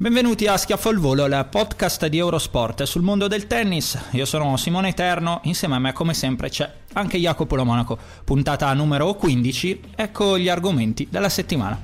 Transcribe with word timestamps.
Benvenuti 0.00 0.46
a 0.46 0.56
Schiaffo 0.56 0.88
al 0.88 0.96
Volo, 0.96 1.26
il 1.26 1.48
podcast 1.50 2.06
di 2.06 2.16
Eurosport 2.16 2.84
sul 2.84 3.02
mondo 3.02 3.28
del 3.28 3.46
tennis. 3.46 3.98
Io 4.12 4.24
sono 4.24 4.56
Simone 4.56 4.88
Eterno, 4.88 5.42
insieme 5.44 5.74
a 5.74 5.78
me 5.78 5.92
come 5.92 6.14
sempre 6.14 6.48
c'è 6.48 6.72
anche 6.94 7.18
Jacopo 7.18 7.54
Lo 7.54 7.66
Monaco. 7.66 7.98
Puntata 8.24 8.72
numero 8.72 9.12
15, 9.12 9.80
ecco 9.94 10.38
gli 10.38 10.48
argomenti 10.48 11.06
della 11.10 11.28
settimana. 11.28 11.78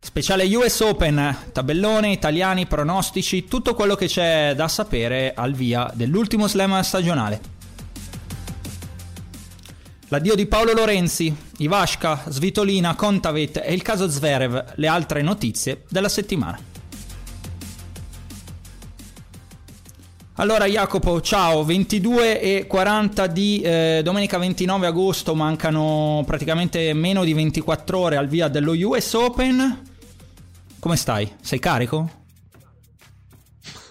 Speciale 0.00 0.56
US 0.56 0.80
Open, 0.80 1.36
tabellone, 1.52 2.12
italiani, 2.12 2.64
pronostici, 2.64 3.44
tutto 3.44 3.74
quello 3.74 3.94
che 3.94 4.06
c'è 4.06 4.54
da 4.56 4.68
sapere 4.68 5.34
al 5.36 5.52
via 5.52 5.90
dell'ultimo 5.92 6.48
slam 6.48 6.80
stagionale. 6.80 7.61
L'addio 10.12 10.34
di 10.34 10.44
Paolo 10.44 10.74
Lorenzi, 10.74 11.34
Ivashka, 11.56 12.24
Svitolina, 12.28 12.94
Kontaveit 12.94 13.62
e 13.64 13.72
il 13.72 13.80
caso 13.80 14.10
Zverev, 14.10 14.74
le 14.74 14.86
altre 14.86 15.22
notizie 15.22 15.84
della 15.88 16.10
settimana. 16.10 16.60
Allora 20.34 20.66
Jacopo, 20.66 21.22
ciao, 21.22 21.64
22 21.64 22.42
e 22.42 22.66
40 22.66 23.26
di 23.28 23.62
eh, 23.62 24.02
domenica 24.04 24.36
29 24.36 24.86
agosto, 24.86 25.34
mancano 25.34 26.22
praticamente 26.26 26.92
meno 26.92 27.24
di 27.24 27.32
24 27.32 27.98
ore 27.98 28.16
al 28.16 28.28
via 28.28 28.48
dello 28.48 28.72
US 28.72 29.14
Open. 29.14 29.82
Come 30.78 30.96
stai? 30.96 31.36
Sei 31.40 31.58
carico? 31.58 32.10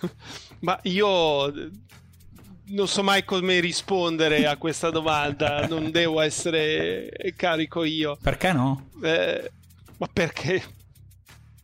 Ma 0.62 0.78
io 0.84 1.52
non 2.72 2.88
so 2.88 3.04
mai 3.04 3.24
come 3.24 3.60
rispondere 3.60 4.46
a 4.48 4.58
questa 4.58 4.90
domanda, 4.90 5.68
non 5.68 5.92
devo 5.92 6.22
essere 6.22 7.10
carico 7.36 7.84
io. 7.84 8.18
Perché 8.22 8.54
no? 8.54 8.90
Eh, 9.04 9.52
ma 9.98 10.10
perché? 10.12 10.64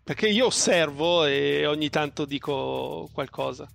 Perché 0.04 0.28
io 0.28 0.46
osservo 0.46 1.26
e 1.26 1.66
ogni 1.66 1.90
tanto 1.90 2.26
dico 2.26 3.10
qualcosa. 3.12 3.68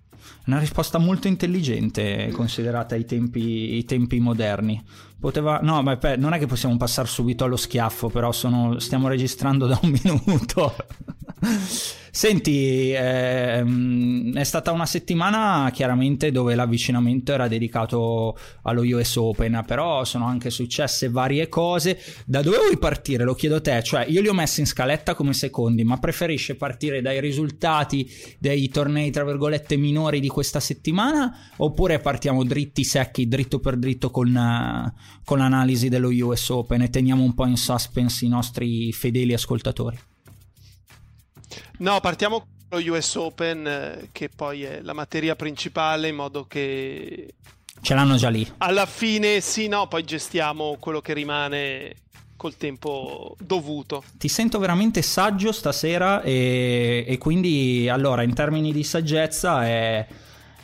Una 0.45 0.59
risposta 0.59 0.97
molto 0.97 1.27
intelligente 1.27 2.29
considerata 2.31 2.95
i 2.95 3.05
tempi, 3.05 3.75
i 3.75 3.85
tempi 3.85 4.19
moderni. 4.19 4.81
Poteva... 5.19 5.59
No, 5.61 5.81
ma 5.81 5.97
non 6.17 6.33
è 6.33 6.39
che 6.39 6.47
possiamo 6.47 6.77
passare 6.77 7.07
subito 7.07 7.43
allo 7.43 7.57
schiaffo, 7.57 8.09
però 8.09 8.31
sono... 8.31 8.79
stiamo 8.79 9.07
registrando 9.07 9.67
da 9.67 9.79
un 9.81 9.89
minuto. 10.01 10.75
Senti, 12.15 12.91
ehm, 12.95 14.35
è 14.35 14.43
stata 14.43 14.71
una 14.71 14.85
settimana 14.85 15.71
chiaramente 15.71 16.31
dove 16.31 16.53
l'avvicinamento 16.53 17.33
era 17.33 17.47
dedicato 17.47 18.37
allo 18.61 18.81
US 18.83 19.15
Open, 19.15 19.63
però 19.65 20.03
sono 20.03 20.27
anche 20.27 20.51
successe 20.51 21.09
varie 21.09 21.49
cose. 21.49 21.99
Da 22.23 22.43
dove 22.43 22.57
vuoi 22.57 22.77
partire? 22.77 23.23
Lo 23.23 23.33
chiedo 23.33 23.55
a 23.55 23.61
te, 23.61 23.81
cioè 23.81 24.05
io 24.07 24.21
li 24.21 24.27
ho 24.27 24.33
messi 24.35 24.59
in 24.59 24.67
scaletta 24.67 25.15
come 25.15 25.33
secondi, 25.33 25.83
ma 25.83 25.97
preferisci 25.97 26.53
partire 26.53 27.01
dai 27.01 27.19
risultati 27.19 28.07
dei 28.37 28.69
tornei 28.69 29.09
tra 29.09 29.25
virgolette 29.25 29.75
minori 29.75 30.19
di 30.19 30.27
questa 30.27 30.59
settimana 30.59 31.35
oppure 31.57 31.97
partiamo 31.97 32.43
dritti 32.43 32.83
secchi, 32.83 33.27
dritto 33.27 33.59
per 33.59 33.75
dritto 33.75 34.11
con, 34.11 34.93
con 35.25 35.37
l'analisi 35.39 35.89
dello 35.89 36.09
US 36.09 36.49
Open 36.49 36.83
e 36.83 36.91
teniamo 36.91 37.23
un 37.23 37.33
po' 37.33 37.47
in 37.47 37.57
suspense 37.57 38.23
i 38.23 38.29
nostri 38.29 38.91
fedeli 38.91 39.33
ascoltatori? 39.33 39.97
No, 41.79 41.99
partiamo 41.99 42.39
con 42.39 42.81
lo 42.81 42.93
US 42.93 43.15
Open, 43.15 43.67
eh, 43.67 44.09
che 44.11 44.29
poi 44.29 44.63
è 44.63 44.81
la 44.81 44.93
materia 44.93 45.35
principale, 45.35 46.07
in 46.07 46.15
modo 46.15 46.45
che. 46.45 47.33
Ce 47.81 47.93
l'hanno 47.93 48.15
già 48.15 48.29
lì. 48.29 48.49
Alla 48.59 48.85
fine, 48.85 49.41
sì, 49.41 49.67
no, 49.67 49.87
poi 49.87 50.03
gestiamo 50.03 50.77
quello 50.79 51.01
che 51.01 51.13
rimane 51.13 51.95
col 52.37 52.55
tempo 52.57 53.35
dovuto. 53.39 54.03
Ti 54.17 54.27
sento 54.27 54.59
veramente 54.59 55.01
saggio 55.01 55.51
stasera 55.51 56.21
e, 56.21 57.05
e 57.07 57.17
quindi, 57.17 57.89
allora, 57.89 58.23
in 58.23 58.33
termini 58.33 58.71
di 58.71 58.83
saggezza 58.83 59.65
è 59.65 60.05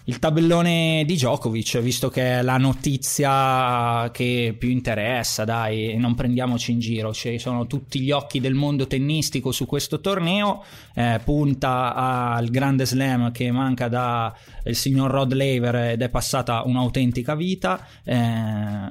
il 0.10 0.18
tabellone 0.18 1.04
di 1.06 1.14
Djokovic, 1.14 1.78
visto 1.82 2.10
che 2.10 2.40
è 2.40 2.42
la 2.42 2.58
notizia 2.58 4.10
che 4.12 4.56
più 4.58 4.70
interessa, 4.70 5.46
dai, 5.46 5.96
non 5.98 6.16
prendiamoci 6.16 6.72
in 6.72 6.80
giro, 6.80 7.14
ci 7.14 7.38
sono 7.38 7.68
tutti 7.68 8.00
gli 8.00 8.10
occhi 8.10 8.40
del 8.40 8.56
mondo 8.56 8.88
tennistico 8.88 9.52
su 9.52 9.68
questo 9.68 10.02
torneo, 10.02 10.64
eh, 10.96 11.22
punta 11.24 11.94
al 11.94 12.50
grande 12.50 12.88
slam 12.88 13.32
che 13.32 13.52
manca 13.52 13.88
dal 13.88 14.34
signor 14.72 15.12
Rod 15.12 15.32
Laver 15.32 15.76
ed 15.92 16.02
è 16.02 16.10
passata 16.10 16.64
un'autentica 16.66 17.36
vita. 17.36 17.86
Eh, 18.04 18.88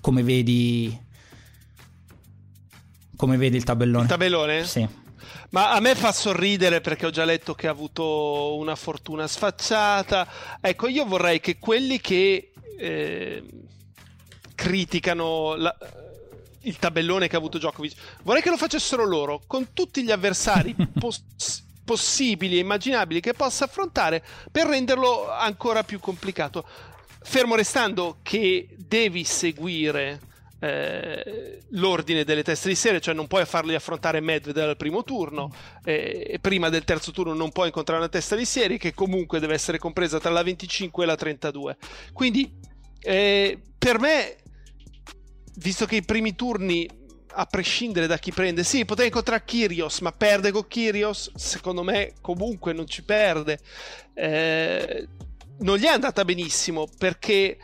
come 0.00 0.22
vedi 0.22 0.98
come 3.14 3.36
vedi 3.36 3.58
il 3.58 3.64
tabellone? 3.64 4.04
Il 4.04 4.08
tabellone? 4.08 4.64
Sì. 4.64 5.03
Ma 5.50 5.72
a 5.72 5.80
me 5.80 5.94
fa 5.94 6.12
sorridere 6.12 6.80
perché 6.80 7.06
ho 7.06 7.10
già 7.10 7.24
letto 7.24 7.54
che 7.54 7.66
ha 7.66 7.70
avuto 7.70 8.56
una 8.56 8.74
fortuna 8.74 9.26
sfacciata. 9.26 10.58
Ecco, 10.60 10.88
io 10.88 11.04
vorrei 11.04 11.40
che 11.40 11.58
quelli 11.58 12.00
che 12.00 12.52
eh, 12.78 13.42
criticano 14.54 15.54
la, 15.56 15.76
il 16.62 16.78
tabellone 16.78 17.28
che 17.28 17.36
ha 17.36 17.38
avuto 17.38 17.58
Djokovic, 17.58 17.94
vorrei 18.22 18.42
che 18.42 18.50
lo 18.50 18.56
facessero 18.56 19.04
loro 19.04 19.42
con 19.46 19.72
tutti 19.72 20.02
gli 20.02 20.10
avversari 20.10 20.74
poss- 20.98 21.62
possibili 21.84 22.56
e 22.56 22.60
immaginabili 22.60 23.20
che 23.20 23.34
possa 23.34 23.64
affrontare 23.64 24.24
per 24.50 24.66
renderlo 24.66 25.30
ancora 25.30 25.84
più 25.84 26.00
complicato. 26.00 26.64
Fermo 27.22 27.54
restando 27.54 28.18
che 28.22 28.68
devi 28.76 29.24
seguire 29.24 30.20
eh, 30.64 31.60
l'ordine 31.72 32.24
delle 32.24 32.42
teste 32.42 32.68
di 32.68 32.74
serie, 32.74 33.00
cioè 33.00 33.12
non 33.12 33.26
puoi 33.26 33.44
farli 33.44 33.74
affrontare 33.74 34.20
Medvedev 34.20 34.70
al 34.70 34.76
primo 34.76 35.04
turno 35.04 35.52
eh, 35.84 36.26
e 36.30 36.38
prima 36.38 36.70
del 36.70 36.84
terzo 36.84 37.10
turno 37.10 37.34
non 37.34 37.52
puoi 37.52 37.66
incontrare 37.66 38.00
una 38.00 38.08
testa 38.08 38.34
di 38.34 38.46
serie 38.46 38.78
che 38.78 38.94
comunque 38.94 39.40
deve 39.40 39.52
essere 39.52 39.78
compresa 39.78 40.18
tra 40.18 40.30
la 40.30 40.42
25 40.42 41.04
e 41.04 41.06
la 41.06 41.16
32. 41.16 41.76
Quindi 42.14 42.58
eh, 43.00 43.60
per 43.76 43.98
me, 43.98 44.36
visto 45.56 45.84
che 45.84 45.96
i 45.96 46.02
primi 46.02 46.34
turni 46.34 46.88
a 47.36 47.44
prescindere 47.44 48.06
da 48.06 48.16
chi 48.16 48.32
prende. 48.32 48.64
Sì, 48.64 48.86
potrei 48.86 49.08
incontrare 49.08 49.42
Kyrios, 49.44 50.00
ma 50.00 50.12
perde 50.12 50.50
con 50.50 50.66
Kyrios. 50.66 51.32
Secondo 51.34 51.82
me, 51.82 52.14
comunque 52.22 52.72
non 52.72 52.86
ci 52.86 53.02
perde. 53.02 53.58
Eh, 54.14 55.08
non 55.58 55.76
gli 55.76 55.84
è 55.84 55.88
andata 55.88 56.24
benissimo 56.24 56.88
perché 56.96 57.58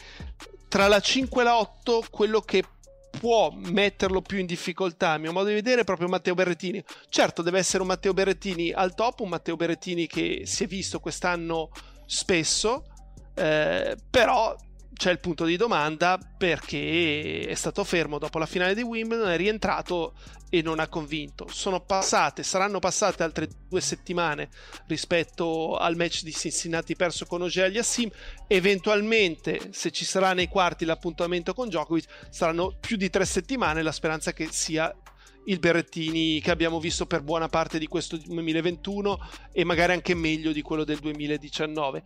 tra 0.69 0.87
la 0.87 1.01
5 1.01 1.41
e 1.41 1.45
la 1.45 1.59
8, 1.59 2.05
quello 2.11 2.41
che 2.41 2.63
può 3.11 3.51
metterlo 3.53 4.23
più 4.23 4.39
in 4.39 4.47
difficoltà, 4.47 5.11
a 5.11 5.19
mio 5.19 5.33
modo 5.33 5.49
di 5.49 5.55
vedere, 5.55 5.83
è 5.83 5.85
proprio 5.85 6.09
Matteo 6.09 6.35
Berrettini. 6.35 6.83
Certo, 7.09 7.43
deve 7.43 7.59
essere 7.59 7.83
un 7.83 7.89
Matteo 7.89 8.13
Berrettini 8.13 8.73
al 8.73 8.95
top, 8.95 9.21
un 9.21 9.29
Matteo 9.29 9.57
Berrettini 9.57 10.07
che 10.07 10.43
si 10.45 10.65
è 10.65 10.67
visto 10.67 11.01
quest'anno 11.01 11.71
spesso, 12.07 12.85
eh, 13.35 13.97
però 14.11 14.57
c'è 15.01 15.11
il 15.11 15.19
punto 15.19 15.47
di 15.47 15.57
domanda 15.57 16.19
perché 16.37 17.47
è 17.47 17.55
stato 17.55 17.85
fermo 17.85 18.19
dopo 18.19 18.39
la 18.39 18.45
finale 18.45 18.75
di 18.75 18.83
Wimbledon, 18.83 19.31
è 19.31 19.37
rientrato 19.39 20.13
e 20.51 20.61
non 20.61 20.79
ha 20.79 20.89
convinto. 20.89 21.49
Sono 21.49 21.81
passate, 21.81 22.43
saranno 22.43 22.81
passate 22.81 23.23
altre 23.23 23.49
due 23.67 23.81
settimane 23.81 24.51
rispetto 24.89 25.79
al 25.79 25.97
match 25.97 26.23
di 26.23 26.33
Cincinnati 26.33 26.97
perso 26.97 27.25
con 27.25 27.41
Ogea 27.41 27.83
Sim. 27.83 28.11
Eventualmente, 28.47 29.71
se 29.71 29.91
ci 29.91 30.05
sarà 30.05 30.35
nei 30.35 30.49
quarti 30.49 30.85
l'appuntamento 30.85 31.55
con 31.55 31.69
Djokovic, 31.69 32.27
saranno 32.29 32.77
più 32.79 32.99
di 32.99 33.09
tre 33.09 33.25
settimane. 33.25 33.81
La 33.81 33.93
speranza 33.93 34.35
che 34.35 34.49
sia 34.51 34.95
il 35.47 35.59
Berrettini 35.61 36.43
che 36.43 36.51
abbiamo 36.51 36.79
visto 36.79 37.07
per 37.07 37.23
buona 37.23 37.49
parte 37.49 37.79
di 37.79 37.87
questo 37.87 38.19
2021 38.19 39.19
e 39.51 39.65
magari 39.65 39.93
anche 39.93 40.13
meglio 40.15 40.53
di 40.53 40.61
quello 40.61 40.85
del 40.85 40.99
2019 40.99 42.05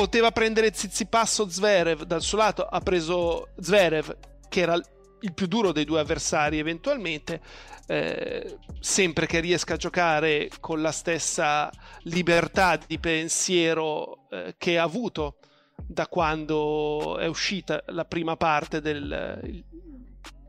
poteva 0.00 0.30
prendere 0.30 0.72
Zizipas 0.72 1.40
o 1.40 1.48
Zverev 1.50 2.04
dal 2.04 2.22
suo 2.22 2.38
lato 2.38 2.64
ha 2.64 2.80
preso 2.80 3.48
Zverev 3.60 4.16
che 4.48 4.60
era 4.60 4.74
il 4.74 5.34
più 5.34 5.46
duro 5.46 5.72
dei 5.72 5.84
due 5.84 6.00
avversari 6.00 6.58
eventualmente 6.58 7.38
eh, 7.86 8.56
sempre 8.78 9.26
che 9.26 9.40
riesca 9.40 9.74
a 9.74 9.76
giocare 9.76 10.48
con 10.58 10.80
la 10.80 10.90
stessa 10.90 11.70
libertà 12.04 12.78
di 12.86 12.98
pensiero 12.98 14.26
eh, 14.30 14.54
che 14.56 14.78
ha 14.78 14.84
avuto 14.84 15.36
da 15.76 16.06
quando 16.06 17.18
è 17.18 17.26
uscita 17.26 17.82
la 17.88 18.06
prima 18.06 18.38
parte 18.38 18.80
del, 18.80 19.62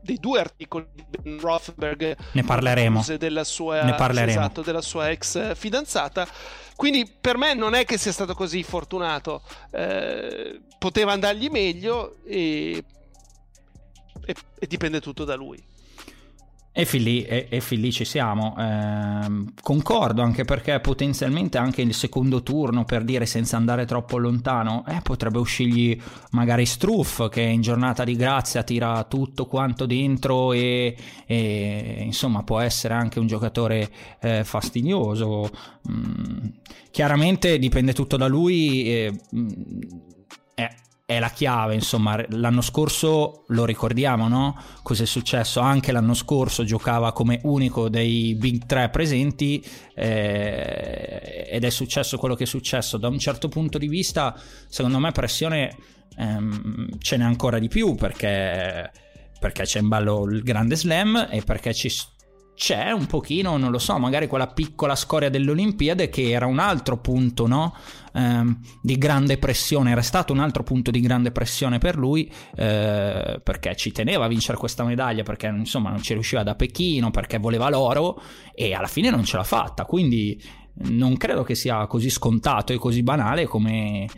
dei 0.02 0.18
due 0.18 0.40
articoli 0.40 0.86
di 0.94 1.04
Ben 1.08 1.38
Rothberg 1.38 2.16
ne 2.32 2.42
parleremo 2.42 3.04
della 3.18 3.44
sua, 3.44 3.82
ne 3.82 3.94
parleremo. 3.96 4.40
Esatto, 4.40 4.62
della 4.62 4.80
sua 4.80 5.10
ex 5.10 5.54
fidanzata 5.54 6.26
quindi 6.82 7.06
per 7.06 7.36
me 7.36 7.54
non 7.54 7.74
è 7.74 7.84
che 7.84 7.96
sia 7.96 8.10
stato 8.10 8.34
così 8.34 8.64
fortunato. 8.64 9.42
Eh, 9.70 10.62
poteva 10.80 11.12
andargli 11.12 11.46
meglio 11.46 12.16
e, 12.24 12.82
e, 14.24 14.34
e 14.58 14.66
dipende 14.66 15.00
tutto 15.00 15.22
da 15.22 15.36
lui 15.36 15.62
e 16.74 16.86
fin 16.86 17.02
lì, 17.02 17.22
e, 17.24 17.48
e 17.50 17.60
fin 17.60 17.80
lì 17.80 17.92
ci 17.92 18.06
siamo. 18.06 18.56
Eh, 18.58 19.44
concordo 19.60 20.22
anche 20.22 20.44
perché 20.44 20.80
potenzialmente 20.80 21.58
anche 21.58 21.82
il 21.82 21.92
secondo 21.92 22.42
turno, 22.42 22.86
per 22.86 23.04
dire 23.04 23.26
senza 23.26 23.58
andare 23.58 23.84
troppo 23.84 24.16
lontano, 24.16 24.82
eh, 24.88 25.00
potrebbe 25.02 25.38
uscirgli 25.38 26.00
magari 26.30 26.64
Struff 26.64 27.28
che 27.28 27.42
in 27.42 27.60
giornata 27.60 28.04
di 28.04 28.16
grazia 28.16 28.62
tira 28.62 29.04
tutto 29.04 29.46
quanto 29.46 29.84
dentro 29.84 30.54
e, 30.54 30.96
e 31.26 32.02
insomma 32.04 32.42
può 32.42 32.58
essere 32.58 32.94
anche 32.94 33.18
un 33.18 33.26
giocatore 33.26 33.90
eh, 34.20 34.42
fastidioso. 34.42 35.50
Mm, 35.90 36.48
chiaramente 36.90 37.58
dipende 37.58 37.92
tutto 37.92 38.16
da 38.16 38.28
lui. 38.28 38.84
Eh, 38.84 39.20
è 41.16 41.18
la 41.18 41.30
chiave, 41.30 41.74
insomma, 41.74 42.22
l'anno 42.30 42.60
scorso 42.60 43.44
lo 43.48 43.64
ricordiamo, 43.64 44.28
no? 44.28 44.60
Cos'è 44.82 45.04
successo? 45.04 45.60
Anche 45.60 45.92
l'anno 45.92 46.14
scorso 46.14 46.64
giocava 46.64 47.12
come 47.12 47.40
unico 47.44 47.88
dei 47.88 48.34
big 48.34 48.66
3 48.66 48.88
presenti 48.88 49.64
eh, 49.94 51.48
ed 51.50 51.64
è 51.64 51.70
successo 51.70 52.18
quello 52.18 52.34
che 52.34 52.44
è 52.44 52.46
successo. 52.46 52.96
Da 52.96 53.08
un 53.08 53.18
certo 53.18 53.48
punto 53.48 53.78
di 53.78 53.88
vista, 53.88 54.34
secondo 54.68 54.98
me 54.98 55.12
pressione 55.12 55.76
ehm, 56.16 56.98
ce 56.98 57.16
n'è 57.16 57.24
ancora 57.24 57.58
di 57.58 57.68
più 57.68 57.94
perché, 57.94 58.90
perché 59.38 59.62
c'è 59.64 59.80
in 59.80 59.88
ballo 59.88 60.24
il 60.24 60.42
grande 60.42 60.76
slam 60.76 61.28
e 61.30 61.42
perché 61.42 61.74
ci 61.74 61.88
c'è 62.62 62.92
un 62.92 63.06
pochino, 63.06 63.56
non 63.56 63.72
lo 63.72 63.80
so, 63.80 63.98
magari 63.98 64.28
quella 64.28 64.46
piccola 64.46 64.94
scoria 64.94 65.28
delle 65.28 65.50
Olimpiadi 65.50 66.08
che 66.08 66.30
era 66.30 66.46
un 66.46 66.60
altro 66.60 66.96
punto 66.96 67.48
no? 67.48 67.74
ehm, 68.14 68.56
di 68.80 68.96
grande 68.98 69.36
pressione, 69.36 69.90
era 69.90 70.00
stato 70.00 70.32
un 70.32 70.38
altro 70.38 70.62
punto 70.62 70.92
di 70.92 71.00
grande 71.00 71.32
pressione 71.32 71.78
per 71.78 71.96
lui 71.96 72.32
eh, 72.54 73.40
perché 73.42 73.74
ci 73.74 73.90
teneva 73.90 74.26
a 74.26 74.28
vincere 74.28 74.56
questa 74.58 74.84
medaglia, 74.84 75.24
perché 75.24 75.48
insomma 75.48 75.90
non 75.90 76.00
ci 76.02 76.12
riusciva 76.12 76.44
da 76.44 76.54
Pechino, 76.54 77.10
perché 77.10 77.38
voleva 77.38 77.68
l'oro 77.68 78.22
e 78.54 78.74
alla 78.74 78.86
fine 78.86 79.10
non 79.10 79.24
ce 79.24 79.38
l'ha 79.38 79.42
fatta, 79.42 79.84
quindi 79.84 80.40
non 80.90 81.16
credo 81.16 81.42
che 81.42 81.56
sia 81.56 81.84
così 81.88 82.10
scontato 82.10 82.72
e 82.72 82.78
così 82.78 83.02
banale 83.02 83.44
come 83.46 84.08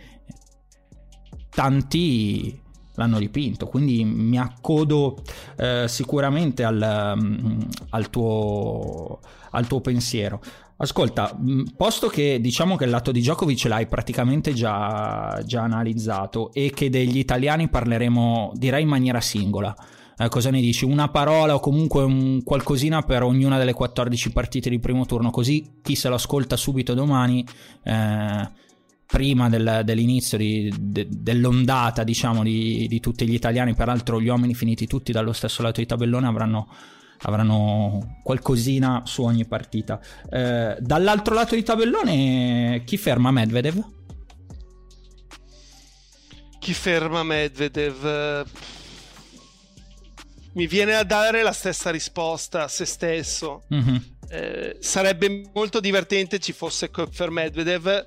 tanti 1.49 2.61
l'hanno 2.95 3.19
dipinto, 3.19 3.67
quindi 3.67 4.05
mi 4.05 4.39
accodo 4.39 5.23
eh, 5.57 5.85
sicuramente 5.89 6.65
al, 6.65 7.15
mm, 7.17 7.61
al, 7.91 8.11
tuo, 8.11 9.21
al, 9.51 9.67
tuo, 9.67 9.81
pensiero. 9.81 10.41
Ascolta, 10.77 11.37
mm, 11.39 11.63
posto 11.77 12.09
che 12.09 12.41
diciamo 12.41 12.77
che 12.77 12.85
il 12.85 12.91
lato 12.91 13.13
di 13.13 13.21
Djokovic 13.21 13.65
l'hai 13.65 13.87
praticamente 13.87 14.53
già, 14.53 15.41
già 15.45 15.63
analizzato 15.63 16.53
e 16.53 16.71
che 16.75 16.91
degli 16.91 17.19
italiani 17.19 17.69
parleremo 17.69 18.53
direi 18.55 18.83
in 18.83 18.89
maniera 18.89 19.21
singola, 19.21 19.75
eh, 20.17 20.29
cosa 20.29 20.51
ne 20.51 20.61
dici? 20.61 20.85
Una 20.85 21.09
parola 21.09 21.55
o 21.55 21.61
comunque 21.61 22.03
un 22.03 22.43
qualcosina 22.45 23.03
per 23.03 23.23
ognuna 23.23 23.59
delle 23.59 23.73
14 23.73 24.31
partite 24.33 24.71
di 24.71 24.79
primo 24.79 25.07
turno, 25.07 25.31
così 25.31 25.79
chi 25.83 25.95
se 25.97 26.09
lo 26.09 26.15
ascolta 26.15 26.57
subito 26.57 26.95
domani... 26.95 27.45
Eh, 27.83 28.63
prima 29.07 29.49
del, 29.49 29.83
dell'inizio 29.85 30.39
di, 30.39 30.73
de, 30.79 31.07
dell'ondata 31.09 32.05
diciamo 32.05 32.43
di, 32.43 32.87
di, 32.89 33.01
tutti 33.01 33.27
gli 33.27 33.35
italiani 33.35 33.75
peraltro 33.75 34.21
gli 34.21 34.29
uomini 34.29 34.55
finiti 34.55 34.87
tutti 34.87 35.13
dallo 35.13 35.33
stesso 35.33 35.63
lato 35.63 35.81
di 35.81 35.87
tabellone 35.87 36.27
avranno, 36.27 36.69
avranno 37.23 38.21
qualcosina 38.23 39.03
su 39.05 39.23
ogni 39.23 39.47
partita 39.47 40.01
eh, 40.31 40.77
dall'altro 40.81 41.35
lato 41.35 41.55
di 41.55 41.63
tabellone 41.63 42.83
chi 42.85 42.97
ferma 42.97 43.31
Medvedev? 43.31 43.85
chi 46.59 46.73
ferma 46.73 47.23
Medvedev? 47.23 48.47
mi 50.55 50.67
viene 50.67 50.95
a 50.95 51.05
dare 51.05 51.43
la 51.43 51.53
stessa 51.53 51.91
risposta 51.91 52.65
a 52.65 52.69
se 52.69 52.85
stesso 52.85 53.65
mm-hmm. 53.73 53.97
eh, 54.29 54.77
sarebbe 54.81 55.51
molto 55.53 55.81
divertente 55.81 56.39
ci 56.39 56.53
fosse 56.53 56.91
Köpfer 56.91 57.31
Medvedev 57.31 58.05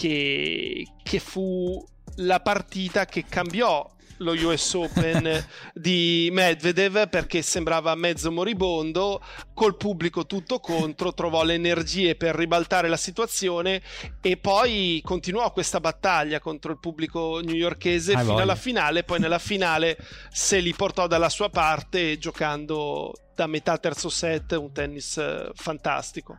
che, 0.00 0.86
che 1.02 1.18
fu 1.18 1.84
la 2.16 2.40
partita 2.40 3.04
che 3.04 3.26
cambiò 3.28 3.86
lo 4.18 4.32
US 4.32 4.72
Open 4.72 5.46
di 5.74 6.30
Medvedev 6.32 7.06
perché 7.10 7.42
sembrava 7.42 7.94
mezzo 7.94 8.32
moribondo, 8.32 9.22
col 9.52 9.76
pubblico 9.76 10.24
tutto 10.24 10.58
contro, 10.58 11.12
trovò 11.12 11.44
le 11.44 11.52
energie 11.52 12.14
per 12.14 12.34
ribaltare 12.34 12.88
la 12.88 12.96
situazione 12.96 13.82
e 14.22 14.38
poi 14.38 15.02
continuò 15.04 15.52
questa 15.52 15.80
battaglia 15.80 16.38
contro 16.38 16.72
il 16.72 16.78
pubblico 16.78 17.40
newyorkese 17.42 18.12
fino 18.12 18.24
voglia. 18.24 18.42
alla 18.42 18.54
finale, 18.54 19.04
poi 19.04 19.20
nella 19.20 19.38
finale 19.38 19.98
se 20.30 20.60
li 20.60 20.72
portò 20.72 21.06
dalla 21.06 21.28
sua 21.28 21.50
parte 21.50 22.16
giocando 22.16 23.12
da 23.34 23.46
metà 23.46 23.76
terzo 23.76 24.08
set 24.08 24.52
un 24.52 24.72
tennis 24.72 25.18
eh, 25.18 25.50
fantastico 25.54 26.36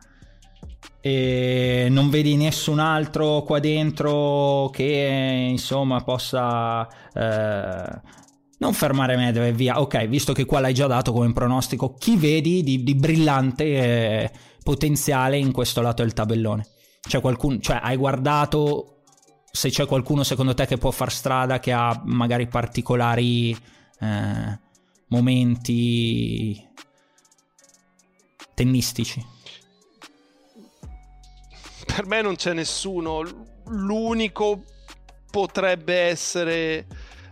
e 1.04 1.88
non 1.90 2.10
vedi 2.10 2.36
nessun 2.36 2.78
altro 2.78 3.42
qua 3.42 3.58
dentro 3.58 4.70
che 4.72 5.48
insomma 5.50 6.00
possa 6.04 6.88
eh, 7.12 8.00
non 8.58 8.72
fermare 8.72 9.16
Medvedev 9.16 9.52
e 9.52 9.52
via. 9.52 9.80
Ok 9.80 10.06
visto 10.06 10.32
che 10.32 10.44
qua 10.44 10.60
l'hai 10.60 10.72
già 10.72 10.86
dato 10.86 11.12
come 11.12 11.32
pronostico 11.32 11.94
chi 11.94 12.16
vedi 12.16 12.62
di, 12.62 12.84
di 12.84 12.94
brillante 12.94 13.64
eh, 13.64 14.30
potenziale 14.62 15.36
in 15.36 15.50
questo 15.50 15.80
lato 15.80 16.02
del 16.02 16.12
tabellone? 16.12 16.68
C'è 17.00 17.20
qualcuno 17.20 17.58
cioè 17.58 17.80
hai 17.82 17.96
guardato 17.96 19.02
se 19.50 19.70
c'è 19.70 19.86
qualcuno 19.86 20.22
secondo 20.22 20.54
te 20.54 20.66
che 20.66 20.78
può 20.78 20.92
far 20.92 21.10
strada 21.10 21.58
che 21.58 21.72
ha 21.72 22.00
magari 22.04 22.46
particolari 22.46 23.50
eh, 23.50 24.60
momenti 25.08 26.64
tennistici 28.54 29.40
per 31.94 32.06
me 32.06 32.22
non 32.22 32.36
c'è 32.36 32.52
nessuno. 32.52 33.22
L'unico 33.66 34.64
potrebbe 35.30 35.94
essere 35.94 36.86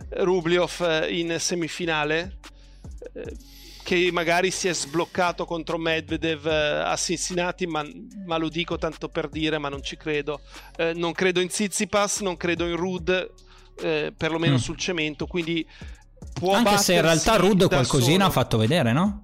Rubliov 0.09 1.07
in 1.09 1.35
semifinale. 1.39 2.37
Eh, 3.13 3.35
che 3.83 4.09
magari 4.11 4.51
si 4.51 4.67
è 4.67 4.73
sbloccato 4.73 5.43
contro 5.45 5.77
Medvedev 5.77 6.45
eh, 6.45 6.81
a 6.85 6.95
Cincinnati, 6.95 7.65
ma, 7.65 7.83
ma 8.25 8.37
lo 8.37 8.47
dico 8.47 8.77
tanto 8.77 9.09
per 9.09 9.27
dire, 9.27 9.57
ma 9.57 9.69
non 9.69 9.81
ci 9.81 9.97
credo. 9.97 10.41
Eh, 10.77 10.93
non 10.93 11.11
credo 11.13 11.39
in 11.39 11.47
Tsitsipas, 11.47 12.21
non 12.21 12.37
credo 12.37 12.67
in 12.67 12.75
Rud, 12.75 13.33
eh, 13.81 14.13
perlomeno 14.15 14.53
mm. 14.53 14.57
sul 14.57 14.77
cemento, 14.77 15.25
quindi 15.25 15.67
può 16.31 16.53
Anche 16.53 16.77
se 16.77 16.93
in 16.93 17.01
realtà 17.01 17.37
Rud 17.37 17.67
qualcosina 17.67 18.11
solo. 18.11 18.23
ha 18.25 18.29
fatto 18.29 18.57
vedere, 18.57 18.93
no? 18.93 19.23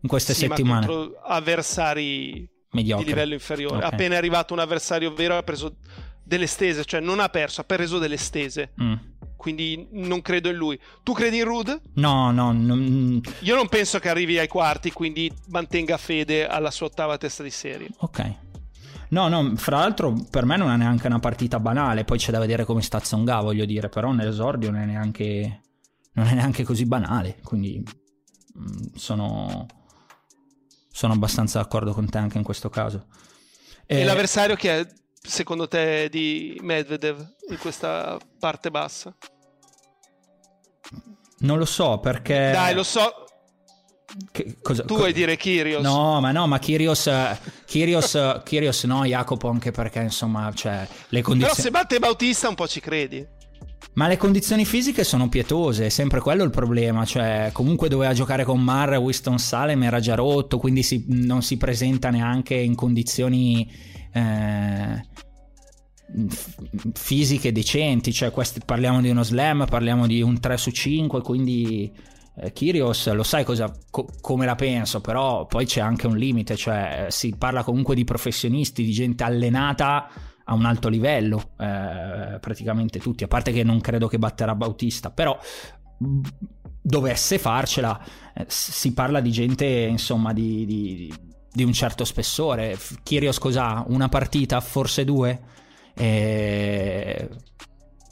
In 0.00 0.08
queste 0.08 0.32
sì, 0.32 0.46
settimane. 0.46 1.12
avversari 1.22 2.48
Mediocre. 2.74 3.04
di 3.04 3.10
livello 3.10 3.34
inferiore. 3.34 3.76
Okay. 3.76 3.90
Appena 3.90 4.14
è 4.14 4.16
arrivato 4.18 4.52
un 4.52 4.60
avversario 4.60 5.12
vero 5.12 5.36
ha 5.36 5.42
preso 5.42 5.76
delle 6.22 6.46
stese, 6.46 6.84
cioè 6.84 7.00
non 7.00 7.20
ha 7.20 7.28
perso, 7.28 7.60
ha 7.60 7.64
preso 7.64 7.98
delle 7.98 8.16
stese. 8.16 8.72
Mm. 8.82 8.94
Quindi 9.36 9.88
non 9.92 10.22
credo 10.22 10.48
in 10.48 10.56
lui. 10.56 10.78
Tu 11.02 11.12
credi 11.12 11.36
in 11.38 11.44
Rude? 11.44 11.80
No, 11.94 12.30
no. 12.30 12.50
Non... 12.52 13.20
Io 13.40 13.54
non 13.54 13.68
penso 13.68 13.98
che 13.98 14.08
arrivi 14.08 14.38
ai 14.38 14.48
quarti, 14.48 14.90
quindi 14.90 15.30
mantenga 15.48 15.98
fede 15.98 16.46
alla 16.46 16.70
sua 16.70 16.86
ottava 16.86 17.18
testa 17.18 17.42
di 17.42 17.50
serie. 17.50 17.88
Ok. 17.98 18.36
No, 19.14 19.28
no, 19.28 19.54
fra 19.56 19.78
l'altro 19.78 20.14
per 20.30 20.44
me 20.44 20.56
non 20.56 20.70
è 20.70 20.76
neanche 20.76 21.06
una 21.06 21.20
partita 21.20 21.60
banale, 21.60 22.04
poi 22.04 22.18
c'è 22.18 22.32
da 22.32 22.38
vedere 22.38 22.64
come 22.64 22.82
sta 22.82 22.98
Zonga, 23.00 23.40
voglio 23.40 23.64
dire, 23.64 23.88
però 23.88 24.10
nell'esordio 24.12 24.70
non 24.70 24.80
è 24.80 24.86
neanche, 24.86 25.60
non 26.14 26.26
è 26.26 26.34
neanche 26.34 26.64
così 26.64 26.84
banale, 26.86 27.38
quindi 27.44 27.80
mm, 28.58 28.94
sono, 28.94 29.66
sono 30.94 31.12
abbastanza 31.12 31.58
d'accordo 31.58 31.92
con 31.92 32.08
te 32.08 32.18
anche 32.18 32.38
in 32.38 32.44
questo 32.44 32.70
caso. 32.70 33.06
E, 33.84 33.98
e 33.98 34.04
l'avversario 34.04 34.54
che 34.54 34.78
è 34.78 34.86
secondo 35.20 35.66
te 35.66 36.08
di 36.08 36.56
Medvedev 36.62 37.34
in 37.50 37.58
questa 37.58 38.16
parte 38.38 38.70
bassa? 38.70 39.12
Non 41.38 41.58
lo 41.58 41.64
so 41.64 41.98
perché... 41.98 42.50
Dai, 42.52 42.74
lo 42.74 42.84
so, 42.84 43.26
che, 44.30 44.58
cosa, 44.62 44.84
tu 44.84 44.94
vuoi 44.94 45.12
dire 45.12 45.36
Kyrios? 45.36 45.82
No, 45.82 46.20
ma 46.20 46.30
no, 46.30 46.46
ma 46.46 46.60
Kyrios, 46.60 47.10
Kyrios, 47.66 48.40
Kyrios 48.44 48.84
no, 48.84 49.04
Jacopo 49.04 49.48
anche 49.48 49.72
perché 49.72 50.00
insomma, 50.00 50.52
cioè, 50.54 50.86
le 51.08 51.22
condizioni... 51.22 51.54
Però 51.54 51.54
se 51.54 51.70
batte 51.72 51.98
Bautista 51.98 52.48
un 52.48 52.54
po' 52.54 52.68
ci 52.68 52.78
credi. 52.78 53.26
Ma 53.94 54.08
le 54.08 54.16
condizioni 54.16 54.64
fisiche 54.64 55.04
sono 55.04 55.28
pietose, 55.28 55.86
è 55.86 55.88
sempre 55.88 56.20
quello 56.20 56.42
il 56.42 56.50
problema, 56.50 57.04
cioè 57.04 57.50
comunque 57.52 57.88
doveva 57.88 58.12
giocare 58.12 58.42
con 58.42 58.60
Mar, 58.60 58.96
Winston 58.96 59.38
Salem 59.38 59.84
era 59.84 60.00
già 60.00 60.16
rotto, 60.16 60.58
quindi 60.58 60.82
si, 60.82 61.04
non 61.08 61.42
si 61.42 61.56
presenta 61.56 62.10
neanche 62.10 62.54
in 62.54 62.74
condizioni 62.74 63.70
eh, 64.12 65.06
fisiche 66.92 67.52
decenti, 67.52 68.12
cioè 68.12 68.32
questi, 68.32 68.60
parliamo 68.64 69.00
di 69.00 69.10
uno 69.10 69.22
slam, 69.22 69.64
parliamo 69.68 70.08
di 70.08 70.22
un 70.22 70.40
3 70.40 70.56
su 70.56 70.70
5, 70.72 71.22
quindi 71.22 71.92
eh, 72.36 72.52
Kyrios 72.52 73.12
lo 73.12 73.22
sai 73.22 73.44
cosa, 73.44 73.72
co- 73.90 74.08
come 74.20 74.44
la 74.44 74.56
penso, 74.56 75.00
però 75.00 75.46
poi 75.46 75.66
c'è 75.66 75.80
anche 75.80 76.08
un 76.08 76.16
limite, 76.16 76.56
cioè 76.56 77.06
si 77.10 77.34
parla 77.38 77.62
comunque 77.62 77.94
di 77.94 78.02
professionisti, 78.02 78.84
di 78.84 78.90
gente 78.92 79.22
allenata 79.22 80.08
a 80.44 80.54
un 80.54 80.64
alto 80.64 80.88
livello, 80.88 81.52
eh, 81.58 82.38
praticamente 82.40 82.98
tutti, 82.98 83.24
a 83.24 83.28
parte 83.28 83.52
che 83.52 83.62
non 83.62 83.80
credo 83.80 84.08
che 84.08 84.18
batterà 84.18 84.54
Bautista, 84.54 85.10
però 85.10 85.38
dovesse 86.80 87.38
farcela, 87.38 87.98
eh, 88.34 88.44
si 88.48 88.92
parla 88.92 89.20
di 89.20 89.30
gente 89.30 89.64
insomma 89.66 90.32
di, 90.32 90.66
di, 90.66 91.14
di 91.50 91.64
un 91.64 91.72
certo 91.72 92.04
spessore. 92.04 92.78
Kyrios 93.02 93.38
cos'ha? 93.38 93.84
Una 93.88 94.08
partita, 94.08 94.60
forse 94.60 95.04
due? 95.04 95.40
E 95.94 97.28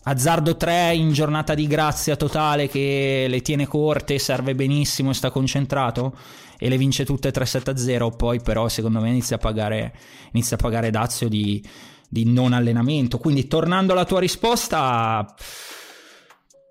Azzardo 0.05 0.57
3 0.57 0.95
in 0.95 1.13
giornata 1.13 1.55
di 1.55 1.69
grazia 1.69 2.17
totale 2.17 2.67
che 2.67 3.27
le 3.29 3.41
tiene 3.41 3.69
corte, 3.69 4.19
serve 4.19 4.55
benissimo 4.57 5.11
e 5.11 5.15
sta 5.15 5.31
concentrato 5.31 6.17
e 6.59 6.69
le 6.69 6.77
vince 6.77 7.05
tutte 7.05 7.31
3-7-0, 7.31 8.17
poi 8.17 8.41
però 8.41 8.69
secondo 8.69 9.01
me 9.01 9.11
inizia 9.11 9.37
a 9.37 9.39
pagare, 9.39 9.95
inizia 10.33 10.57
a 10.57 10.61
pagare 10.61 10.91
dazio 10.91 11.29
di, 11.29 11.65
di 12.13 12.31
non 12.31 12.53
allenamento. 12.53 13.17
Quindi 13.17 13.47
tornando 13.47 13.93
alla 13.93 14.05
tua 14.05 14.21
risposta, 14.21 15.35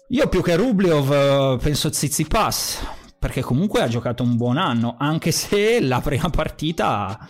io 0.10 0.30
più 0.30 0.44
che 0.44 0.56
Rubliov 0.56 1.60
penso 1.60 1.92
Zizipas, 1.92 2.86
perché 3.18 3.42
comunque 3.42 3.82
ha 3.82 3.88
giocato 3.88 4.22
un 4.22 4.38
buon 4.38 4.58
anno, 4.58 4.98
anche 5.00 5.32
se 5.32 5.82
la 5.82 6.00
prima 6.00 6.30
partita 6.30 7.28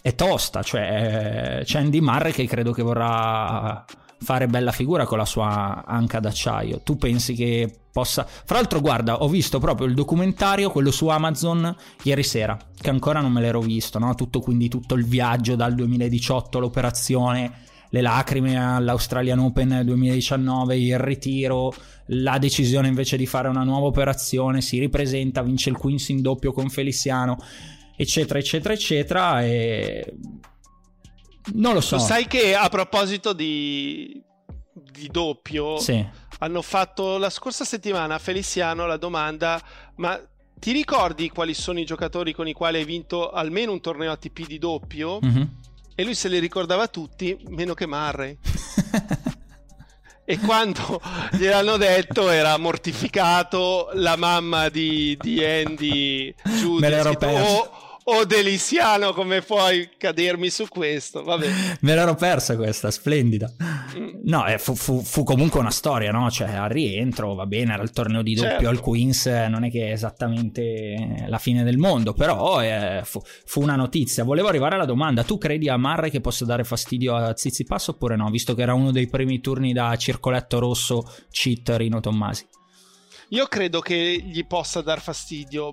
è 0.00 0.14
tosta, 0.14 0.62
cioè 0.62 1.62
c'è 1.64 1.78
Andy 1.80 1.98
Murray 1.98 2.30
che 2.30 2.46
credo 2.46 2.70
che 2.70 2.82
vorrà 2.82 3.84
fare 4.24 4.46
bella 4.48 4.72
figura 4.72 5.06
con 5.06 5.18
la 5.18 5.24
sua 5.24 5.84
anca 5.86 6.18
d'acciaio. 6.18 6.80
Tu 6.82 6.96
pensi 6.96 7.34
che 7.34 7.72
possa... 7.92 8.26
Fra 8.26 8.56
l'altro 8.56 8.80
guarda, 8.80 9.22
ho 9.22 9.28
visto 9.28 9.60
proprio 9.60 9.86
il 9.86 9.94
documentario, 9.94 10.70
quello 10.70 10.90
su 10.90 11.06
Amazon, 11.06 11.74
ieri 12.02 12.24
sera, 12.24 12.58
che 12.76 12.90
ancora 12.90 13.20
non 13.20 13.30
me 13.30 13.40
l'ero 13.40 13.60
visto, 13.60 14.00
no? 14.00 14.14
Tutto, 14.16 14.40
quindi 14.40 14.68
tutto 14.68 14.94
il 14.94 15.04
viaggio 15.04 15.54
dal 15.54 15.74
2018, 15.74 16.58
l'operazione, 16.58 17.52
le 17.90 18.00
lacrime 18.00 18.56
all'Australian 18.56 19.38
Open 19.38 19.82
2019, 19.84 20.76
il 20.76 20.98
ritiro, 20.98 21.72
la 22.06 22.38
decisione 22.38 22.88
invece 22.88 23.16
di 23.16 23.26
fare 23.26 23.46
una 23.46 23.62
nuova 23.62 23.86
operazione, 23.86 24.60
si 24.60 24.80
ripresenta, 24.80 25.42
vince 25.42 25.70
il 25.70 25.76
Queens 25.76 26.08
in 26.08 26.20
doppio 26.20 26.52
con 26.52 26.68
Feliciano, 26.70 27.38
eccetera, 27.94 28.40
eccetera, 28.40 28.74
eccetera, 28.74 29.44
e 29.44 30.16
non 31.52 31.74
lo 31.74 31.80
so. 31.80 31.98
Sai 31.98 32.26
che 32.26 32.54
a 32.54 32.68
proposito 32.68 33.32
di, 33.32 34.22
di 34.72 35.08
doppio, 35.08 35.78
sì. 35.78 36.04
hanno 36.38 36.62
fatto 36.62 37.18
la 37.18 37.30
scorsa 37.30 37.64
settimana 37.64 38.14
a 38.14 38.18
Feliciano 38.18 38.86
la 38.86 38.96
domanda: 38.96 39.60
ma 39.96 40.20
ti 40.58 40.72
ricordi 40.72 41.28
quali 41.30 41.54
sono 41.54 41.78
i 41.78 41.84
giocatori 41.84 42.32
con 42.32 42.48
i 42.48 42.52
quali 42.52 42.78
hai 42.78 42.84
vinto 42.84 43.30
almeno 43.30 43.72
un 43.72 43.80
torneo 43.80 44.10
ATP 44.12 44.46
di 44.46 44.58
doppio? 44.58 45.18
Mm-hmm. 45.24 45.42
E 45.94 46.04
lui 46.04 46.14
se 46.14 46.28
li 46.28 46.38
ricordava 46.38 46.88
tutti, 46.88 47.38
meno 47.48 47.74
che 47.74 47.86
Murray. 47.86 48.36
e 50.26 50.38
quando 50.38 51.00
gliel'hanno 51.32 51.76
detto 51.76 52.30
era 52.30 52.56
mortificato 52.56 53.90
la 53.92 54.16
mamma 54.16 54.70
di, 54.70 55.16
di 55.20 55.44
Andy 55.44 56.34
Giudice. 56.42 56.80
Me 56.80 56.88
l'ero 56.88 57.14
perso 57.14 57.52
o 57.52 57.83
deliziano 58.26 59.14
come 59.14 59.40
puoi 59.40 59.88
cadermi 59.96 60.50
su 60.50 60.66
questo. 60.68 61.22
Vabbè. 61.22 61.48
Me 61.80 61.94
l'ero 61.94 62.14
persa 62.14 62.54
questa, 62.54 62.90
splendida. 62.90 63.50
Mm. 63.96 64.20
No, 64.24 64.46
eh, 64.46 64.58
fu, 64.58 64.74
fu, 64.74 65.00
fu, 65.02 65.24
comunque 65.24 65.60
una 65.60 65.70
storia, 65.70 66.10
no? 66.10 66.30
Cioè, 66.30 66.50
al 66.50 66.68
rientro, 66.68 67.34
va 67.34 67.46
bene, 67.46 67.72
era 67.72 67.82
il 67.82 67.92
torneo 67.92 68.22
di 68.22 68.34
doppio 68.34 68.50
certo. 68.50 68.68
al 68.68 68.80
Queens, 68.80 69.26
non 69.48 69.64
è 69.64 69.70
che 69.70 69.88
è 69.88 69.92
esattamente 69.92 71.24
la 71.26 71.38
fine 71.38 71.64
del 71.64 71.78
mondo, 71.78 72.12
però 72.12 72.62
eh, 72.62 73.00
fu, 73.04 73.22
fu, 73.24 73.62
una 73.62 73.76
notizia. 73.76 74.22
Volevo 74.22 74.48
arrivare 74.48 74.74
alla 74.74 74.84
domanda, 74.84 75.24
tu 75.24 75.38
credi 75.38 75.70
a 75.70 75.78
Marre 75.78 76.10
che 76.10 76.20
possa 76.20 76.44
dare 76.44 76.64
fastidio 76.64 77.14
a 77.14 77.34
Zizipass 77.34 77.88
oppure 77.88 78.16
no? 78.16 78.28
Visto 78.28 78.54
che 78.54 78.62
era 78.62 78.74
uno 78.74 78.92
dei 78.92 79.08
primi 79.08 79.40
turni 79.40 79.72
da 79.72 79.96
circoletto 79.96 80.58
rosso 80.58 81.10
cheat 81.30 81.70
Rino 81.76 82.00
Tommasi. 82.00 82.46
Io 83.30 83.46
credo 83.46 83.80
che 83.80 84.22
gli 84.22 84.46
possa 84.46 84.82
dar 84.82 85.00
fastidio, 85.00 85.72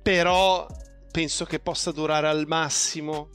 però 0.00 0.66
penso 1.14 1.44
che 1.44 1.60
possa 1.60 1.92
durare 1.92 2.26
al 2.26 2.44
massimo 2.48 3.28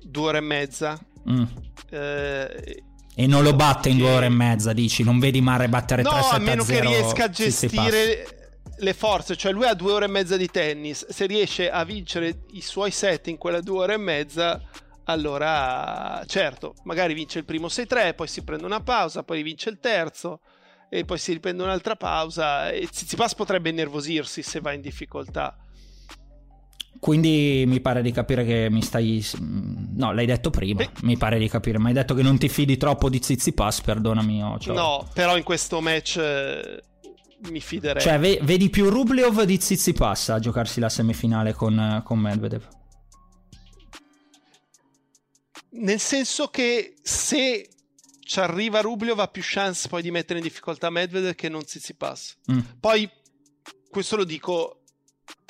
due 0.00 0.28
ore 0.28 0.38
e 0.38 0.40
mezza. 0.40 0.96
Mm. 1.28 1.44
Eh, 1.90 2.84
e 3.16 3.26
non 3.26 3.42
lo 3.42 3.54
batte 3.54 3.88
in 3.88 3.98
due 3.98 4.12
ore 4.12 4.26
e 4.26 4.28
mezza, 4.28 4.72
dici? 4.72 5.02
Non 5.02 5.18
vedi 5.18 5.40
Mare 5.40 5.68
battere 5.68 6.02
no, 6.02 6.10
3 6.10 6.22
7 6.22 6.34
a 6.36 6.38
meno 6.38 6.62
che 6.62 6.80
riesca 6.80 7.24
a 7.24 7.28
gestire 7.28 8.52
le 8.76 8.94
forze, 8.94 9.34
cioè 9.34 9.50
lui 9.50 9.66
ha 9.66 9.74
due 9.74 9.94
ore 9.94 10.04
e 10.04 10.08
mezza 10.08 10.36
di 10.36 10.46
tennis, 10.46 11.08
se 11.08 11.26
riesce 11.26 11.68
a 11.68 11.84
vincere 11.84 12.44
i 12.52 12.60
suoi 12.60 12.92
set 12.92 13.26
in 13.26 13.36
quelle 13.36 13.60
due 13.60 13.78
ore 13.80 13.94
e 13.94 13.98
mezza, 13.98 14.62
allora 15.06 16.22
certo, 16.26 16.74
magari 16.84 17.14
vince 17.14 17.40
il 17.40 17.44
primo 17.44 17.66
6-3, 17.66 18.14
poi 18.14 18.28
si 18.28 18.44
prende 18.44 18.64
una 18.64 18.80
pausa, 18.80 19.24
poi 19.24 19.42
vince 19.42 19.70
il 19.70 19.80
terzo 19.80 20.40
e 20.88 21.04
poi 21.04 21.18
si 21.18 21.32
riprende 21.32 21.64
un'altra 21.64 21.96
pausa 21.96 22.70
e 22.70 22.86
Tsitsipas 22.86 23.34
potrebbe 23.34 23.70
innervosirsi 23.70 24.40
se 24.42 24.60
va 24.60 24.72
in 24.72 24.80
difficoltà. 24.80 25.56
Quindi 26.98 27.64
mi 27.66 27.80
pare 27.80 28.00
di 28.00 28.12
capire 28.12 28.44
che 28.44 28.68
mi 28.70 28.80
stai. 28.82 29.24
No, 29.40 30.12
l'hai 30.12 30.26
detto 30.26 30.50
prima. 30.50 30.84
Beh. 30.84 30.90
Mi 31.02 31.16
pare 31.16 31.38
di 31.38 31.48
capire. 31.48 31.78
Mi 31.78 31.88
hai 31.88 31.92
detto 31.92 32.14
che 32.14 32.22
non 32.22 32.38
ti 32.38 32.48
fidi 32.48 32.76
troppo 32.76 33.10
di 33.10 33.20
Zizipas, 33.22 33.82
perdonami. 33.82 34.42
Oh, 34.42 34.58
cioè... 34.58 34.74
No, 34.74 35.08
però 35.12 35.36
in 35.36 35.42
questo 35.42 35.80
match 35.80 36.16
eh, 36.16 36.82
mi 37.50 37.60
fiderei. 37.60 38.02
Cioè, 38.02 38.18
ve- 38.18 38.40
vedi 38.42 38.70
più 38.70 38.88
Rublev 38.88 39.42
di 39.42 39.60
Zizipas 39.60 40.30
a 40.30 40.38
giocarsi 40.38 40.80
la 40.80 40.88
semifinale 40.88 41.52
con, 41.52 42.00
con 42.04 42.18
Medvedev? 42.18 42.66
Nel 45.72 46.00
senso 46.00 46.48
che 46.48 46.94
se 47.02 47.68
ci 48.20 48.40
arriva 48.40 48.80
Rublev 48.80 49.18
ha 49.18 49.28
più 49.28 49.42
chance 49.44 49.88
poi 49.88 50.00
di 50.00 50.10
mettere 50.10 50.38
in 50.38 50.44
difficoltà 50.44 50.88
Medvedev 50.88 51.34
che 51.34 51.48
non 51.48 51.62
Zizipas. 51.66 52.38
Mm. 52.50 52.60
Poi, 52.80 53.10
questo 53.90 54.16
lo 54.16 54.24
dico 54.24 54.83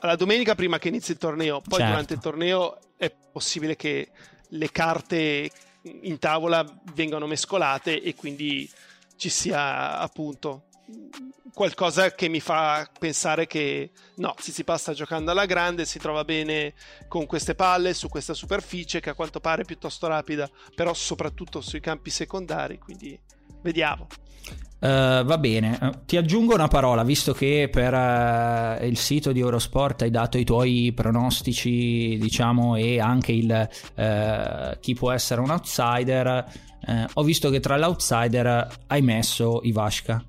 la 0.06 0.16
domenica 0.16 0.54
prima 0.54 0.78
che 0.78 0.88
inizi 0.88 1.12
il 1.12 1.18
torneo, 1.18 1.60
poi 1.60 1.78
certo. 1.78 1.86
durante 1.86 2.14
il 2.14 2.20
torneo 2.20 2.78
è 2.96 3.12
possibile 3.32 3.76
che 3.76 4.10
le 4.48 4.70
carte 4.70 5.50
in 5.82 6.18
tavola 6.18 6.64
vengano 6.94 7.26
mescolate 7.26 8.00
e 8.00 8.14
quindi 8.14 8.70
ci 9.16 9.28
sia 9.28 9.98
appunto 9.98 10.64
qualcosa 11.52 12.14
che 12.14 12.28
mi 12.28 12.40
fa 12.40 12.90
pensare 12.98 13.46
che 13.46 13.92
no, 14.16 14.34
Tsitsipas 14.36 14.80
sta 14.80 14.92
giocando 14.92 15.30
alla 15.30 15.46
grande, 15.46 15.86
si 15.86 15.98
trova 15.98 16.24
bene 16.24 16.74
con 17.08 17.26
queste 17.26 17.54
palle 17.54 17.94
su 17.94 18.08
questa 18.08 18.34
superficie 18.34 19.00
che 19.00 19.10
a 19.10 19.14
quanto 19.14 19.40
pare 19.40 19.62
è 19.62 19.64
piuttosto 19.64 20.06
rapida, 20.06 20.50
però 20.74 20.92
soprattutto 20.92 21.60
sui 21.60 21.80
campi 21.80 22.10
secondari, 22.10 22.78
quindi 22.78 23.18
vediamo. 23.62 24.08
Uh, 24.84 25.24
va 25.24 25.38
bene, 25.38 25.78
uh, 25.80 26.04
ti 26.04 26.18
aggiungo 26.18 26.52
una 26.52 26.68
parola, 26.68 27.04
visto 27.04 27.32
che 27.32 27.70
per 27.72 27.94
uh, 27.94 28.84
il 28.84 28.98
sito 28.98 29.32
di 29.32 29.40
Eurosport 29.40 30.02
hai 30.02 30.10
dato 30.10 30.36
i 30.36 30.44
tuoi 30.44 30.92
pronostici, 30.94 32.18
diciamo, 32.18 32.76
e 32.76 33.00
anche 33.00 33.32
il 33.32 33.68
chi 34.80 34.94
può 34.94 35.10
essere 35.10 35.40
un 35.40 35.48
outsider. 35.48 36.44
ho 37.14 37.22
visto 37.22 37.48
che 37.48 37.60
tra 37.60 37.78
l'outsider 37.78 38.68
hai 38.88 39.00
messo 39.00 39.60
Ivashka. 39.62 40.22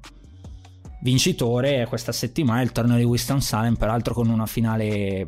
Vincitore 1.02 1.86
questa 1.90 2.14
settimana 2.14 2.62
il 2.62 2.72
torneo 2.72 2.96
di 2.96 3.04
Winston 3.04 3.42
Salem, 3.42 3.76
peraltro 3.76 4.14
con 4.14 4.30
una 4.30 4.46
finale 4.46 5.28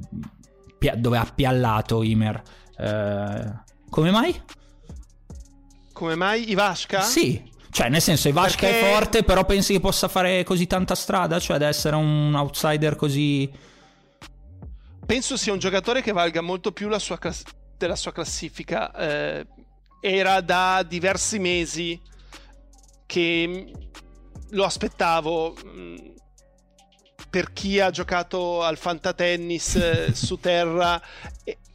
dove 0.95 1.17
ha 1.17 1.29
piallato 1.35 2.01
Imer 2.01 2.41
Come 3.89 4.11
mai? 4.11 4.41
Come 5.91 6.15
mai 6.15 6.49
Ivashka? 6.49 7.01
Sì, 7.01 7.43
cioè 7.77 7.89
nel 7.89 8.01
senso 8.01 8.27
Ivashka 8.27 8.65
Perché... 8.65 8.89
è 8.89 8.91
forte, 8.91 9.23
però 9.23 9.45
pensi 9.45 9.71
che 9.73 9.79
possa 9.79 10.07
fare 10.07 10.43
così 10.43 10.65
tanta 10.65 10.95
strada? 10.95 11.37
Cioè 11.37 11.57
ad 11.57 11.61
essere 11.61 11.95
un 11.95 12.33
outsider 12.33 12.95
così... 12.95 13.47
Penso 15.05 15.37
sia 15.37 15.53
un 15.53 15.59
giocatore 15.59 16.01
che 16.01 16.11
valga 16.11 16.41
molto 16.41 16.71
più 16.71 16.87
la 16.87 16.97
sua 16.97 17.19
class- 17.19 17.43
della 17.77 17.95
sua 17.95 18.11
classifica. 18.11 18.91
Eh, 18.95 19.45
era 20.01 20.41
da 20.41 20.83
diversi 20.87 21.37
mesi 21.37 22.01
che 23.05 23.71
lo 24.49 24.65
aspettavo. 24.65 25.55
Mm, 25.63 25.95
per 27.29 27.53
chi 27.53 27.79
ha 27.79 27.91
giocato 27.91 28.63
al 28.63 28.77
fantatennis 28.77 29.75
eh, 29.75 30.15
su 30.15 30.39
terra, 30.39 30.99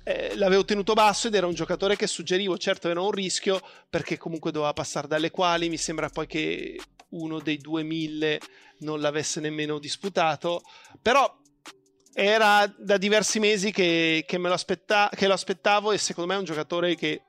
eh, 0.05 0.37
l'avevo 0.37 0.65
tenuto 0.65 0.95
basso 0.95 1.29
ed 1.29 1.35
era 1.35 1.47
un 1.47 1.55
giocatore 1.55 1.97
che 1.97 2.07
suggerivo. 2.07 2.59
Certo, 2.59 2.89
era 2.89 3.01
un 3.01 3.11
rischio 3.11 3.61
perché 3.89 4.17
comunque 4.17 4.51
doveva 4.51 4.73
passare 4.73 5.09
dalle 5.09 5.31
quali. 5.31 5.69
Mi 5.69 5.77
sembra 5.77 6.09
poi 6.09 6.27
che 6.27 6.81
uno 7.11 7.41
dei 7.41 7.59
2000 7.59 8.37
non 8.81 9.01
l'avesse 9.01 9.41
nemmeno 9.41 9.79
disputato. 9.79 10.63
Però 11.01 11.41
era 12.15 12.73
da 12.77 12.99
diversi 12.99 13.39
mesi 13.39 13.71
che, 13.71 14.25
che, 14.27 14.39
me 14.39 14.49
lo 14.49 14.55
aspetta- 14.55 15.11
che 15.15 15.27
lo 15.27 15.35
aspettavo 15.35 15.93
e 15.93 15.99
secondo 15.99 16.31
me 16.31 16.37
è 16.37 16.41
un 16.41 16.45
giocatore 16.45 16.95
che 16.95 17.23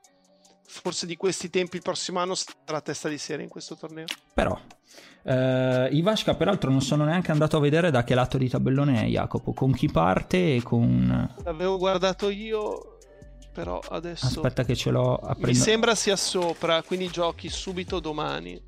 forse 0.66 1.06
di 1.06 1.16
questi 1.16 1.50
tempi 1.50 1.78
il 1.78 1.82
prossimo 1.82 2.20
anno 2.20 2.36
sarà 2.36 2.82
testa 2.82 3.08
di 3.08 3.18
serie 3.18 3.44
in 3.44 3.50
questo 3.50 3.76
torneo. 3.76 4.06
Però 4.34 4.60
Uh, 5.24 5.88
Ivashka, 5.90 6.36
peraltro, 6.36 6.70
non 6.70 6.82
sono 6.82 7.06
neanche 7.06 7.32
andato 7.32 7.56
a 7.56 7.62
vedere 7.62 7.92
da 7.92 8.04
che 8.04 8.14
lato 8.14 8.38
di 8.38 8.50
tabellone 8.50 9.04
è 9.04 9.06
Jacopo. 9.06 9.54
Con 9.54 9.72
chi 9.72 9.90
parte 9.90 10.56
e 10.56 10.62
con. 10.62 11.34
L'avevo 11.46 11.78
guardato 11.78 12.30
io, 12.30 12.98
però 13.54 13.80
adesso. 13.90 14.26
Aspetta, 14.26 14.66
che 14.66 14.76
ce 14.76 14.92
l'ho 14.92 15.16
a 15.16 15.34
Mi 15.40 15.56
sembra 15.56 15.96
sia 15.96 16.18
sopra, 16.18 16.82
quindi 16.84 17.08
giochi 17.08 17.48
subito 17.48 18.02
domani. 18.02 18.62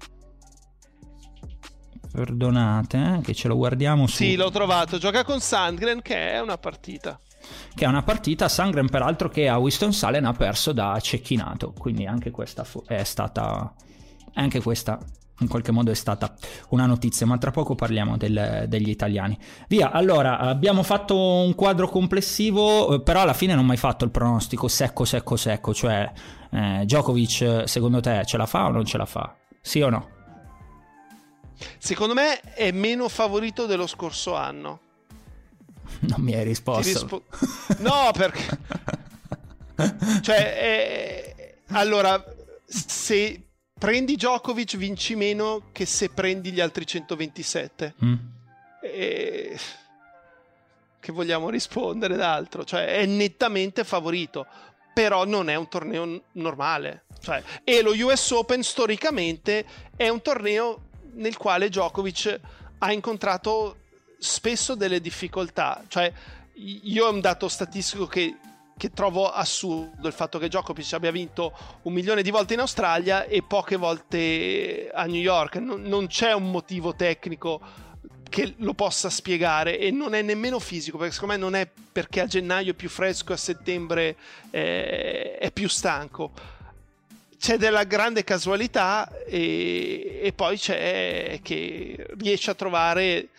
Perdonate, 2.09 3.15
eh, 3.17 3.21
che 3.21 3.33
ce 3.33 3.50
lo 3.50 3.57
guardiamo 3.57 4.07
su. 4.07 4.15
Sì, 4.15 4.38
l'ho 4.38 4.50
trovato. 4.50 4.97
Gioca 4.97 5.25
con 5.25 5.41
Sandgren, 5.41 6.01
che 6.01 6.31
è 6.31 6.39
una 6.39 6.57
partita. 6.57 7.19
Che 7.75 7.83
è 7.83 7.88
una 7.88 8.03
partita, 8.03 8.47
Sandgren, 8.47 8.88
peraltro, 8.88 9.27
che 9.27 9.50
a 9.50 9.57
Winston 9.57 9.91
Salen 9.91 10.24
ha 10.24 10.31
perso 10.31 10.71
da 10.71 10.97
Cecchinato. 11.01 11.74
Quindi 11.77 12.05
anche 12.05 12.31
questa 12.31 12.65
è 12.88 13.03
stata. 13.03 13.74
Anche 14.38 14.62
questa 14.62 14.97
in 15.39 15.48
qualche 15.48 15.72
modo 15.72 15.92
è 15.92 15.96
stata 15.96 16.34
una 16.70 16.86
notizia, 16.86 17.25
ma 17.25 17.38
tra 17.38 17.51
poco 17.51 17.75
parliamo 17.75 18.18
del, 18.18 18.65
degli 18.68 18.89
italiani. 18.89 19.38
Via, 19.68 19.92
allora 19.92 20.39
abbiamo 20.39 20.82
fatto 20.84 21.18
un 21.18 21.54
quadro 21.56 21.89
complessivo, 21.89 22.96
eh, 22.96 23.01
però 23.01 23.22
alla 23.22 23.34
fine 23.34 23.54
non 23.54 23.63
ho 23.63 23.68
mai 23.68 23.77
fatto 23.77 24.06
il 24.06 24.12
pronostico 24.12 24.68
secco, 24.68 25.04
secco, 25.04 25.36
secco, 25.36 25.74
cioè 25.74 26.12
eh, 26.51 26.82
Djokovic 26.86 27.63
secondo 27.65 28.00
te 28.00 28.24
ce 28.25 28.38
la 28.38 28.46
fa 28.46 28.65
o 28.65 28.70
non 28.70 28.86
ce 28.86 28.98
la 28.98 29.06
fa? 29.06 29.36
Sì 29.62 29.82
o 29.82 29.89
no? 29.89 30.10
Secondo 31.77 32.13
me 32.13 32.39
è 32.39 32.72
meno 32.72 33.10
favorito 33.10 33.65
dello 33.65 33.88
scorso 33.88 34.36
anno. 34.36 34.80
Non 36.08 36.22
mi 36.22 36.34
hai 36.34 36.44
risposto. 36.44 36.89
Rispo- 36.89 37.24
no, 37.80 38.12
perché... 38.13 38.60
cioè, 40.22 40.58
è... 40.58 41.56
allora, 41.68 42.24
se 42.65 43.46
prendi 43.77 44.15
Djokovic 44.15 44.77
vinci 44.77 45.15
meno 45.15 45.63
che 45.72 45.86
se 45.86 46.10
prendi 46.10 46.51
gli 46.51 46.62
altri 46.62 46.88
127. 46.88 47.94
Mm. 48.03 48.13
E... 48.82 49.60
Che 51.00 51.12
vogliamo 51.12 51.50
rispondere 51.50 52.15
d'altro? 52.15 52.63
Cioè 52.63 52.86
è 52.86 53.05
nettamente 53.05 53.84
favorito, 53.84 54.48
però 54.94 55.25
non 55.25 55.50
è 55.50 55.55
un 55.55 55.67
torneo 55.67 56.24
normale. 56.32 57.03
Cioè, 57.22 57.44
e 57.63 57.82
lo 57.82 57.91
US 57.91 58.32
Open 58.32 58.63
storicamente 58.63 59.65
è 59.96 60.08
un 60.10 60.22
torneo 60.22 60.89
nel 61.13 61.38
quale 61.38 61.70
Djokovic 61.70 62.39
ha 62.79 62.91
incontrato 62.91 63.77
spesso 64.17 64.74
delle 64.74 65.00
difficoltà. 65.00 65.84
Cioè, 65.88 66.12
io 66.53 67.05
ho 67.05 67.12
un 67.12 67.22
dato 67.22 67.48
statistico 67.50 68.07
che 68.07 68.35
che 68.77 68.92
trovo 68.92 69.29
assurdo 69.29 70.07
il 70.07 70.14
fatto 70.14 70.38
che 70.38 70.48
Djokovic 70.48 70.94
abbia 70.94 71.11
vinto 71.11 71.53
un 71.83 71.94
milione 71.94 72.22
di 72.22 72.29
volte 72.29 72.55
in 72.55 72.59
Australia 72.59 73.24
e 73.24 73.42
poche 73.42 73.77
volte 73.77 74.90
a 74.94 75.05
New 75.05 75.22
York. 75.22 75.55
Non, 75.55 75.81
non, 75.83 76.07
c'è 76.07 76.33
un 76.33 76.51
motivo 76.51 76.94
tecnico 76.94 77.61
che 78.27 78.55
lo 78.57 78.74
possa 78.74 79.09
spiegare 79.09 79.79
e 79.79 79.92
non 79.92 80.14
è 80.14 80.22
nemmeno 80.22 80.59
fisico, 80.59 80.98
perché 80.98 81.14
secondo 81.14 81.35
me 81.35 81.40
non 81.40 81.55
è 81.55 81.70
perché 81.92 82.20
a 82.20 82.25
gennaio 82.25 82.72
è 82.72 82.75
più 82.75 82.90
fresco 82.90 83.31
e 83.31 83.35
a 83.35 83.38
settembre 83.38 84.18
eh, 84.51 85.38
è 85.38 85.51
più 85.51 85.70
stanco. 85.70 86.31
C'è 87.40 87.57
della 87.57 87.83
grande 87.85 88.25
casualità 88.25 89.09
e, 89.25 90.20
e 90.22 90.33
poi 90.33 90.57
c'è 90.57 91.40
che 91.42 92.07
riesce 92.18 92.51
a 92.51 92.55
trovare 92.55 93.29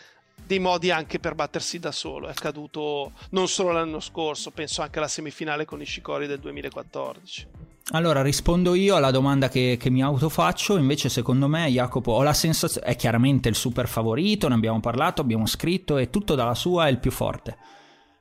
dei 0.46 0.58
modi 0.58 0.90
anche 0.90 1.18
per 1.18 1.34
battersi 1.34 1.78
da 1.78 1.92
solo. 1.92 2.28
È 2.28 2.30
accaduto 2.30 3.12
non 3.30 3.48
solo 3.48 3.72
l'anno 3.72 4.00
scorso, 4.00 4.50
penso 4.50 4.82
anche 4.82 4.98
alla 4.98 5.08
semifinale 5.08 5.64
con 5.64 5.80
i 5.80 5.86
Shikori 5.86 6.26
del 6.26 6.38
2014. 6.38 7.74
Allora 7.90 8.20
rispondo 8.22 8.74
io 8.74 8.96
alla 8.96 9.12
domanda 9.12 9.48
che, 9.48 9.76
che 9.78 9.90
mi 9.90 10.02
autofaccio, 10.02 10.76
invece 10.76 11.08
secondo 11.08 11.46
me 11.46 11.68
Jacopo 11.68 12.12
ho 12.12 12.22
la 12.22 12.32
sensazione, 12.32 12.86
è 12.86 12.96
chiaramente 12.96 13.48
il 13.48 13.54
super 13.54 13.86
favorito, 13.86 14.48
ne 14.48 14.54
abbiamo 14.54 14.80
parlato, 14.80 15.20
abbiamo 15.20 15.46
scritto 15.46 15.96
e 15.96 16.10
tutto 16.10 16.34
dalla 16.34 16.54
sua 16.54 16.88
è 16.88 16.90
il 16.90 16.98
più 16.98 17.12
forte, 17.12 17.56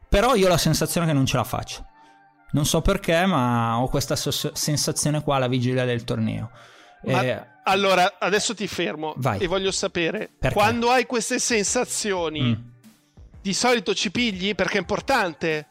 però 0.08 0.36
io 0.36 0.46
ho 0.46 0.50
la 0.50 0.58
sensazione 0.58 1.08
che 1.08 1.14
non 1.14 1.26
ce 1.26 1.38
la 1.38 1.44
faccio, 1.44 1.84
non 2.52 2.66
so 2.66 2.82
perché 2.82 3.26
ma 3.26 3.80
ho 3.80 3.88
questa 3.88 4.16
sensazione 4.16 5.24
qua 5.24 5.38
alla 5.38 5.48
vigilia 5.48 5.84
del 5.84 6.04
torneo. 6.04 6.52
Ma, 7.06 7.24
eh, 7.24 7.48
allora, 7.68 8.18
adesso 8.20 8.54
ti 8.54 8.68
fermo 8.68 9.14
vai. 9.18 9.40
e 9.40 9.48
voglio 9.48 9.72
sapere, 9.72 10.30
perché? 10.38 10.56
quando 10.56 10.92
hai 10.92 11.06
queste 11.06 11.40
sensazioni, 11.40 12.42
mm. 12.42 12.54
di 13.42 13.54
solito 13.54 13.94
ci 13.94 14.12
pigli 14.12 14.54
perché 14.56 14.78
è 14.78 14.80
importante? 14.80 15.68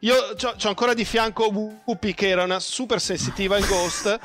Io 0.00 0.14
ho 0.14 0.68
ancora 0.68 0.94
di 0.94 1.04
fianco 1.04 1.48
Whoopi 1.84 2.14
che 2.14 2.28
era 2.28 2.44
una 2.44 2.60
super 2.60 3.00
sensitiva 3.00 3.58
in 3.58 3.66
Ghost 3.66 4.18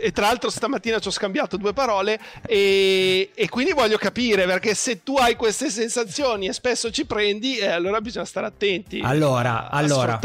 e 0.00 0.10
tra 0.10 0.26
l'altro 0.26 0.50
stamattina 0.50 0.98
ci 0.98 1.08
ho 1.08 1.12
scambiato 1.12 1.56
due 1.56 1.72
parole 1.72 2.18
e, 2.44 3.30
e, 3.32 3.48
quindi 3.48 3.72
voglio 3.72 3.96
capire 3.96 4.44
perché 4.44 4.74
se 4.74 5.04
tu 5.04 5.14
hai 5.16 5.36
queste 5.36 5.70
sensazioni 5.70 6.48
e 6.48 6.52
spesso 6.52 6.90
ci 6.90 7.06
prendi 7.06 7.58
eh, 7.58 7.68
allora 7.68 8.00
bisogna 8.00 8.24
stare 8.24 8.46
attenti 8.46 9.00
allora, 9.04 9.70
a, 9.70 9.78
allora, 9.78 10.18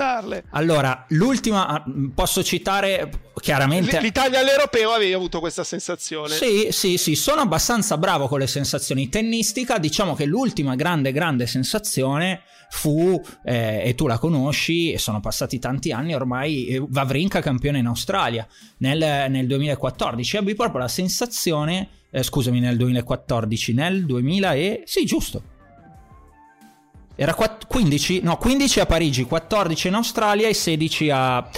allora 0.50 1.06
l'ultima 1.10 1.68
ah, 1.68 1.84
posso 2.16 2.44
citare 2.44 3.10
chiaramente? 3.40 4.00
l'Italia 4.02 4.40
all'europeo 4.40 4.92
avevi 4.92 5.14
avuto 5.14 5.40
questa 5.40 5.64
sensazione. 5.64 6.34
Sì 6.34 6.70
sì 6.72 6.98
sì 6.98 7.16
sono 7.16 7.42
abbastanza 7.42 7.98
bravo 7.98 8.28
con 8.28 8.40
le 8.40 8.48
sensazioni. 8.48 9.08
Tennistica 9.10 9.78
diciamo 9.78 10.16
che 10.16 10.26
l'ultima 10.26 10.76
grande 10.76 11.12
grande 11.12 11.46
sensazione 11.46 12.42
fu, 12.70 13.22
eh, 13.44 13.82
e 13.84 13.96
tu 13.96 14.08
la 14.08 14.18
conosci, 14.18 14.92
e 14.92 14.98
sono 14.98 15.20
passati 15.20 15.60
tanti 15.60 15.92
anni 15.92 16.14
ormai, 16.14 16.68
eh, 16.68 16.86
Vavrinka 16.88 17.42
campione 17.42 17.80
in 17.80 17.88
Australia 17.88 18.48
nel, 18.78 19.30
nel 19.30 19.48
2014. 19.48 20.38
Ebbi 20.38 20.56
proprio 20.56 20.82
la 20.82 20.88
sensazione, 20.88 21.90
eh, 22.12 22.24
scusami, 22.24 22.60
nel 22.60 22.78
2014, 22.78 23.74
nel 23.74 24.06
2000 24.06 24.54
e... 24.54 24.84
sì, 24.86 25.06
giusto. 25.06 25.58
Era 27.16 27.36
15, 27.36 28.22
no, 28.22 28.38
15 28.38 28.80
a 28.80 28.86
Parigi, 28.86 29.26
14 29.26 29.90
in 29.90 29.96
Australia 29.96 30.48
e 30.48 30.54
16 30.54 31.10
a, 31.10 31.38
a, 31.38 31.50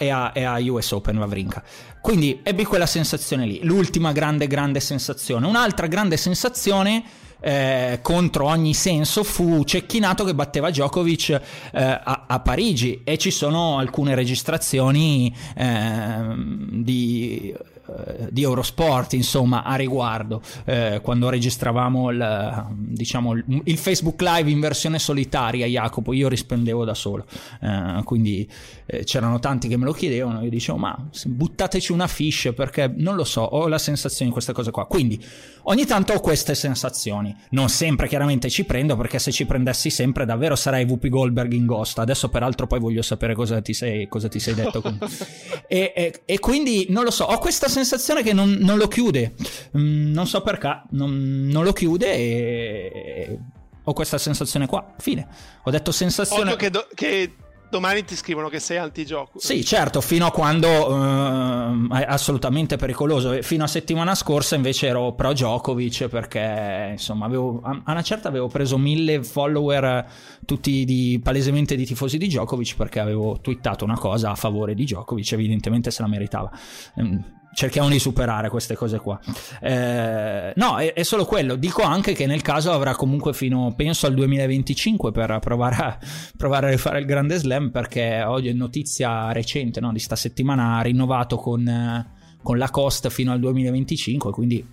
a, 0.00 0.32
a 0.32 0.58
US 0.58 0.90
Open 0.90 1.18
Vavrinka. 1.18 1.62
Quindi 2.00 2.40
ebbi 2.42 2.64
quella 2.64 2.86
sensazione 2.86 3.46
lì, 3.46 3.60
l'ultima 3.62 4.10
grande 4.10 4.48
grande 4.48 4.80
sensazione. 4.80 5.46
Un'altra 5.46 5.86
grande 5.86 6.16
sensazione 6.16 7.04
eh, 7.44 7.98
contro 8.00 8.46
ogni 8.46 8.72
senso 8.72 9.22
fu 9.22 9.64
Cecchinato 9.64 10.24
che 10.24 10.34
batteva 10.34 10.70
Djokovic 10.70 11.28
eh, 11.28 11.40
a, 11.72 12.24
a, 12.26 12.40
Parigi. 12.40 13.02
E 13.04 13.18
ci 13.18 13.30
sono 13.30 13.76
alcune 13.78 14.14
registrazioni 14.14 15.34
eh, 15.54 16.34
di 16.36 17.54
di 18.30 18.42
Eurosport 18.42 19.12
insomma 19.12 19.62
a 19.62 19.76
riguardo. 19.76 20.42
Eh, 20.64 21.00
quando 21.02 21.28
registravamo 21.28 22.10
il, 22.10 22.66
diciamo, 22.76 23.34
il, 23.34 23.78
Facebook 23.78 24.20
Live 24.20 24.50
in 24.50 24.60
versione 24.60 24.98
solitaria 24.98 25.66
Jacopo 25.66 26.12
io 26.12 26.28
rispondevo 26.28 26.84
da 26.84 26.94
solo. 26.94 27.24
Eh, 27.60 28.00
quindi 28.04 28.48
eh, 28.86 29.04
c'erano 29.04 29.38
tanti 29.38 29.68
che 29.68 29.76
me 29.76 29.84
lo 29.84 29.92
chiedevano 29.92 30.42
io 30.42 30.50
dicevo 30.50 30.78
ma 30.78 31.08
buttateci 31.24 31.92
una 31.92 32.06
fish 32.06 32.52
perché 32.54 32.92
non 32.96 33.14
lo 33.14 33.24
so 33.24 33.40
ho 33.40 33.68
la 33.68 33.78
sensazione 33.78 34.26
di 34.26 34.32
queste 34.32 34.52
cose 34.52 34.70
qua. 34.70 34.86
Quindi 34.86 35.22
ogni 35.64 35.84
tanto 35.86 36.12
ho 36.12 36.20
queste 36.20 36.54
sensazioni. 36.54 37.34
Non 37.50 37.68
sempre 37.68 38.08
chiaramente 38.08 38.50
ci 38.50 38.64
prendo 38.64 38.96
perché 38.96 39.18
se 39.18 39.30
ci 39.30 39.46
prendessi 39.46 39.90
sempre 39.90 40.24
davvero 40.24 40.56
sarei 40.56 40.84
VP 40.84 41.08
Goldberg 41.08 41.52
in 41.52 41.66
Ghost. 41.66 41.98
Adesso 41.98 42.28
peraltro 42.28 42.66
poi 42.66 42.80
voglio 42.80 43.02
sapere 43.02 43.34
cosa 43.34 43.60
ti 43.60 43.72
sei, 43.72 44.08
cosa 44.08 44.28
ti 44.28 44.40
sei 44.40 44.54
detto 44.54 44.82
e, 45.68 45.92
e, 45.94 46.22
e 46.24 46.38
quindi 46.38 46.86
non 46.88 47.04
lo 47.04 47.10
so 47.10 47.24
ho 47.24 47.38
questa 47.38 47.68
sensazione 47.68 47.83
che 48.22 48.32
non, 48.32 48.50
non 48.60 48.78
lo 48.78 48.88
chiude. 48.88 49.34
Mm, 49.76 50.12
non 50.12 50.26
so 50.26 50.42
perché, 50.42 50.82
non, 50.90 51.46
non 51.46 51.64
lo 51.64 51.72
chiude 51.72 52.12
e 52.12 53.38
ho 53.84 53.92
questa 53.92 54.18
sensazione 54.18 54.66
qua. 54.66 54.94
Fine. 54.98 55.26
Ho 55.62 55.70
detto 55.70 55.92
sensazione. 55.92 56.52
Occhio 56.52 56.56
che, 56.56 56.70
do, 56.70 56.86
che 56.94 57.32
domani 57.74 58.04
ti 58.04 58.14
scrivono 58.14 58.48
che 58.48 58.60
sei 58.60 58.78
anti-gioco. 58.78 59.38
Sì, 59.38 59.64
certo, 59.64 60.00
fino 60.00 60.26
a 60.26 60.30
quando 60.30 60.68
uh, 60.68 61.88
è 61.92 62.04
assolutamente 62.06 62.76
pericoloso. 62.76 63.42
Fino 63.42 63.64
a 63.64 63.66
settimana 63.66 64.14
scorsa 64.14 64.54
invece 64.54 64.86
ero 64.86 65.12
pro 65.12 65.32
Djokovic 65.32 66.06
perché 66.06 66.90
insomma 66.92 67.26
avevo, 67.26 67.60
a 67.62 67.82
una 67.90 68.02
certa 68.02 68.28
avevo 68.28 68.48
preso 68.48 68.78
mille 68.78 69.22
follower 69.22 70.06
tutti 70.44 70.84
di, 70.84 71.20
palesemente 71.22 71.74
di 71.74 71.84
tifosi 71.84 72.16
di 72.16 72.28
Djokovic 72.28 72.76
perché 72.76 73.00
avevo 73.00 73.40
twittato 73.40 73.84
una 73.84 73.98
cosa 73.98 74.30
a 74.30 74.34
favore 74.34 74.74
di 74.74 74.84
Djokovic, 74.84 75.32
evidentemente 75.32 75.90
se 75.90 76.00
la 76.02 76.08
meritava. 76.08 76.50
Cerchiamo 77.54 77.88
di 77.88 77.98
superare 77.98 78.48
queste 78.48 78.74
cose 78.74 78.98
qua. 78.98 79.18
Eh, 79.60 80.52
no, 80.56 80.78
è, 80.78 80.92
è, 80.92 81.02
solo 81.04 81.24
quello. 81.24 81.54
Dico 81.54 81.82
anche 81.82 82.12
che 82.12 82.26
nel 82.26 82.42
caso 82.42 82.72
avrà 82.72 82.94
comunque 82.94 83.32
fino, 83.32 83.72
penso, 83.76 84.06
al 84.06 84.14
2025 84.14 85.12
per 85.12 85.38
provare 85.40 85.76
a, 85.76 85.98
provare 86.36 86.66
a 86.66 86.70
rifare 86.70 86.98
il 86.98 87.06
grande 87.06 87.36
slam 87.36 87.70
perché 87.70 88.22
oggi 88.22 88.48
è 88.48 88.52
notizia 88.52 89.30
recente 89.32 89.80
no, 89.80 89.92
di 89.92 90.00
sta 90.00 90.16
settimana 90.16 90.78
ha 90.78 90.82
rinnovato 90.82 91.36
con, 91.36 92.06
con 92.42 92.58
la 92.58 92.70
Costa 92.70 93.08
fino 93.08 93.32
al 93.32 93.38
2025, 93.40 94.32
quindi 94.32 94.66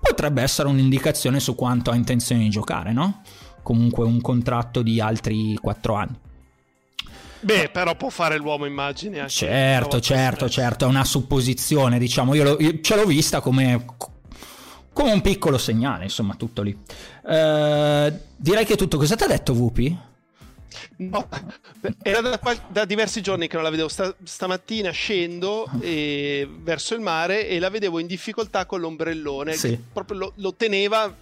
potrebbe 0.00 0.42
essere 0.42 0.68
un'indicazione 0.68 1.40
su 1.40 1.54
quanto 1.54 1.90
ha 1.90 1.96
intenzione 1.96 2.42
di 2.42 2.50
giocare, 2.50 2.92
no? 2.92 3.22
Comunque 3.62 4.04
un 4.04 4.20
contratto 4.20 4.82
di 4.82 5.00
altri 5.00 5.56
4 5.60 5.94
anni. 5.94 6.18
Beh, 7.40 7.68
però 7.70 7.94
può 7.94 8.08
fare 8.08 8.38
l'uomo, 8.38 8.66
immagini. 8.66 9.18
Anche 9.18 9.30
certo, 9.30 10.00
certo, 10.00 10.48
certo, 10.48 10.84
è 10.84 10.88
una 10.88 11.04
supposizione, 11.04 11.98
diciamo. 11.98 12.34
Io, 12.34 12.42
lo, 12.42 12.60
io 12.60 12.80
ce 12.80 12.96
l'ho 12.96 13.04
vista 13.04 13.40
come, 13.40 13.84
come, 14.92 15.12
un 15.12 15.20
piccolo 15.20 15.58
segnale, 15.58 16.04
insomma, 16.04 16.34
tutto 16.34 16.62
lì. 16.62 16.72
Uh, 16.72 18.18
direi 18.36 18.64
che 18.64 18.72
è 18.72 18.76
tutto. 18.76 18.96
Cosa 18.96 19.16
ti 19.16 19.24
ha 19.24 19.28
detto 19.28 19.52
Vupi? 19.52 20.04
No, 20.98 21.28
era 22.02 22.20
da, 22.20 22.40
da, 22.68 22.84
diversi 22.84 23.20
giorni 23.20 23.48
che 23.48 23.54
non 23.54 23.64
la 23.64 23.70
vedevo. 23.70 23.88
Sta, 23.88 24.14
stamattina 24.22 24.90
scendo 24.90 25.68
e, 25.80 26.48
verso 26.60 26.94
il 26.94 27.00
mare 27.00 27.48
e 27.48 27.58
la 27.58 27.68
vedevo 27.68 27.98
in 27.98 28.06
difficoltà 28.06 28.66
con 28.66 28.80
l'ombrellone. 28.80 29.52
Sì. 29.52 29.78
Proprio 29.92 30.18
lo, 30.18 30.32
lo, 30.36 30.54
teneva 30.54 31.14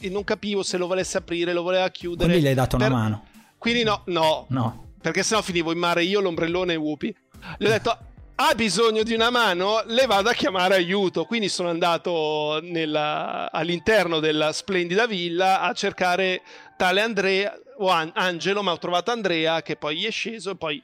e 0.00 0.08
non 0.08 0.24
capivo 0.24 0.62
se 0.62 0.76
lo 0.76 0.86
volesse 0.86 1.18
aprire, 1.18 1.52
lo 1.52 1.62
voleva 1.62 1.88
chiudere. 1.90 2.24
Quindi 2.24 2.42
le 2.42 2.48
hai 2.50 2.54
dato 2.54 2.76
per... 2.76 2.90
una 2.90 2.98
mano. 2.98 3.24
Quindi 3.58 3.84
no, 3.84 4.02
no. 4.06 4.46
No 4.48 4.90
perché 5.02 5.22
sennò 5.22 5.42
finivo 5.42 5.72
in 5.72 5.78
mare 5.78 6.04
io, 6.04 6.20
l'ombrellone 6.20 6.72
e 6.72 6.76
Whoopi. 6.76 7.14
Gli 7.58 7.66
ho 7.66 7.68
detto, 7.68 7.98
ha 8.36 8.54
bisogno 8.54 9.02
di 9.02 9.12
una 9.12 9.30
mano, 9.30 9.82
le 9.86 10.06
vado 10.06 10.30
a 10.30 10.32
chiamare 10.32 10.76
aiuto. 10.76 11.24
Quindi 11.24 11.48
sono 11.48 11.68
andato 11.68 12.60
nella, 12.62 13.50
all'interno 13.50 14.20
della 14.20 14.52
splendida 14.52 15.06
villa 15.06 15.60
a 15.60 15.72
cercare 15.74 16.42
tale 16.76 17.00
Andrea, 17.02 17.52
o 17.78 17.88
An- 17.88 18.12
Angelo, 18.14 18.62
ma 18.62 18.72
ho 18.72 18.78
trovato 18.78 19.10
Andrea 19.10 19.60
che 19.62 19.76
poi 19.76 20.06
è 20.06 20.10
sceso 20.10 20.52
e 20.52 20.56
poi 20.56 20.82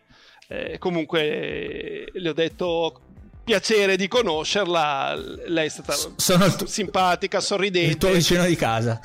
eh, 0.49 0.79
comunque 0.79 1.23
eh, 1.23 2.11
le 2.13 2.29
ho 2.29 2.33
detto 2.33 3.01
piacere 3.49 3.97
di 3.97 4.09
conoscerla. 4.09 5.15
Lei 5.47 5.67
è 5.67 5.69
stata 5.71 5.95
tu- 5.95 6.67
simpatica, 6.67 7.41
sorridente. 7.41 7.91
Il 7.91 7.97
tuo 7.97 8.11
vicino 8.11 8.45
di 8.45 8.57
casa. 8.57 9.01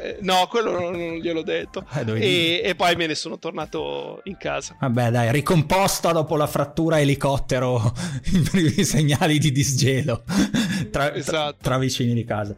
Eh, 0.00 0.16
no, 0.22 0.46
quello 0.48 0.70
non, 0.72 0.92
non 0.92 1.16
gliel'ho 1.16 1.42
detto. 1.42 1.84
Eh, 1.92 2.04
e, 2.18 2.62
e, 2.64 2.74
poi 2.74 2.96
me 2.96 3.06
ne 3.06 3.14
sono 3.14 3.38
tornato 3.38 4.22
in 4.24 4.38
casa. 4.38 4.76
Vabbè, 4.80 5.10
dai, 5.10 5.30
ricomposta 5.30 6.10
dopo 6.12 6.36
la 6.36 6.46
frattura 6.46 7.00
elicottero, 7.00 7.92
i 8.32 8.38
primi 8.38 8.82
segnali 8.82 9.38
di 9.38 9.52
disgelo 9.52 10.24
tra, 10.90 11.14
esatto. 11.14 11.30
tra, 11.30 11.54
tra 11.60 11.78
vicini 11.78 12.14
di 12.14 12.24
casa. 12.24 12.54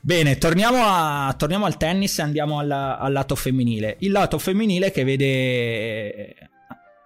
Bene, 0.00 0.38
torniamo, 0.38 0.78
a, 0.82 1.34
torniamo, 1.36 1.66
al 1.66 1.76
tennis 1.76 2.18
e 2.18 2.22
andiamo 2.22 2.58
alla, 2.58 2.98
al 2.98 3.12
lato 3.12 3.34
femminile. 3.34 3.96
Il 3.98 4.12
lato 4.12 4.38
femminile 4.38 4.90
che 4.90 5.04
vede 5.04 6.49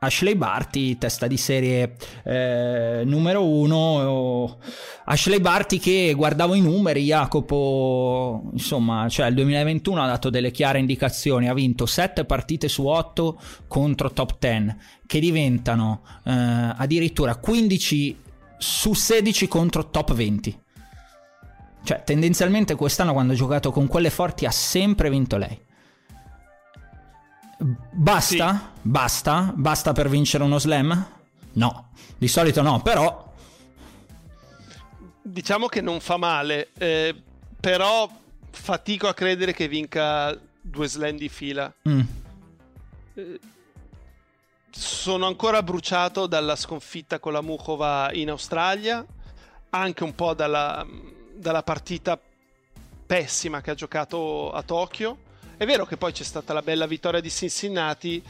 Ashley 0.05 0.35
Barty, 0.35 0.99
testa 0.99 1.27
di 1.27 1.37
serie 1.37 1.97
eh, 2.25 3.03
numero 3.05 3.47
uno. 3.47 4.59
Ashley 5.05 5.41
Barty 5.41 5.79
che 5.79 6.13
guardavo 6.15 6.55
i 6.55 6.61
numeri, 6.61 7.05
Jacopo, 7.05 8.51
insomma, 8.53 9.09
cioè 9.09 9.27
il 9.27 9.35
2021 9.35 10.03
ha 10.03 10.07
dato 10.07 10.31
delle 10.31 10.51
chiare 10.51 10.79
indicazioni, 10.79 11.49
ha 11.49 11.55
vinto 11.55 11.87
7 11.87 12.25
partite 12.25 12.69
su 12.69 12.87
8 12.87 13.41
contro 13.69 14.13
top 14.13 14.37
10, 14.39 14.77
che 15.07 15.21
diventano 15.21 16.03
eh, 16.25 16.33
addirittura 16.77 17.37
15 17.37 18.19
su 18.59 18.95
16 18.95 19.49
contro 19.49 19.91
top 19.91 20.15
20. 20.15 20.63
Cioè, 21.85 22.03
tendenzialmente 22.03 22.75
quest'anno 22.77 23.13
quando 23.13 23.35
ha 23.35 23.37
giocato 23.37 23.71
con 23.71 23.87
quelle 23.87 24.09
forti 24.11 24.47
ha 24.47 24.51
sempre 24.51 25.11
vinto 25.11 25.37
lei. 25.37 25.59
Basta? 27.59 28.71
Sì. 28.73 28.79
Basta? 28.83 29.53
Basta 29.55 29.93
per 29.93 30.09
vincere 30.09 30.45
uno 30.45 30.59
slam? 30.59 31.09
No, 31.53 31.91
di 32.17 32.29
solito 32.29 32.63
no, 32.63 32.83
però... 32.83 33.33
Diciamo 35.23 35.67
che 35.67 35.81
non 35.81 36.01
fa 36.01 36.17
male, 36.17 36.71
eh, 36.77 37.15
però 37.59 38.11
fatico 38.51 39.09
a 39.09 39.15
credere 39.15 39.53
che 39.53 39.69
vinca 39.69 40.39
due 40.61 40.87
slam 40.87 41.17
di 41.17 41.29
fila. 41.29 41.73
Mm. 41.89 42.01
Eh, 43.15 43.41
sono 44.71 45.27
ancora 45.27 45.63
bruciato 45.63 46.27
dalla 46.27 46.57
sconfitta 46.57 47.19
con 47.21 47.33
la 47.33 47.41
Mukova 47.41 48.11
in 48.13 48.31
Australia, 48.31 49.05
anche 49.71 50.05
un 50.05 50.15
po' 50.15 50.35
dalla, 50.35 50.85
dalla 51.35 51.63
partita 51.63 52.19
pessima 53.07 53.61
che 53.61 53.71
ha 53.71 53.75
giocato 53.75 54.51
a 54.51 54.63
Tokyo 54.63 55.19
è 55.57 55.65
vero 55.67 55.87
che 55.87 55.97
poi 55.97 56.13
c'è 56.13 56.25
stata 56.25 56.53
la 56.53 56.63
bella 56.63 56.87
vittoria 56.87 57.21
di 57.21 57.31
Cincinnati, 57.31 58.23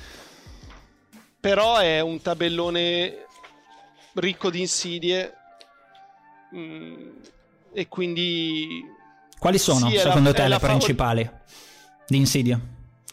però 1.41 1.77
è 1.77 2.01
un 2.01 2.21
tabellone 2.21 3.27
ricco 4.15 4.51
di 4.51 4.61
insidie 4.61 5.35
mm, 6.55 7.09
e 7.73 7.89
quindi... 7.89 8.83
Quali 9.39 9.59
sono 9.59 9.91
sì, 9.91 9.99
secondo 9.99 10.31
la, 10.31 10.35
te 10.35 10.49
le 10.49 10.59
principali 10.59 11.25
favor- 11.25 11.43
di 12.07 12.17
insidie? 12.17 12.61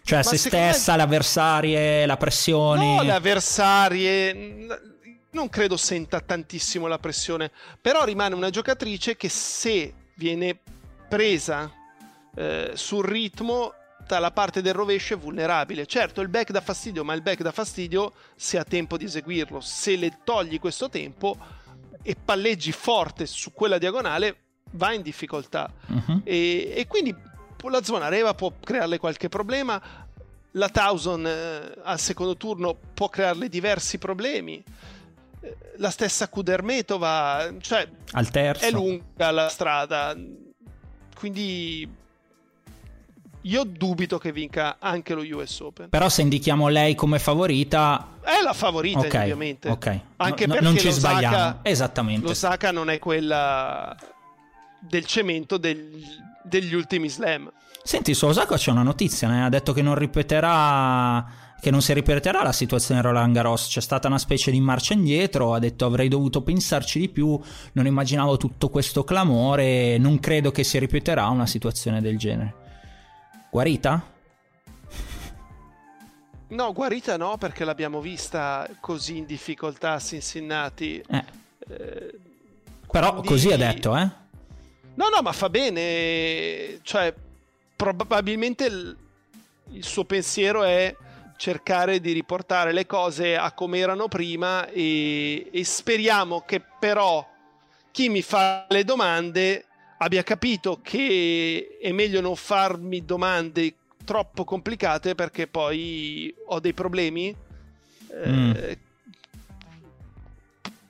Cioè 0.04 0.20
Ma 0.20 0.24
se 0.24 0.38
stessa, 0.38 0.92
me... 0.92 0.98
le 0.98 1.04
avversarie, 1.04 2.06
la 2.06 2.18
pressione... 2.18 2.96
No, 2.96 3.02
le 3.04 3.12
avversarie... 3.12 4.68
Non 5.34 5.48
credo 5.48 5.78
senta 5.78 6.20
tantissimo 6.20 6.88
la 6.88 7.00
pressione, 7.00 7.52
però 7.80 8.04
rimane 8.04 8.36
una 8.36 8.50
giocatrice 8.50 9.16
che 9.16 9.30
se 9.30 9.94
viene 10.16 10.60
presa 11.08 11.72
eh, 12.36 12.72
sul 12.74 13.06
ritmo 13.06 13.74
la 14.20 14.32
parte 14.32 14.62
del 14.62 14.74
rovescio 14.74 15.14
è 15.14 15.18
vulnerabile. 15.18 15.86
Certo, 15.86 16.22
il 16.22 16.30
back 16.30 16.52
dà 16.52 16.62
fastidio, 16.62 17.04
ma 17.04 17.14
il 17.14 17.22
back 17.22 17.42
dà 17.42 17.52
fastidio 17.52 18.14
se 18.36 18.58
ha 18.58 18.64
tempo 18.64 18.98
di 18.98 19.06
eseguirlo. 19.06 19.60
Se 19.62 19.96
le 19.96 20.20
togli 20.24 20.60
questo 20.60 20.90
tempo 20.90 21.38
e 22.02 22.16
palleggi 22.16 22.72
forte 22.72 23.26
su 23.26 23.54
quella 23.54 23.78
diagonale, 23.78 24.38
va 24.72 24.94
in 24.94 25.02
difficoltà. 25.02 25.72
Uh-huh. 25.88 26.22
E, 26.24 26.74
e, 26.76 26.88
quindi 26.88 27.16
la 27.70 27.84
zona 27.84 28.08
Reva 28.08 28.34
può 28.34 28.52
crearle 28.60 28.98
qualche 28.98 29.30
problema. 29.30 29.82
La 30.56 30.70
Towson 30.70 31.26
eh, 31.26 31.74
al 31.84 32.00
secondo 32.00 32.36
turno 32.36 32.78
può 32.94 33.10
crearle 33.10 33.48
diversi 33.50 33.98
problemi. 33.98 34.64
Eh, 35.42 35.58
la 35.78 35.90
stessa 35.90 36.28
Kudermetova, 36.28 37.54
cioè 37.62 37.88
al 38.12 38.30
terzo. 38.30 38.66
è 38.66 38.72
lunga 38.72 39.32
la 39.32 39.48
strada. 39.48 40.16
Quindi 41.16 41.88
io 43.42 43.64
dubito 43.64 44.18
che 44.18 44.32
vinca 44.32 44.78
anche 44.80 45.14
lo 45.14 45.22
US 45.22 45.60
Open. 45.60 45.90
Però 45.90 46.10
se 46.10 46.22
indichiamo 46.22 46.68
lei 46.68 46.96
come 46.96 47.20
favorita... 47.20 48.18
È 48.22 48.42
la 48.44 48.54
favorita, 48.54 49.00
okay, 49.00 49.22
ovviamente. 49.24 49.70
Ok, 49.70 50.00
Anche 50.18 50.46
no, 50.46 50.54
perché 50.54 50.68
non 50.68 50.78
ci 50.78 50.92
sbagliamo. 50.92 51.60
Esattamente. 51.64 52.28
L'Osaka 52.28 52.72
non 52.72 52.90
è 52.90 53.00
quella 53.00 53.96
del 54.80 55.06
cemento 55.06 55.58
del, 55.58 55.92
degli 56.44 56.74
ultimi 56.74 57.10
slam. 57.10 57.52
Senti, 57.84 58.14
su 58.14 58.28
Osaka 58.28 58.58
c'è 58.58 58.72
una 58.72 58.84
notizia, 58.84 59.28
ne 59.28 59.44
ha 59.44 59.50
detto 59.50 59.74
che 59.74 59.82
non 59.82 59.96
ripeterà 59.96 61.50
che 61.62 61.70
non 61.70 61.84
si 61.84 61.94
ripeterà 61.94 62.42
la 62.42 62.52
situazione 62.52 63.04
Roland 63.04 63.36
Garros, 63.36 63.68
c'è 63.68 63.82
stata 63.82 64.08
una 64.08 64.18
specie 64.18 64.50
di 64.50 64.60
marcia 64.60 64.94
indietro, 64.94 65.54
ha 65.54 65.60
detto 65.60 65.86
avrei 65.86 66.08
dovuto 66.08 66.42
pensarci 66.42 66.98
di 66.98 67.08
più, 67.08 67.40
non 67.74 67.86
immaginavo 67.86 68.36
tutto 68.38 68.70
questo 68.70 69.04
clamore, 69.04 70.00
non 70.00 70.20
credo 70.20 70.50
che 70.50 70.64
si 70.64 70.80
ripeterà 70.80 71.28
una 71.28 71.46
situazione 71.46 72.02
del 72.02 72.18
genere. 72.18 72.61
Guarita? 73.52 74.02
No, 76.48 76.72
guarita 76.72 77.18
no, 77.18 77.38
perché 77.38 77.66
l'abbiamo 77.66 78.00
vista 78.00 78.66
così 78.80 79.18
in 79.18 79.26
difficoltà 79.26 79.92
a 79.92 80.00
Cincinnati. 80.00 81.04
Eh. 81.06 81.24
Eh, 81.68 82.20
Però 82.90 83.10
quindi... 83.10 83.28
così 83.28 83.52
ha 83.52 83.58
detto, 83.58 83.98
eh? 83.98 84.10
No, 84.94 85.10
no, 85.10 85.22
ma 85.22 85.34
fa 85.34 85.50
bene. 85.50 86.80
Cioè, 86.82 87.14
probabilmente 87.76 88.66
il, 88.66 88.98
il 89.72 89.84
suo 89.84 90.06
pensiero 90.06 90.64
è 90.64 90.96
cercare 91.36 92.00
di 92.00 92.14
riportare 92.14 92.72
le 92.72 92.86
cose 92.86 93.36
a 93.36 93.52
come 93.52 93.80
erano 93.80 94.08
prima 94.08 94.66
e, 94.68 95.50
e 95.52 95.66
speriamo 95.66 96.44
che 96.46 96.62
però 96.80 97.28
chi 97.92 98.08
mi 98.08 98.22
fa 98.22 98.66
le 98.70 98.86
domande 98.86 99.66
abbia 100.04 100.24
capito 100.24 100.80
che 100.82 101.78
è 101.82 101.92
meglio 101.92 102.22
non 102.22 102.36
farmi 102.36 103.06
domande 103.06 103.76
troppo 104.04 104.44
complicate 104.44 105.16
perché 105.16 105.48
poi 105.48 106.34
ho 106.48 106.60
dei 106.60 106.74
problemi 106.74 107.36
Mm. 108.14 108.54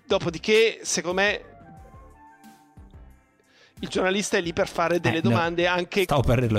Dopodiché, 0.05 0.79
secondo 0.81 1.21
me, 1.21 1.43
il 3.79 3.87
giornalista 3.87 4.37
è 4.37 4.41
lì 4.41 4.51
per 4.53 4.67
fare 4.67 4.99
delle 4.99 5.19
eh, 5.19 5.21
domande 5.21 5.63
no. 5.63 5.69
anche 5.69 6.05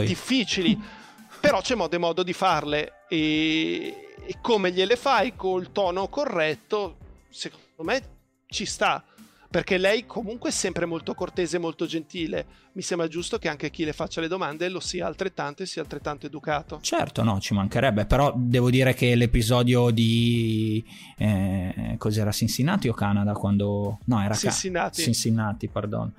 difficili, 0.07 0.81
però 1.41 1.61
c'è 1.61 1.75
modo 1.75 1.95
e 1.95 1.99
modo 1.99 2.23
di 2.23 2.33
farle 2.33 3.05
e, 3.09 4.15
e 4.25 4.37
come 4.41 4.73
gliele 4.73 4.97
fai 4.97 5.37
col 5.37 5.71
tono 5.71 6.09
corretto, 6.09 6.97
secondo 7.29 7.83
me 7.83 8.03
ci 8.47 8.65
sta 8.65 9.05
perché 9.53 9.77
lei 9.77 10.07
comunque 10.07 10.49
è 10.49 10.53
sempre 10.53 10.87
molto 10.87 11.12
cortese 11.12 11.57
e 11.57 11.59
molto 11.59 11.85
gentile. 11.85 12.47
Mi 12.73 12.81
sembra 12.81 13.07
giusto 13.07 13.37
che 13.37 13.49
anche 13.49 13.69
chi 13.71 13.85
le 13.85 13.93
faccia 13.93 14.23
le 14.23 14.27
domande 14.27 14.71
lo 14.71 14.81
sia 14.81 15.07
altrettanto 15.07 15.62
e 15.62 15.67
sia 15.67 15.83
altrettanto 15.83 16.25
educato. 16.25 16.79
Certo, 16.81 17.23
no, 17.23 17.38
ci 17.38 17.53
mancherebbe, 17.53 18.07
però 18.07 18.33
devo 18.35 18.71
dire 18.71 18.95
che 18.95 19.15
l'episodio 19.15 19.91
di... 19.91 20.83
Eh, 21.19 21.97
cos'era 21.99 22.33
Cincinnati 22.33 22.88
o 22.88 22.95
Canada 22.95 23.35
quando... 23.35 23.99
No, 24.07 24.23
era 24.23 24.35
Cincinnati. 24.35 24.97
Ca- 24.97 25.03
Cincinnati, 25.03 25.69
perdono. 25.69 26.12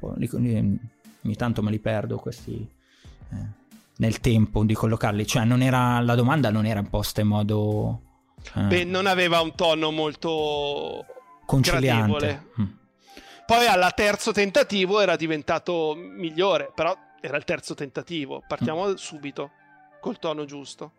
Ogni 0.00 1.36
tanto 1.36 1.62
me 1.62 1.70
li 1.70 1.78
perdo 1.78 2.16
questi... 2.16 2.66
Eh, 3.32 3.60
nel 3.98 4.20
tempo 4.20 4.64
di 4.64 4.72
collocarli, 4.72 5.26
cioè 5.26 5.44
non 5.44 5.60
era, 5.60 6.00
la 6.00 6.14
domanda 6.14 6.50
non 6.50 6.64
era 6.64 6.80
imposta 6.80 7.20
in 7.20 7.26
modo... 7.26 8.00
Eh. 8.54 8.62
Beh, 8.62 8.84
non 8.84 9.04
aveva 9.04 9.42
un 9.42 9.54
tono 9.54 9.90
molto 9.90 11.04
conciliante. 11.52 12.46
Mm. 12.58 12.66
Poi 13.44 13.66
al 13.66 13.92
terzo 13.94 14.32
tentativo 14.32 15.00
era 15.00 15.16
diventato 15.16 15.94
migliore, 15.94 16.72
però 16.74 16.96
era 17.20 17.36
il 17.36 17.44
terzo 17.44 17.74
tentativo. 17.74 18.42
Partiamo 18.46 18.86
mm. 18.88 18.94
subito 18.94 19.50
col 20.00 20.18
tono 20.18 20.46
giusto. 20.46 20.92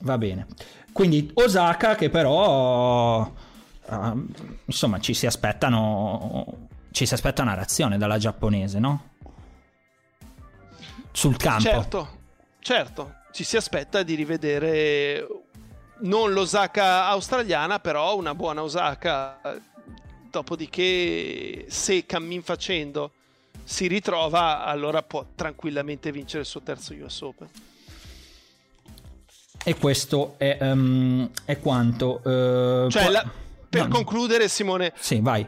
Va 0.00 0.18
bene. 0.18 0.46
Quindi 0.92 1.30
Osaka 1.34 1.94
che 1.94 2.10
però 2.10 3.20
uh, 3.22 4.28
insomma 4.64 4.98
ci 4.98 5.14
si 5.14 5.26
aspettano 5.26 6.68
ci 6.90 7.06
si 7.06 7.14
aspetta 7.14 7.42
una 7.42 7.54
reazione 7.54 7.96
dalla 7.96 8.18
giapponese, 8.18 8.78
no? 8.78 9.10
Sul 11.12 11.36
campo. 11.36 11.62
Certo. 11.62 12.20
Certo, 12.58 13.14
ci 13.32 13.42
si 13.42 13.56
aspetta 13.56 14.04
di 14.04 14.14
rivedere 14.14 15.26
non 16.02 16.32
l'Osaka 16.32 17.06
australiana, 17.06 17.80
però 17.80 18.16
una 18.16 18.36
buona 18.36 18.62
Osaka 18.62 19.40
Dopodiché, 20.32 21.66
se 21.68 22.06
cammin 22.06 22.42
facendo 22.42 23.10
si 23.64 23.86
ritrova, 23.86 24.64
allora 24.64 25.02
può 25.02 25.26
tranquillamente 25.34 26.10
vincere 26.10 26.40
il 26.40 26.46
suo 26.46 26.62
terzo 26.62 26.94
US 26.94 27.20
Open. 27.20 27.48
E 29.62 29.76
questo 29.76 30.36
è, 30.38 30.56
um, 30.62 31.28
è 31.44 31.58
quanto. 31.58 32.22
Uh, 32.24 32.88
cioè, 32.88 33.10
la, 33.10 33.30
per 33.68 33.88
no, 33.88 33.94
concludere, 33.94 34.48
Simone. 34.48 34.94
Sì, 34.96 35.20
vai. 35.20 35.46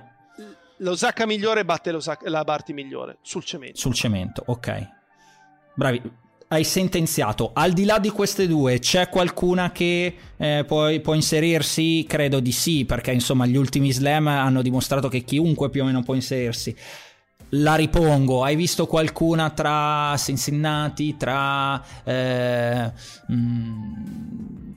L'Osaka 0.77 1.25
migliore 1.25 1.65
batte 1.65 1.91
la 2.25 2.45
Barty 2.45 2.75
migliore 2.75 3.17
sul 3.23 3.43
cemento. 3.43 3.79
Sul 3.79 3.95
cemento, 3.95 4.43
ok. 4.45 4.89
Bravi 5.73 6.03
hai 6.55 6.65
sentenziato. 6.65 7.51
Al 7.53 7.73
di 7.73 7.85
là 7.85 7.99
di 7.99 8.11
queste 8.11 8.47
due, 8.47 8.79
c'è 8.79 9.09
qualcuna 9.09 9.73
che 9.73 10.15
eh, 10.37 10.65
può, 10.67 10.89
può, 11.01 11.15
inserirsi? 11.15 12.05
Credo 12.09 12.41
di 12.41 12.53
sì, 12.53 12.85
perché 12.85 13.13
insomma 13.13 13.47
gli 13.47 13.57
ultimi 13.57 13.93
slam 13.93 14.27
hanno 14.29 14.63
dimostrato 14.63 15.09
che 15.09 15.21
chiunque 15.23 15.71
più 15.71 15.83
o 15.83 15.85
meno 15.85 16.03
può 16.03 16.15
inserirsi. 16.15 16.75
La 17.51 17.77
ripongo, 17.77 18.43
hai 18.43 18.57
visto 18.57 18.87
qualcuna 18.87 19.51
tra 19.51 20.17
Cincinnati, 20.17 21.17
tra... 21.17 21.83
Eh, 22.03 22.93
mh, 23.29 23.35
mm, 23.35 24.74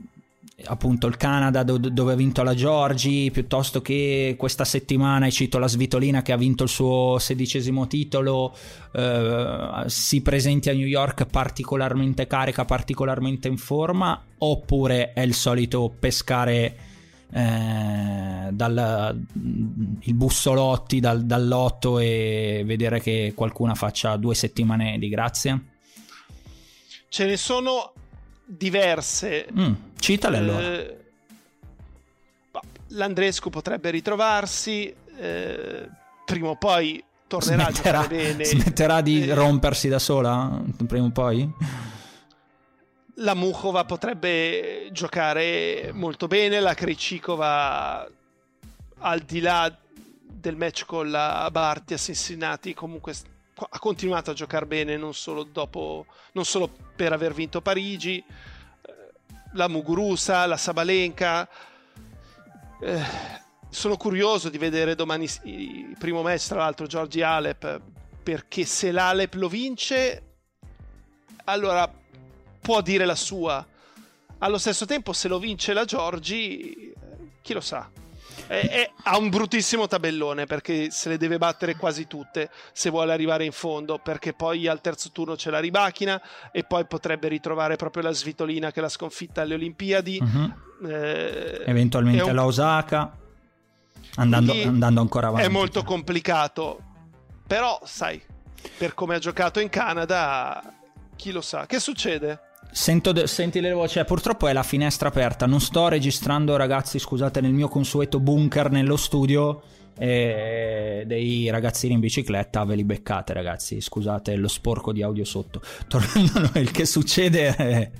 appunto 0.65 1.05
il 1.05 1.17
Canada 1.17 1.61
do- 1.61 1.77
dove 1.77 2.13
ha 2.13 2.15
vinto 2.15 2.41
la 2.41 2.55
Giorgi, 2.55 3.29
piuttosto 3.31 3.81
che 3.81 4.35
questa 4.37 4.65
settimana, 4.65 5.29
cito 5.29 5.59
la 5.59 5.67
Svitolina 5.67 6.23
che 6.23 6.31
ha 6.31 6.37
vinto 6.37 6.63
il 6.63 6.69
suo 6.69 7.17
sedicesimo 7.19 7.85
titolo, 7.85 8.55
eh, 8.91 9.83
si 9.85 10.21
presenti 10.21 10.69
a 10.69 10.73
New 10.73 10.87
York 10.87 11.25
particolarmente 11.25 12.25
carica, 12.25 12.65
particolarmente 12.65 13.47
in 13.47 13.57
forma, 13.57 14.19
oppure 14.39 15.13
è 15.13 15.21
il 15.21 15.35
solito 15.35 15.93
pescare 15.97 16.77
eh, 17.29 18.47
dal 18.51 19.25
il 19.99 20.13
bussolotti 20.13 20.99
dal, 20.99 21.25
dall'otto 21.25 21.99
e 21.99 22.63
vedere 22.65 23.01
che 23.01 23.33
qualcuna 23.35 23.75
faccia 23.75 24.15
due 24.15 24.33
settimane 24.33 24.97
di 24.97 25.09
grazia? 25.09 25.61
Ce 27.09 27.25
ne 27.25 27.37
sono 27.37 27.93
diverse. 28.47 29.47
Mm, 29.51 29.73
citale 29.99 30.37
allora. 30.37 30.61
Eh, 30.61 30.97
L'Andrescu 32.91 33.49
potrebbe 33.49 33.89
ritrovarsi, 33.89 34.93
eh, 35.17 35.89
prima 36.25 36.49
o 36.49 36.55
poi 36.55 37.03
tornerà 37.27 37.65
smetterà, 37.65 37.99
a 37.99 38.01
giocare 38.03 38.23
bene. 38.23 38.45
Smetterà 38.45 39.01
di 39.01 39.27
eh, 39.27 39.33
rompersi 39.33 39.89
da 39.89 39.99
sola, 39.99 40.61
prima 40.87 41.05
o 41.05 41.11
poi? 41.11 41.49
La 43.15 43.33
Mukhova 43.33 43.83
potrebbe 43.83 44.87
giocare 44.91 45.91
molto 45.93 46.27
bene, 46.27 46.59
la 46.59 46.73
Krejcikova 46.73 48.09
al 48.99 49.19
di 49.19 49.41
là 49.41 49.75
del 50.39 50.55
match 50.55 50.85
con 50.85 51.09
la 51.09 51.49
Barti 51.51 51.93
a 51.93 51.97
Cincinnati 51.97 52.73
comunque 52.73 53.13
ha 53.69 53.79
continuato 53.79 54.31
a 54.31 54.33
giocare 54.33 54.65
bene 54.65 54.97
non 54.97 55.13
solo, 55.13 55.43
dopo, 55.43 56.05
non 56.33 56.45
solo 56.45 56.69
per 56.95 57.13
aver 57.13 57.33
vinto 57.33 57.61
Parigi, 57.61 58.17
eh, 58.17 58.93
la 59.53 59.67
Mugurusa, 59.67 60.45
la 60.45 60.57
Sabalenka. 60.57 61.49
Eh, 62.79 63.01
sono 63.69 63.97
curioso 63.97 64.49
di 64.49 64.57
vedere 64.57 64.95
domani 64.95 65.27
il 65.43 65.95
primo 65.97 66.21
match, 66.21 66.47
tra 66.47 66.59
l'altro, 66.59 66.87
Giorgi 66.87 67.21
Alep, 67.21 67.81
perché 68.23 68.65
se 68.65 68.91
l'Alep 68.91 69.33
lo 69.33 69.49
vince, 69.49 70.23
allora 71.45 71.91
può 72.61 72.81
dire 72.81 73.05
la 73.05 73.15
sua. 73.15 73.65
Allo 74.39 74.57
stesso 74.57 74.85
tempo, 74.85 75.13
se 75.13 75.27
lo 75.27 75.39
vince 75.39 75.73
la 75.73 75.85
Giorgi, 75.85 76.93
chi 77.41 77.53
lo 77.53 77.61
sa. 77.61 77.89
È, 78.47 78.69
è, 78.69 78.91
ha 79.03 79.17
un 79.17 79.29
bruttissimo 79.29 79.87
tabellone 79.87 80.45
perché 80.45 80.89
se 80.89 81.09
le 81.09 81.17
deve 81.17 81.37
battere 81.37 81.75
quasi 81.75 82.07
tutte 82.07 82.49
se 82.71 82.89
vuole 82.89 83.11
arrivare 83.11 83.43
in 83.43 83.51
fondo 83.51 83.99
perché 83.99 84.31
poi 84.31 84.67
al 84.67 84.79
terzo 84.79 85.09
turno 85.11 85.35
c'è 85.35 85.49
la 85.49 85.59
ribachina 85.59 86.21
e 86.53 86.63
poi 86.63 86.85
potrebbe 86.85 87.27
ritrovare 87.27 87.75
proprio 87.75 88.03
la 88.03 88.13
svitolina 88.13 88.71
che 88.71 88.79
l'ha 88.79 88.89
sconfitta 88.89 89.41
alle 89.41 89.55
Olimpiadi 89.55 90.19
uh-huh. 90.21 90.87
eh, 90.89 91.63
eventualmente 91.65 92.23
un... 92.23 92.35
la 92.35 92.45
Osaka 92.45 93.17
andando, 94.15 94.53
andando 94.53 95.01
ancora 95.01 95.27
avanti 95.27 95.45
è 95.45 95.49
molto 95.49 95.83
complicato 95.83 96.81
però 97.45 97.81
sai 97.83 98.21
per 98.77 98.93
come 98.93 99.15
ha 99.15 99.19
giocato 99.19 99.59
in 99.59 99.67
Canada 99.67 100.73
chi 101.17 101.31
lo 101.31 101.41
sa 101.41 101.65
che 101.65 101.79
succede? 101.79 102.46
Sento 102.77 103.11
de- 103.11 103.25
senti 103.25 103.59
le 103.59 103.71
voci, 103.71 103.93
cioè, 103.93 104.05
purtroppo 104.05 104.47
è 104.47 104.53
la 104.53 104.61
finestra 104.61 105.07
aperta, 105.09 105.47
non 105.47 105.59
sto 105.59 105.87
registrando 105.87 106.55
ragazzi, 106.57 106.99
scusate, 106.99 107.41
nel 107.41 107.51
mio 107.51 107.67
consueto 107.69 108.19
bunker 108.19 108.69
nello 108.69 108.97
studio 108.97 109.63
e 109.97 111.01
dei 111.07 111.49
ragazzini 111.49 111.95
in 111.95 111.99
bicicletta. 111.99 112.63
Ve 112.65 112.75
li 112.75 112.83
beccate 112.83 113.33
ragazzi. 113.33 113.81
Scusate 113.81 114.35
lo 114.35 114.47
sporco 114.47 114.93
di 114.93 115.01
audio 115.01 115.25
sotto. 115.25 115.59
Tornando 115.89 116.31
a 116.37 116.51
noi 116.53 116.65
che 116.65 116.85
succede 116.85 117.55
è... 117.55 117.91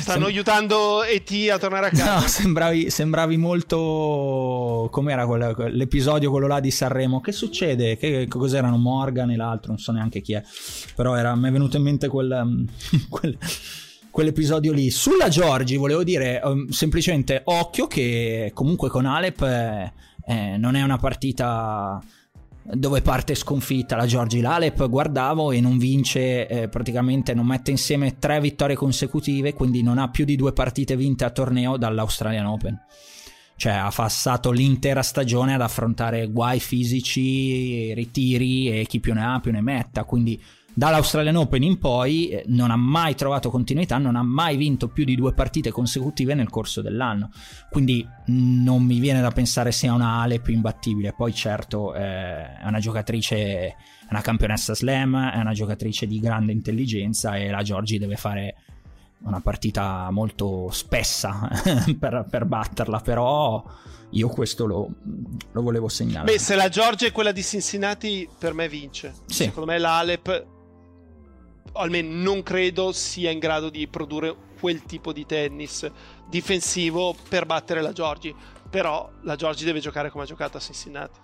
Sem... 0.00 0.22
aiutando 0.24 1.04
E.T. 1.04 1.50
a 1.50 1.58
tornare 1.58 1.88
a 1.88 1.90
casa. 1.90 2.20
No 2.20 2.26
sembravi, 2.26 2.88
sembravi 2.88 3.36
molto 3.36 4.88
com'era 4.90 5.26
quella, 5.26 5.54
l'episodio 5.68 6.30
quello 6.30 6.46
là 6.46 6.58
di 6.58 6.70
Sanremo? 6.70 7.20
Che 7.20 7.32
succede? 7.32 7.98
Che, 7.98 8.26
cos'erano? 8.28 8.78
Morgan 8.78 9.30
e 9.30 9.36
l'altro 9.36 9.72
non 9.72 9.78
so 9.78 9.92
neanche 9.92 10.22
chi 10.22 10.32
è. 10.32 10.42
Però 10.94 11.14
era, 11.14 11.34
mi 11.34 11.48
è 11.48 11.52
venuto 11.52 11.76
in 11.76 11.82
mente 11.82 12.08
quel, 12.08 12.64
quel 13.10 13.36
quell'episodio 14.16 14.72
lì. 14.72 14.90
Sulla 14.90 15.28
Giorgi 15.28 15.76
volevo 15.76 16.02
dire 16.02 16.40
um, 16.42 16.68
semplicemente 16.68 17.42
occhio 17.44 17.86
che 17.86 18.50
comunque 18.54 18.88
con 18.88 19.04
Alep 19.04 19.42
eh, 19.42 19.92
eh, 20.24 20.56
non 20.56 20.74
è 20.74 20.82
una 20.82 20.96
partita 20.96 22.02
dove 22.62 23.02
parte 23.02 23.34
sconfitta 23.34 23.94
la 23.94 24.06
Giorgi 24.06 24.40
Lalep 24.40 24.88
guardavo 24.88 25.52
e 25.52 25.60
non 25.60 25.76
vince 25.76 26.48
eh, 26.48 26.68
praticamente 26.68 27.34
non 27.34 27.44
mette 27.44 27.70
insieme 27.70 28.18
tre 28.18 28.40
vittorie 28.40 28.74
consecutive 28.74 29.52
quindi 29.52 29.82
non 29.82 29.98
ha 29.98 30.08
più 30.08 30.24
di 30.24 30.34
due 30.34 30.54
partite 30.54 30.96
vinte 30.96 31.24
a 31.26 31.30
torneo 31.30 31.76
dall'Australian 31.76 32.46
Open 32.46 32.80
cioè 33.56 33.74
ha 33.74 33.92
passato 33.94 34.50
l'intera 34.50 35.02
stagione 35.02 35.54
ad 35.54 35.60
affrontare 35.60 36.26
guai 36.28 36.58
fisici 36.58 37.92
ritiri 37.92 38.80
e 38.80 38.86
chi 38.86 38.98
più 38.98 39.12
ne 39.12 39.24
ha 39.24 39.40
più 39.40 39.52
ne 39.52 39.60
metta 39.60 40.04
quindi 40.04 40.42
dall'Australian 40.76 41.36
Open 41.36 41.62
in 41.62 41.78
poi 41.78 42.28
eh, 42.28 42.44
non 42.48 42.70
ha 42.70 42.76
mai 42.76 43.14
trovato 43.14 43.48
continuità, 43.48 43.96
non 43.96 44.14
ha 44.14 44.22
mai 44.22 44.58
vinto 44.58 44.88
più 44.88 45.04
di 45.04 45.14
due 45.14 45.32
partite 45.32 45.70
consecutive 45.70 46.34
nel 46.34 46.50
corso 46.50 46.82
dell'anno. 46.82 47.30
Quindi 47.70 48.06
non 48.26 48.82
mi 48.82 48.98
viene 48.98 49.22
da 49.22 49.30
pensare 49.30 49.72
sia 49.72 49.94
una 49.94 50.20
Alep 50.20 50.48
imbattibile. 50.48 51.14
Poi 51.14 51.32
certo 51.32 51.94
eh, 51.94 52.58
è 52.58 52.66
una 52.66 52.78
giocatrice, 52.78 53.36
è 53.36 53.74
una 54.10 54.20
campionessa 54.20 54.74
slam, 54.74 55.30
è 55.30 55.38
una 55.38 55.54
giocatrice 55.54 56.06
di 56.06 56.20
grande 56.20 56.52
intelligenza 56.52 57.36
e 57.36 57.48
la 57.48 57.62
Giorgi 57.62 57.96
deve 57.96 58.16
fare 58.16 58.56
una 59.20 59.40
partita 59.40 60.10
molto 60.10 60.68
spessa 60.70 61.48
per, 61.98 62.26
per, 62.28 62.44
batterla, 62.44 63.00
però 63.00 63.64
io 64.10 64.28
questo 64.28 64.66
lo, 64.66 64.90
lo, 65.52 65.62
volevo 65.62 65.88
segnalare. 65.88 66.32
Beh, 66.32 66.38
se 66.38 66.54
la 66.54 66.68
Georgia 66.68 67.06
è 67.06 67.12
quella 67.12 67.32
di 67.32 67.42
Cincinnati, 67.42 68.28
per 68.38 68.52
me 68.52 68.68
vince. 68.68 69.14
Sì. 69.24 69.44
Secondo 69.44 69.72
me 69.72 69.78
l'Alep, 69.78 70.54
almeno 71.72 72.22
non 72.22 72.42
credo 72.42 72.92
sia 72.92 73.30
in 73.30 73.38
grado 73.38 73.70
di 73.70 73.86
produrre 73.88 74.34
quel 74.58 74.82
tipo 74.82 75.12
di 75.12 75.26
tennis 75.26 75.88
difensivo 76.28 77.14
per 77.28 77.46
battere 77.46 77.80
la 77.80 77.92
Georgia. 77.92 78.32
Però 78.68 79.10
la 79.22 79.36
Georgia 79.36 79.64
deve 79.64 79.80
giocare 79.80 80.10
come 80.10 80.24
ha 80.24 80.26
giocato 80.26 80.56
a 80.56 80.60
Cincinnati. 80.60 81.20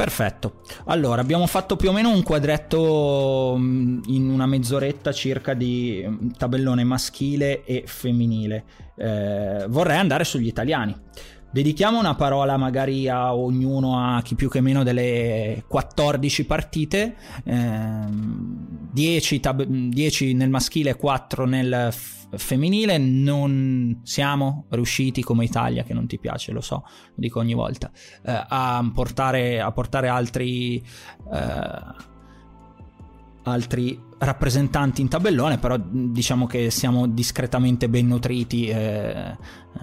Perfetto. 0.00 0.62
Allora, 0.86 1.20
abbiamo 1.20 1.46
fatto 1.46 1.76
più 1.76 1.90
o 1.90 1.92
meno 1.92 2.10
un 2.10 2.22
quadretto 2.22 3.54
mm, 3.58 4.02
in 4.06 4.30
una 4.30 4.46
mezz'oretta 4.46 5.12
circa 5.12 5.52
di 5.52 6.02
mm, 6.06 6.30
tabellone 6.38 6.84
maschile 6.84 7.64
e 7.64 7.82
femminile. 7.86 8.64
Eh, 8.96 9.66
vorrei 9.68 9.98
andare 9.98 10.24
sugli 10.24 10.46
italiani. 10.46 10.96
Dedichiamo 11.52 11.98
una 11.98 12.14
parola 12.14 12.56
magari 12.56 13.08
a 13.08 13.34
ognuno, 13.34 13.98
a 13.98 14.22
chi 14.22 14.36
più 14.36 14.48
che 14.48 14.60
meno 14.60 14.84
delle 14.84 15.64
14 15.66 16.44
partite, 16.46 17.16
eh, 17.44 18.04
10, 18.92 19.40
tab- 19.40 19.64
10 19.64 20.34
nel 20.34 20.48
maschile 20.48 20.90
e 20.90 20.96
4 20.96 21.46
nel 21.46 21.88
f- 21.90 22.28
femminile. 22.36 22.98
Non 22.98 24.00
siamo 24.04 24.66
riusciti 24.70 25.22
come 25.22 25.44
Italia, 25.44 25.82
che 25.82 25.92
non 25.92 26.06
ti 26.06 26.20
piace, 26.20 26.52
lo 26.52 26.60
so, 26.60 26.84
lo 26.84 27.14
dico 27.16 27.40
ogni 27.40 27.54
volta, 27.54 27.90
eh, 28.24 28.44
a, 28.48 28.88
portare, 28.94 29.60
a 29.60 29.72
portare 29.72 30.06
altri... 30.06 30.76
Eh, 31.32 32.08
altri 33.44 33.98
rappresentanti 34.18 35.00
in 35.00 35.08
tabellone, 35.08 35.58
però 35.58 35.78
diciamo 35.78 36.46
che 36.46 36.70
siamo 36.70 37.06
discretamente 37.06 37.88
ben 37.88 38.06
nutriti 38.06 38.66
eh, 38.66 38.74
eh, 38.74 39.36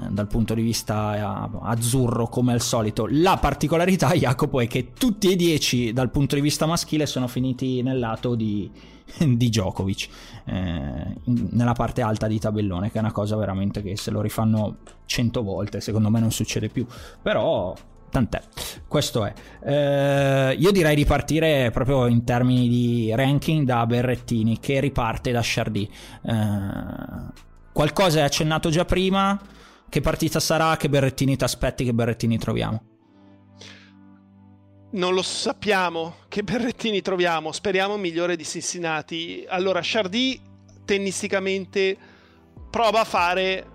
dal 0.09 0.27
punto 0.27 0.53
di 0.53 0.61
vista 0.61 1.15
eh, 1.15 1.49
azzurro 1.61 2.27
come 2.27 2.53
al 2.53 2.61
solito. 2.61 3.07
La 3.09 3.37
particolarità, 3.37 4.13
Jacopo, 4.15 4.59
è 4.59 4.67
che 4.67 4.93
tutti 4.93 5.31
e 5.31 5.35
dieci 5.35 5.91
dal 5.91 6.11
punto 6.11 6.35
di 6.35 6.41
vista 6.41 6.65
maschile 6.65 7.07
sono 7.07 7.27
finiti 7.27 7.81
nel 7.81 7.97
lato 7.97 8.35
di, 8.35 8.69
di 9.17 9.49
Djokovic, 9.49 10.07
eh, 10.45 11.15
nella 11.23 11.73
parte 11.73 12.01
alta 12.01 12.27
di 12.27 12.39
tabellone, 12.39 12.91
che 12.91 12.97
è 12.97 13.01
una 13.01 13.11
cosa 13.11 13.35
veramente 13.35 13.81
che 13.81 13.97
se 13.97 14.11
lo 14.11 14.21
rifanno 14.21 14.77
cento 15.05 15.41
volte, 15.41 15.81
secondo 15.81 16.11
me 16.11 16.19
non 16.19 16.31
succede 16.31 16.69
più. 16.69 16.85
Però 17.21 17.73
tant'è. 18.09 18.41
Questo 18.87 19.25
è. 19.25 19.33
Eh, 19.63 20.55
io 20.57 20.71
direi 20.71 20.95
di 20.95 21.05
partire 21.05 21.71
proprio 21.71 22.07
in 22.07 22.23
termini 22.23 22.67
di 22.67 23.11
ranking 23.15 23.65
da 23.65 23.85
Berrettini, 23.85 24.59
che 24.59 24.79
riparte 24.79 25.31
da 25.31 25.41
Chardy. 25.43 25.89
Eh, 26.23 26.33
qualcosa 27.73 28.19
è 28.19 28.23
accennato 28.23 28.69
già 28.69 28.85
prima. 28.85 29.39
Che 29.89 30.01
partita 30.01 30.39
sarà? 30.39 30.75
Che 30.77 30.89
Berrettini 30.89 31.35
ti 31.35 31.43
aspetti? 31.43 31.83
Che 31.83 31.93
Berrettini 31.93 32.37
troviamo? 32.37 32.81
Non 34.89 35.13
lo 35.13 35.21
sappiamo 35.21 36.15
che 36.27 36.43
Berrettini 36.43 37.01
troviamo. 37.01 37.51
Speriamo 37.51 37.97
migliore 37.97 38.35
di 38.35 38.45
Cincinnati. 38.45 39.45
Allora, 39.47 39.79
Chardy 39.83 40.39
tennisticamente 40.85 41.97
prova 42.69 43.01
a 43.01 43.05
fare 43.05 43.65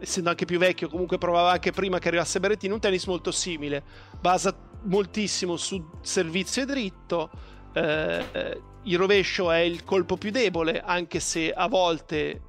essendo 0.00 0.30
anche 0.30 0.44
più 0.44 0.58
vecchio, 0.58 0.88
comunque 0.88 1.18
provava 1.18 1.52
anche 1.52 1.72
prima 1.72 1.98
che 1.98 2.08
arrivasse 2.08 2.40
Berrettini, 2.40 2.72
un 2.72 2.80
tennis 2.80 3.06
molto 3.06 3.30
simile, 3.30 3.82
basa 4.20 4.54
moltissimo 4.82 5.56
su 5.56 5.82
servizio 6.02 6.64
dritto, 6.64 7.30
eh, 7.72 8.24
eh, 8.32 8.60
il 8.84 8.98
rovescio 8.98 9.50
è 9.50 9.58
il 9.58 9.84
colpo 9.84 10.16
più 10.16 10.30
debole, 10.30 10.80
anche 10.80 11.20
se 11.20 11.50
a 11.52 11.68
volte 11.68 12.42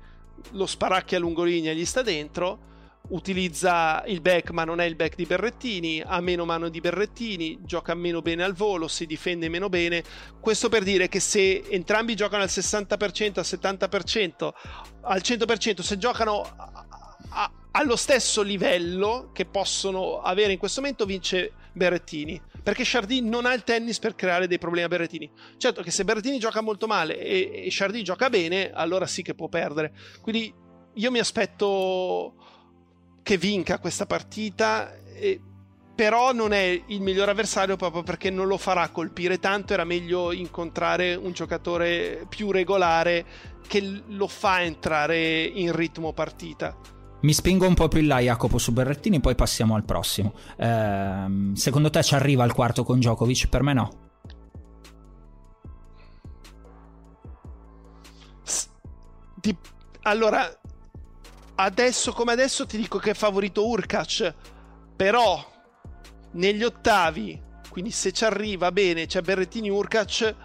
lo 0.51 0.65
sparacchia 0.65 1.19
lungolinea 1.19 1.73
gli 1.73 1.85
sta 1.85 2.01
dentro, 2.01 2.73
utilizza 3.09 4.03
il 4.07 4.21
back 4.21 4.51
ma 4.51 4.63
non 4.63 4.79
è 4.79 4.85
il 4.85 4.95
back 4.95 5.15
di 5.15 5.25
Berrettini, 5.25 6.01
ha 6.03 6.19
meno 6.21 6.45
mano 6.45 6.69
di 6.69 6.79
Berrettini, 6.81 7.59
gioca 7.61 7.93
meno 7.93 8.21
bene 8.21 8.43
al 8.43 8.53
volo, 8.53 8.87
si 8.87 9.05
difende 9.05 9.49
meno 9.49 9.69
bene. 9.69 10.03
Questo 10.39 10.69
per 10.69 10.83
dire 10.83 11.07
che 11.07 11.19
se 11.19 11.63
entrambi 11.69 12.15
giocano 12.15 12.43
al 12.43 12.49
60%, 12.49 13.39
al 13.39 13.45
70%, 13.45 14.49
al 15.01 15.21
100%, 15.23 15.81
se 15.81 15.97
giocano 15.97 16.43
allo 17.75 17.97
stesso 17.97 18.41
livello 18.41 19.31
che 19.33 19.45
possono 19.45 20.21
avere 20.21 20.53
in 20.53 20.57
questo 20.57 20.79
momento 20.79 21.05
vince 21.05 21.51
Berrettini. 21.73 22.41
Perché 22.63 22.83
Chardy 22.85 23.19
non 23.19 23.45
ha 23.45 23.53
il 23.53 23.63
tennis 23.63 23.99
per 23.99 24.15
creare 24.15 24.47
dei 24.47 24.57
problemi 24.57 24.85
a 24.85 24.87
Berrettini. 24.87 25.29
Certo 25.57 25.81
che 25.81 25.91
se 25.91 26.05
Berrettini 26.05 26.39
gioca 26.39 26.61
molto 26.61 26.87
male 26.87 27.19
e, 27.19 27.63
e 27.65 27.67
Chardy 27.69 28.01
gioca 28.01 28.29
bene 28.29 28.71
allora 28.71 29.05
sì 29.05 29.21
che 29.21 29.35
può 29.35 29.49
perdere. 29.49 29.93
Quindi 30.21 30.53
io 30.93 31.11
mi 31.11 31.19
aspetto 31.19 32.35
che 33.21 33.37
vinca 33.37 33.79
questa 33.79 34.05
partita 34.05 34.95
e, 35.13 35.41
però 35.93 36.31
non 36.31 36.53
è 36.53 36.81
il 36.87 37.01
miglior 37.01 37.27
avversario 37.27 37.75
proprio 37.75 38.03
perché 38.03 38.29
non 38.29 38.47
lo 38.47 38.57
farà 38.57 38.87
colpire 38.89 39.37
tanto 39.39 39.73
era 39.73 39.83
meglio 39.83 40.31
incontrare 40.31 41.15
un 41.15 41.33
giocatore 41.33 42.25
più 42.29 42.51
regolare 42.51 43.25
che 43.67 44.01
lo 44.07 44.27
fa 44.27 44.61
entrare 44.61 45.43
in 45.43 45.73
ritmo 45.73 46.13
partita 46.13 46.94
mi 47.25 47.33
spingo 47.33 47.67
un 47.67 47.73
po' 47.73 47.87
più 47.87 48.01
in 48.01 48.07
là, 48.07 48.19
Jacopo, 48.19 48.59
su 48.59 48.71
Berrettini, 48.71 49.19
poi 49.19 49.33
passiamo 49.33 49.73
al 49.73 49.83
prossimo. 49.83 50.35
Eh, 50.57 51.51
secondo 51.53 51.89
te 51.89 52.03
ci 52.03 52.13
arriva 52.13 52.43
al 52.43 52.53
quarto 52.53 52.83
con 52.83 52.99
Djokovic? 52.99 53.47
Per 53.47 53.63
me 53.63 53.73
no. 53.73 54.03
Allora, 60.03 60.47
adesso 61.55 62.13
come 62.13 62.31
adesso 62.31 62.67
ti 62.67 62.77
dico 62.77 62.99
che 62.99 63.11
è 63.11 63.13
favorito 63.15 63.67
Urkac, 63.67 64.33
però 64.95 65.43
negli 66.33 66.63
ottavi, 66.63 67.41
quindi 67.69 67.89
se 67.89 68.11
ci 68.11 68.23
arriva 68.23 68.71
bene, 68.71 69.07
c'è 69.07 69.21
Berrettini 69.21 69.69
Urkac 69.69 70.35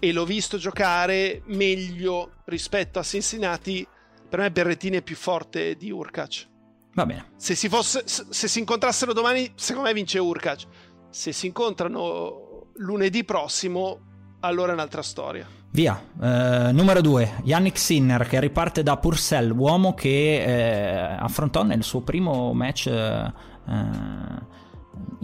e 0.00 0.12
l'ho 0.12 0.24
visto 0.24 0.58
giocare 0.58 1.42
meglio 1.46 2.32
rispetto 2.46 2.98
a 2.98 3.04
Cincinnati 3.04 3.86
per 4.34 4.42
me 4.42 4.50
Berrettini 4.50 4.96
è 4.96 5.02
più 5.02 5.14
forte 5.14 5.76
di 5.76 5.92
Urkac. 5.92 6.48
Va 6.94 7.06
bene. 7.06 7.26
Se 7.36 7.54
si, 7.54 7.68
fosse, 7.68 8.02
se 8.04 8.48
si 8.48 8.58
incontrassero 8.58 9.12
domani, 9.12 9.52
secondo 9.54 9.86
me 9.86 9.94
vince 9.94 10.18
Urkac. 10.18 10.64
Se 11.08 11.30
si 11.30 11.46
incontrano 11.46 12.70
lunedì 12.78 13.22
prossimo, 13.22 14.00
allora 14.40 14.72
è 14.72 14.74
un'altra 14.74 15.02
storia. 15.02 15.46
Via. 15.70 16.02
Uh, 16.18 16.72
numero 16.72 17.00
2, 17.00 17.42
Yannick 17.44 17.78
Sinner 17.78 18.26
che 18.26 18.40
riparte 18.40 18.82
da 18.82 18.96
Purcell, 18.96 19.52
uomo 19.52 19.94
che 19.94 20.42
eh, 20.42 21.16
affrontò 21.16 21.62
nel 21.62 21.84
suo 21.84 22.00
primo 22.00 22.52
match 22.54 22.88
eh, 22.88 23.32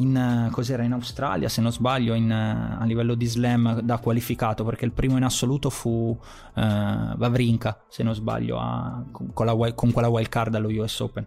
in, 0.00 0.48
cos'era, 0.50 0.82
in 0.82 0.92
Australia, 0.92 1.48
se 1.48 1.60
non 1.60 1.72
sbaglio, 1.72 2.14
in, 2.14 2.30
a 2.30 2.84
livello 2.84 3.14
di 3.14 3.26
slam 3.26 3.80
da 3.80 3.98
qualificato, 3.98 4.64
perché 4.64 4.84
il 4.84 4.92
primo 4.92 5.16
in 5.16 5.24
assoluto 5.24 5.70
fu 5.70 5.88
uh, 5.90 6.16
Vavrinka, 6.54 7.84
se 7.88 8.02
non 8.02 8.14
sbaglio, 8.14 8.58
a, 8.58 9.04
con, 9.10 9.46
la, 9.46 9.72
con, 9.74 9.92
quella 9.92 10.08
wild 10.08 10.28
card 10.28 10.54
allo 10.54 10.68
US 10.68 11.00
Open. 11.00 11.26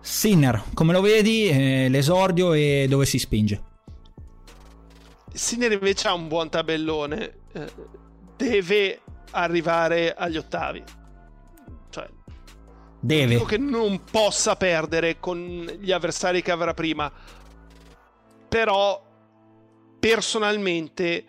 Sinner, 0.00 0.62
come 0.74 0.92
lo 0.92 1.00
vedi, 1.00 1.48
eh, 1.48 1.88
l'esordio 1.88 2.52
e 2.52 2.86
dove 2.88 3.04
si 3.04 3.18
spinge? 3.18 3.62
Sinner 5.32 5.72
invece 5.72 6.08
ha 6.08 6.14
un 6.14 6.28
buon 6.28 6.48
tabellone, 6.48 7.32
eh, 7.52 7.72
deve 8.36 9.00
arrivare 9.32 10.14
agli 10.14 10.36
ottavi. 10.36 10.82
Cioè, 11.90 12.08
deve. 13.00 13.34
Dico 13.34 13.44
che 13.44 13.58
non 13.58 14.00
possa 14.10 14.56
perdere 14.56 15.20
con 15.20 15.38
gli 15.78 15.92
avversari 15.92 16.42
che 16.42 16.50
avrà 16.50 16.74
prima 16.74 17.10
però 18.48 19.04
personalmente 19.98 21.24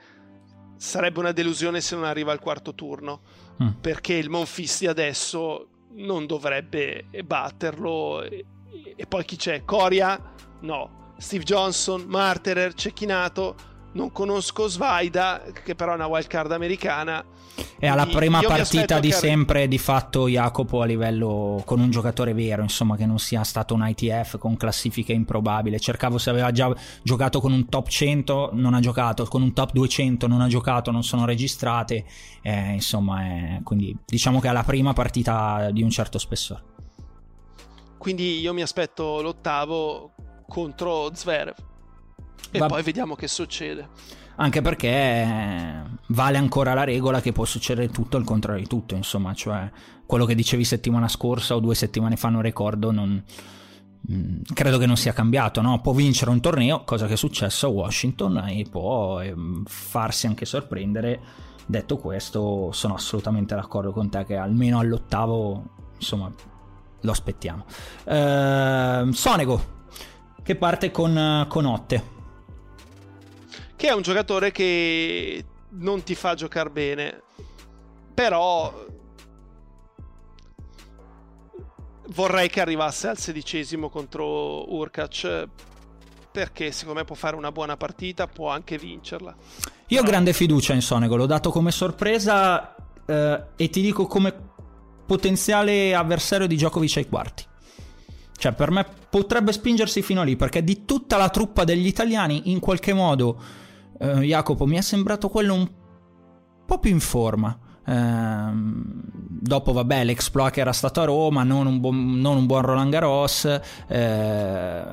sarebbe 0.77 1.19
una 1.19 1.31
delusione 1.31 1.81
se 1.81 1.95
non 1.95 2.05
arriva 2.05 2.31
al 2.31 2.39
quarto 2.39 2.73
turno 2.73 3.21
mm. 3.61 3.67
perché 3.81 4.13
il 4.13 4.29
Monfissi 4.29 4.87
adesso 4.87 5.67
non 5.91 6.25
dovrebbe 6.25 7.07
batterlo 7.23 8.23
e, 8.23 8.45
e 8.95 9.05
poi 9.05 9.25
chi 9.25 9.35
c'è? 9.35 9.65
Coria? 9.65 10.33
No 10.61 10.97
Steve 11.17 11.43
Johnson, 11.43 12.05
Marterer, 12.07 12.73
Cecchinato 12.73 13.55
non 13.93 14.11
conosco 14.11 14.67
Svaida 14.67 15.43
che 15.51 15.75
però 15.75 15.91
è 15.91 15.95
una 15.95 16.05
wild 16.05 16.27
card 16.27 16.51
americana 16.51 17.23
è 17.79 17.87
alla 17.87 18.05
prima 18.05 18.41
partita 18.41 18.99
di 18.99 19.11
sempre 19.11 19.69
di 19.69 19.77
fatto 19.77 20.27
Jacopo 20.27 20.81
a 20.81 20.85
livello 20.85 21.61
con 21.65 21.79
un 21.79 21.89
giocatore 21.89 22.33
vero, 22.33 22.61
insomma 22.61 22.97
che 22.97 23.05
non 23.05 23.19
sia 23.19 23.43
stato 23.43 23.73
un 23.73 23.87
ITF 23.87 24.37
con 24.37 24.57
classifiche 24.57 25.13
improbabili. 25.13 25.79
Cercavo 25.79 26.17
se 26.17 26.29
aveva 26.29 26.51
già 26.51 26.75
giocato 27.01 27.39
con 27.39 27.53
un 27.53 27.69
top 27.69 27.87
100, 27.87 28.49
non 28.53 28.73
ha 28.73 28.81
giocato, 28.81 29.23
con 29.25 29.41
un 29.41 29.53
top 29.53 29.71
200 29.71 30.27
non 30.27 30.41
ha 30.41 30.47
giocato, 30.47 30.91
non 30.91 31.03
sono 31.03 31.23
registrate. 31.23 32.05
Eh, 32.41 32.73
insomma, 32.73 33.25
eh, 33.25 33.61
quindi 33.63 33.97
diciamo 34.05 34.41
che 34.41 34.49
è 34.49 34.51
la 34.51 34.63
prima 34.63 34.91
partita 34.91 35.69
di 35.71 35.81
un 35.81 35.89
certo 35.89 36.17
spessore. 36.17 36.63
Quindi 37.97 38.39
io 38.39 38.53
mi 38.53 38.61
aspetto 38.61 39.21
l'ottavo 39.21 40.11
contro 40.47 41.11
Zverev. 41.13 41.55
E 42.51 42.59
Va... 42.59 42.65
poi 42.65 42.83
vediamo 42.83 43.15
che 43.15 43.29
succede. 43.29 43.87
Anche 44.41 44.61
perché 44.61 45.83
vale 46.07 46.37
ancora 46.37 46.73
la 46.73 46.83
regola 46.83 47.21
che 47.21 47.31
può 47.31 47.45
succedere 47.45 47.89
tutto 47.89 48.17
al 48.17 48.23
contrario 48.23 48.61
di 48.61 48.67
tutto, 48.67 48.95
insomma, 48.95 49.33
cioè 49.33 49.69
quello 50.05 50.25
che 50.25 50.33
dicevi 50.33 50.63
settimana 50.63 51.07
scorsa 51.07 51.55
o 51.55 51.59
due 51.59 51.75
settimane 51.75 52.15
fa, 52.15 52.29
non 52.29 52.41
ricordo, 52.41 52.91
non, 52.91 53.21
mm, 54.11 54.41
credo 54.53 54.77
che 54.77 54.85
non 54.85 54.95
sia 54.95 55.11
cambiato, 55.11 55.61
no? 55.61 55.81
Può 55.81 55.91
vincere 55.91 56.31
un 56.31 56.39
torneo, 56.39 56.83
cosa 56.85 57.05
che 57.05 57.13
è 57.13 57.17
successo 57.17 57.67
a 57.67 57.69
Washington, 57.69 58.45
e 58.47 58.65
può 58.69 59.19
ehm, 59.19 59.63
farsi 59.65 60.25
anche 60.25 60.45
sorprendere. 60.45 61.19
Detto 61.65 61.97
questo, 61.97 62.71
sono 62.71 62.95
assolutamente 62.95 63.55
d'accordo 63.55 63.91
con 63.91 64.09
te 64.09 64.23
che 64.23 64.37
almeno 64.37 64.79
all'ottavo, 64.79 65.63
insomma, 65.97 66.31
lo 67.01 67.11
aspettiamo. 67.11 67.65
Uh, 68.05 69.11
Sonego, 69.11 69.61
che 70.41 70.55
parte 70.55 70.91
con, 70.91 71.45
con 71.47 71.65
Otte. 71.65 72.17
Che 73.79 73.87
è 73.87 73.93
un 73.93 74.01
giocatore 74.01 74.51
che 74.51 75.45
non 75.69 76.03
ti 76.03 76.13
fa 76.13 76.33
giocare 76.33 76.69
bene, 76.69 77.21
però 78.13 78.85
vorrei 82.07 82.49
che 82.49 82.59
arrivasse 82.59 83.07
al 83.07 83.17
sedicesimo 83.17 83.87
contro 83.87 84.69
Urkac 84.73 85.47
perché 86.29 86.73
secondo 86.73 86.99
me 86.99 87.05
può 87.05 87.15
fare 87.15 87.37
una 87.37 87.53
buona 87.53 87.77
partita, 87.77 88.27
può 88.27 88.49
anche 88.49 88.77
vincerla. 88.77 89.33
Io 89.87 90.01
ho 90.01 90.03
grande 90.03 90.33
fiducia 90.33 90.73
in 90.73 90.81
Sonego, 90.81 91.15
l'ho 91.15 91.25
dato 91.25 91.49
come 91.49 91.71
sorpresa 91.71 92.75
eh, 93.05 93.43
e 93.55 93.69
ti 93.69 93.79
dico 93.79 94.07
come 94.07 94.35
potenziale 95.05 95.95
avversario 95.95 96.47
di 96.47 96.55
Djokovic 96.55 96.97
ai 96.97 97.07
quarti. 97.07 97.45
Cioè, 98.35 98.51
per 98.51 98.71
me 98.71 98.85
potrebbe 99.09 99.53
spingersi 99.53 100.01
fino 100.01 100.19
a 100.19 100.25
lì, 100.25 100.35
perché 100.35 100.65
di 100.65 100.83
tutta 100.83 101.15
la 101.15 101.29
truppa 101.29 101.63
degli 101.63 101.87
italiani, 101.87 102.51
in 102.51 102.59
qualche 102.59 102.93
modo, 102.93 103.58
eh, 103.99 104.19
Jacopo 104.21 104.65
mi 104.65 104.77
è 104.77 104.81
sembrato 104.81 105.29
quello 105.29 105.53
un 105.53 105.69
po' 106.65 106.79
più 106.79 106.91
in 106.91 106.99
forma. 106.99 107.57
Eh, 107.85 108.51
dopo, 108.53 109.73
vabbè, 109.73 110.03
l'exploit 110.03 110.53
che 110.53 110.61
era 110.61 110.73
stato 110.73 111.01
a 111.01 111.05
Roma, 111.05 111.43
non 111.43 111.67
un, 111.67 111.79
buon, 111.79 112.19
non 112.19 112.37
un 112.37 112.45
buon 112.45 112.61
Roland 112.61 112.91
Garros. 112.91 113.59
Eh, 113.87 114.83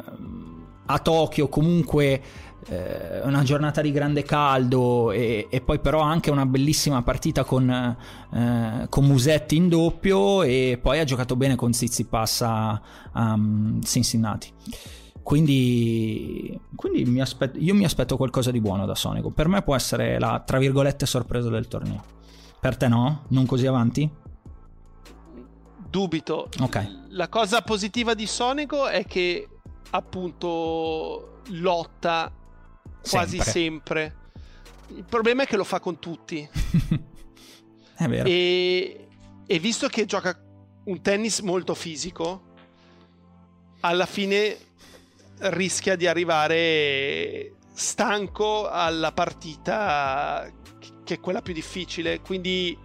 a 0.89 0.99
Tokyo 1.01 1.49
comunque 1.49 2.23
eh, 2.69 3.21
una 3.23 3.43
giornata 3.43 3.81
di 3.81 3.93
grande 3.93 4.23
caldo 4.23 5.13
e, 5.13 5.47
e, 5.51 5.61
poi 5.61 5.79
però 5.79 6.01
anche 6.01 6.31
una 6.31 6.47
bellissima 6.47 7.03
partita 7.03 7.45
con, 7.45 7.69
eh, 7.71 8.87
con, 8.89 9.05
Musetti 9.05 9.57
in 9.57 9.69
doppio 9.69 10.43
e 10.43 10.79
poi 10.81 10.99
ha 10.99 11.05
giocato 11.05 11.37
bene 11.37 11.55
con 11.55 11.73
Zizipas 11.73 12.43
a, 12.43 12.81
a 13.13 13.39
Cincinnati. 13.83 14.53
Quindi, 15.27 16.57
quindi 16.77 17.05
mi 17.05 17.21
aspetto, 17.21 17.59
io 17.59 17.75
mi 17.75 17.85
aspetto 17.85 18.17
qualcosa 18.17 18.53
di 18.53 18.61
buono 18.61 18.87
da 18.87 18.95
Sonico. 18.95 19.31
Per 19.31 19.49
me 19.49 19.61
può 19.63 19.75
essere 19.75 20.21
la, 20.21 20.41
tra 20.47 20.59
virgolette, 20.59 21.05
sorpresa 21.05 21.49
del 21.49 21.67
torneo. 21.67 22.01
Per 22.61 22.77
te 22.77 22.87
no? 22.87 23.25
Non 23.31 23.45
così 23.45 23.67
avanti? 23.67 24.09
Dubito. 25.91 26.49
Ok. 26.61 27.07
La 27.09 27.29
cosa 27.29 27.61
positiva 27.63 28.15
di 28.15 28.25
Sonico 28.25 28.87
è 28.87 29.05
che 29.05 29.49
appunto 29.91 31.41
lotta 31.49 32.33
quasi 33.11 33.41
sempre. 33.41 33.51
sempre. 33.51 34.17
Il 34.95 35.05
problema 35.09 35.43
è 35.43 35.47
che 35.47 35.57
lo 35.57 35.65
fa 35.65 35.81
con 35.81 35.99
tutti. 35.99 36.49
è 37.99 38.07
vero. 38.07 38.29
E, 38.29 39.09
e 39.45 39.59
visto 39.59 39.89
che 39.89 40.05
gioca 40.05 40.41
un 40.85 41.03
tennis 41.03 41.41
molto 41.41 41.75
fisico, 41.75 42.43
alla 43.81 44.07
fine 44.07 44.59
rischia 45.39 45.97
di 45.97 46.07
arrivare 46.07 47.55
stanco 47.73 48.69
alla 48.69 49.13
partita 49.13 50.51
che 51.05 51.15
è 51.15 51.21
quella 51.21 51.43
più 51.43 51.53
difficile. 51.53 52.21
Quindi 52.21 52.77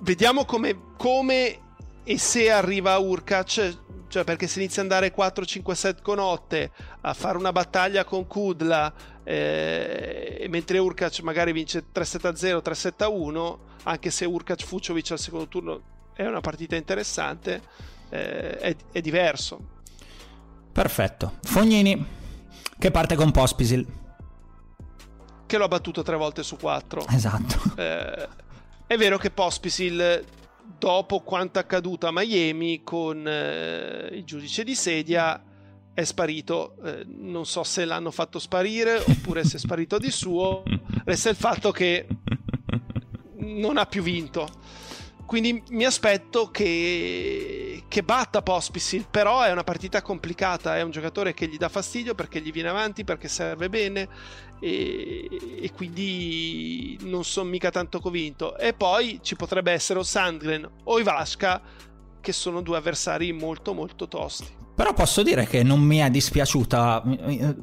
vediamo 0.00 0.44
come, 0.44 0.78
come 0.96 1.58
e 2.04 2.18
se 2.18 2.50
arriva 2.50 2.98
Urkac, 2.98 3.78
cioè 4.08 4.24
perché 4.24 4.46
se 4.46 4.60
inizia 4.60 4.82
ad 4.82 4.90
andare 4.90 5.14
4-5 5.14 5.72
set 5.72 6.02
con 6.02 6.18
Otte, 6.18 6.72
a 7.02 7.14
fare 7.14 7.38
una 7.38 7.52
battaglia 7.52 8.04
con 8.04 8.26
Kudla, 8.26 8.92
eh, 9.22 10.46
mentre 10.48 10.78
Urkac 10.78 11.20
magari 11.20 11.52
vince 11.52 11.84
3-7-0, 11.92 12.60
3-7-1, 12.62 13.58
anche 13.84 14.10
se 14.10 14.24
Urkac 14.24 14.64
Fuciovic 14.64 15.12
al 15.12 15.18
secondo 15.18 15.48
turno 15.48 15.82
è 16.14 16.26
una 16.26 16.40
partita 16.40 16.76
interessante, 16.76 17.62
eh, 18.10 18.58
è, 18.58 18.76
è, 18.92 19.00
diverso. 19.00 19.60
Perfetto. 20.72 21.38
Fognini, 21.42 22.04
che 22.78 22.90
parte 22.90 23.14
con 23.14 23.30
Pospisil. 23.30 23.86
Che 25.46 25.58
l'ho 25.58 25.68
battuto 25.68 26.02
tre 26.02 26.16
volte 26.16 26.42
su 26.42 26.56
quattro. 26.56 27.04
Esatto. 27.08 27.74
Eh, 27.76 28.28
è 28.86 28.96
vero 28.96 29.18
che 29.18 29.30
Pospisil 29.30 30.24
dopo 30.78 31.20
quanto 31.20 31.58
accaduto 31.58 32.06
a 32.06 32.12
Miami 32.12 32.82
con 32.82 33.26
eh, 33.26 34.08
il 34.12 34.24
giudice 34.24 34.64
di 34.64 34.74
sedia 34.74 35.42
è 35.92 36.04
sparito. 36.04 36.76
Eh, 36.84 37.04
non 37.06 37.46
so 37.46 37.62
se 37.64 37.84
l'hanno 37.84 38.10
fatto 38.10 38.38
sparire 38.38 39.02
oppure 39.06 39.44
se 39.44 39.56
è 39.56 39.60
sparito 39.60 39.98
di 39.98 40.10
suo. 40.10 40.62
Resta 41.04 41.28
il 41.28 41.36
fatto 41.36 41.70
che 41.70 42.06
non 43.36 43.76
ha 43.76 43.86
più 43.86 44.02
vinto. 44.02 44.48
Quindi 45.30 45.62
mi 45.68 45.84
aspetto 45.84 46.50
che, 46.50 47.84
che 47.86 48.02
batta 48.02 48.42
Pospisil, 48.42 49.06
però 49.08 49.42
è 49.42 49.52
una 49.52 49.62
partita 49.62 50.02
complicata, 50.02 50.76
è 50.76 50.82
un 50.82 50.90
giocatore 50.90 51.34
che 51.34 51.46
gli 51.46 51.56
dà 51.56 51.68
fastidio 51.68 52.16
perché 52.16 52.40
gli 52.40 52.50
viene 52.50 52.68
avanti, 52.68 53.04
perché 53.04 53.28
serve 53.28 53.68
bene 53.68 54.08
e, 54.60 55.28
e 55.60 55.70
quindi 55.72 56.98
non 57.02 57.22
sono 57.22 57.48
mica 57.48 57.70
tanto 57.70 58.00
convinto. 58.00 58.58
E 58.58 58.72
poi 58.72 59.20
ci 59.22 59.36
potrebbe 59.36 59.70
essere 59.70 60.00
o 60.00 60.02
Sandgren 60.02 60.68
o 60.82 60.98
Ivasca 60.98 61.62
che 62.20 62.32
sono 62.32 62.60
due 62.60 62.78
avversari 62.78 63.32
molto 63.32 63.72
molto 63.72 64.08
tosti. 64.08 64.59
Però 64.80 64.94
posso 64.94 65.22
dire 65.22 65.46
che 65.46 65.62
non 65.62 65.78
mi 65.82 65.98
è 65.98 66.08
dispiaciuta 66.08 67.02
eh, 67.02 67.54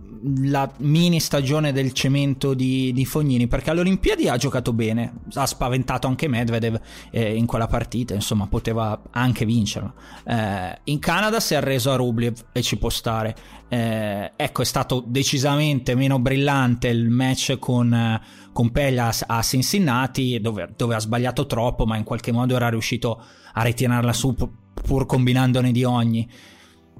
la 0.43 0.72
mini 0.78 1.20
stagione 1.20 1.72
del 1.72 1.91
cemento 1.91 2.53
di, 2.53 2.93
di 2.93 3.05
Fognini 3.05 3.47
perché 3.47 3.72
alle 3.72 3.80
Olimpiadi 3.80 4.30
ha 4.30 4.38
giocato 4.38 4.72
bene, 4.72 5.22
ha 5.34 5.47
spaventato 5.47 6.05
anche 6.05 6.28
Medvedev 6.28 6.80
eh, 7.09 7.36
in 7.36 7.47
quella 7.47 7.65
partita, 7.65 8.13
insomma 8.13 8.45
poteva 8.45 9.01
anche 9.09 9.45
vincerla. 9.45 9.91
Eh, 10.26 10.80
in 10.84 10.99
Canada 10.99 11.39
si 11.39 11.55
è 11.55 11.57
arreso 11.57 11.91
a 11.91 11.95
Rublev 11.95 12.49
e 12.51 12.61
ci 12.61 12.78
può 12.78 12.89
stare. 12.89 13.36
Eh, 13.68 14.34
ecco, 14.36 14.61
è 14.61 14.65
stato 14.65 15.03
decisamente 15.03 15.95
meno 15.95 16.20
brillante 16.20 16.88
il 16.88 17.09
match 17.09 17.57
con, 17.57 18.22
con 18.53 18.72
Peglia 18.72 19.11
a 19.26 19.41
Cincinnati 19.41 20.39
dove, 20.39 20.72
dove 20.76 20.93
ha 20.93 20.99
sbagliato 20.99 21.47
troppo 21.47 21.88
ma 21.88 21.97
in 21.97 22.03
qualche 22.03 22.32
modo 22.32 22.55
era 22.55 22.70
riuscito 22.70 23.20
a 23.53 23.63
ritirarla 23.63 24.13
su 24.13 24.36
pur 24.36 25.07
combinandone 25.07 25.72
di 25.72 25.84
ogni. 25.84 26.30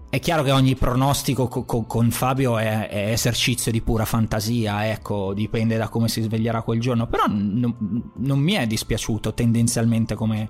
È 0.10 0.20
chiaro 0.20 0.41
che 0.41 0.51
ogni 0.51 0.76
pronostico 0.76 1.47
co- 1.49 1.66
co- 1.66 1.84
con 1.84 2.10
Fabio 2.12 2.58
è, 2.58 2.88
è, 2.88 3.12
esercizio 3.12 3.72
di 3.72 3.82
pura 3.82 4.05
fantasia, 4.05 4.89
ecco, 4.89 5.34
dipende 5.34 5.76
da 5.78 5.89
come 5.89 6.08
si 6.08 6.22
sveglierà 6.22 6.62
quel 6.62 6.80
giorno, 6.80 7.08
però 7.08 7.26
n- 7.28 8.12
non 8.16 8.39
mi 8.39 8.53
è 8.53 8.66
dispiaciuto 8.66 9.34
tendenzialmente 9.34 10.16
come 10.16 10.49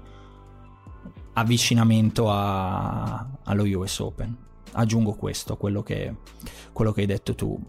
avvicinamento 1.34 2.30
a- 2.30 3.28
allo 3.44 3.64
US 3.64 4.00
Open. 4.00 4.38
Aggiungo 4.74 5.14
questo, 5.14 5.58
quello 5.58 5.82
che, 5.82 6.16
quello 6.72 6.92
che 6.92 7.02
hai 7.02 7.08
detto 7.08 7.34
tu 7.34 7.60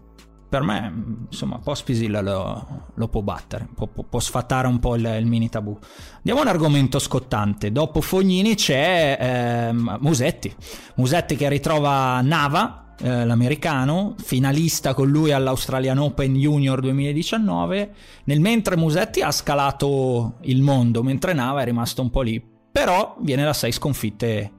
per 0.49 0.63
me, 0.63 1.25
insomma, 1.29 1.59
Pospisil 1.59 2.19
lo, 2.23 2.91
lo 2.95 3.07
può 3.07 3.21
battere, 3.21 3.69
può, 3.75 3.85
può, 3.87 4.19
sfatare 4.19 4.67
un 4.67 4.79
po' 4.79 4.95
il, 4.95 5.05
il, 5.19 5.27
mini 5.27 5.47
tabù. 5.47 5.77
Andiamo 6.17 6.39
a 6.39 6.41
un 6.41 6.47
argomento 6.49 6.97
scottante. 6.97 7.71
Dopo 7.71 8.01
Fognini 8.01 8.55
c'è 8.55 9.17
eh, 9.19 9.71
Musetti. 9.71 10.51
Musetti 10.95 11.35
che 11.35 11.47
ritrova 11.49 12.19
Nava, 12.21 12.95
eh, 12.99 13.25
l'americano, 13.25 14.15
finalista 14.17 14.95
con 14.95 15.07
lui 15.07 15.31
all'Australian 15.31 15.99
Open 15.99 16.33
Junior 16.33 16.81
2019. 16.81 17.93
Nel 18.23 18.39
mentre 18.39 18.75
Musetti 18.75 19.21
ha 19.21 19.31
scalato 19.31 20.37
il 20.41 20.63
mondo, 20.63 21.03
mentre 21.03 21.33
Nava 21.33 21.61
è 21.61 21.65
rimasto 21.65 22.01
un 22.01 22.09
po' 22.09 22.21
lì. 22.21 22.43
Però 22.71 23.17
viene 23.19 23.43
da 23.43 23.53
sei 23.53 23.71
sconfitte 23.71 24.51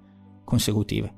consecutive. 0.44 1.14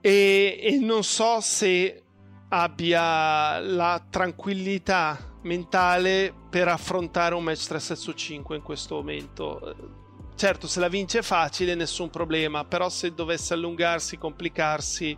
E, 0.00 0.58
e 0.62 0.78
non 0.78 1.02
so 1.02 1.40
se 1.40 2.04
abbia 2.50 3.58
la 3.60 4.04
tranquillità 4.08 5.18
mentale 5.42 6.34
per 6.50 6.68
affrontare 6.68 7.34
un 7.34 7.44
match 7.44 7.66
3 7.66 7.80
7 7.80 8.00
su 8.00 8.12
5 8.12 8.56
in 8.56 8.62
questo 8.62 8.96
momento. 8.96 9.98
Certo, 10.34 10.66
se 10.66 10.80
la 10.80 10.88
vince 10.88 11.18
è 11.18 11.22
facile, 11.22 11.74
nessun 11.74 12.10
problema, 12.10 12.64
però 12.64 12.88
se 12.88 13.12
dovesse 13.14 13.54
allungarsi, 13.54 14.16
complicarsi, 14.16 15.16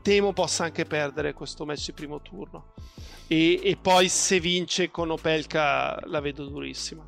temo 0.00 0.32
possa 0.32 0.64
anche 0.64 0.84
perdere 0.84 1.32
questo 1.32 1.64
match 1.64 1.86
di 1.86 1.92
primo 1.92 2.22
turno. 2.22 2.72
E, 3.26 3.60
e 3.62 3.76
poi 3.76 4.08
se 4.08 4.40
vince 4.40 4.90
con 4.90 5.10
Opelka 5.10 6.00
la 6.06 6.20
vedo 6.20 6.46
durissima. 6.46 7.04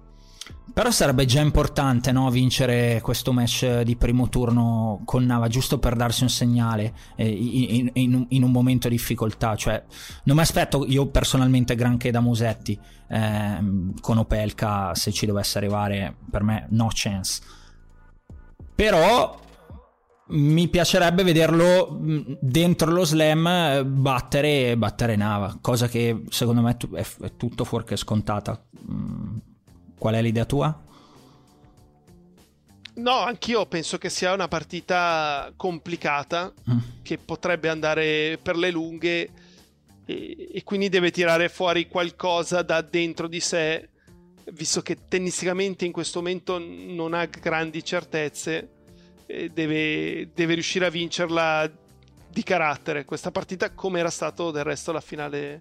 Però 0.72 0.90
sarebbe 0.90 1.24
già 1.24 1.40
importante 1.40 2.12
no, 2.12 2.30
vincere 2.30 3.00
questo 3.02 3.32
match 3.32 3.80
di 3.80 3.96
primo 3.96 4.28
turno 4.28 5.02
con 5.04 5.24
Nava, 5.24 5.48
giusto 5.48 5.78
per 5.78 5.96
darsi 5.96 6.22
un 6.22 6.28
segnale 6.28 6.94
eh, 7.16 7.28
in, 7.28 7.90
in, 7.94 8.26
in, 8.28 8.42
un 8.42 8.50
momento 8.50 8.88
di 8.88 8.94
difficoltà. 8.94 9.56
Cioè, 9.56 9.82
non 10.24 10.36
mi 10.36 10.42
aspetto 10.42 10.84
io 10.86 11.06
personalmente 11.08 11.74
granché 11.74 12.10
da 12.10 12.20
Musetti 12.20 12.78
eh, 13.08 13.58
con 14.00 14.18
Opelka 14.18 14.94
se 14.94 15.12
ci 15.12 15.26
dovesse 15.26 15.58
arrivare, 15.58 16.14
per 16.30 16.42
me 16.42 16.66
no 16.70 16.88
chance. 16.92 17.42
Però 18.74 19.38
mi 20.28 20.68
piacerebbe 20.68 21.24
vederlo 21.24 21.98
dentro 22.40 22.90
lo 22.92 23.04
slam 23.04 23.84
battere, 23.84 24.76
battere 24.76 25.16
Nava, 25.16 25.58
cosa 25.60 25.88
che 25.88 26.22
secondo 26.28 26.60
me 26.60 26.76
è, 26.94 27.36
tutto 27.36 27.64
fuorché 27.64 27.96
scontata. 27.96 28.62
Qual 30.00 30.14
è 30.14 30.22
l'idea 30.22 30.46
tua? 30.46 30.82
No, 32.94 33.18
anch'io 33.18 33.66
penso 33.66 33.98
che 33.98 34.08
sia 34.08 34.32
una 34.32 34.48
partita 34.48 35.52
complicata, 35.54 36.50
mm. 36.70 36.78
che 37.02 37.18
potrebbe 37.18 37.68
andare 37.68 38.38
per 38.40 38.56
le 38.56 38.70
lunghe 38.70 39.30
e, 40.06 40.48
e, 40.54 40.64
quindi 40.64 40.88
deve 40.88 41.10
tirare 41.10 41.50
fuori 41.50 41.86
qualcosa 41.86 42.62
da 42.62 42.80
dentro 42.80 43.28
di 43.28 43.40
sé, 43.40 43.90
visto 44.52 44.80
che 44.80 44.96
tennisticamente 45.06 45.84
in 45.84 45.92
questo 45.92 46.20
momento 46.20 46.56
non 46.58 47.12
ha 47.12 47.26
grandi 47.26 47.84
certezze, 47.84 48.70
deve, 49.26 50.30
deve 50.34 50.54
riuscire 50.54 50.86
a 50.86 50.90
vincerla 50.90 51.70
di 52.26 52.42
carattere 52.42 53.04
questa 53.04 53.30
partita 53.30 53.70
come 53.72 53.98
era 53.98 54.08
stato 54.08 54.50
del 54.50 54.64
resto 54.64 54.92
la 54.92 55.02
finale 55.02 55.60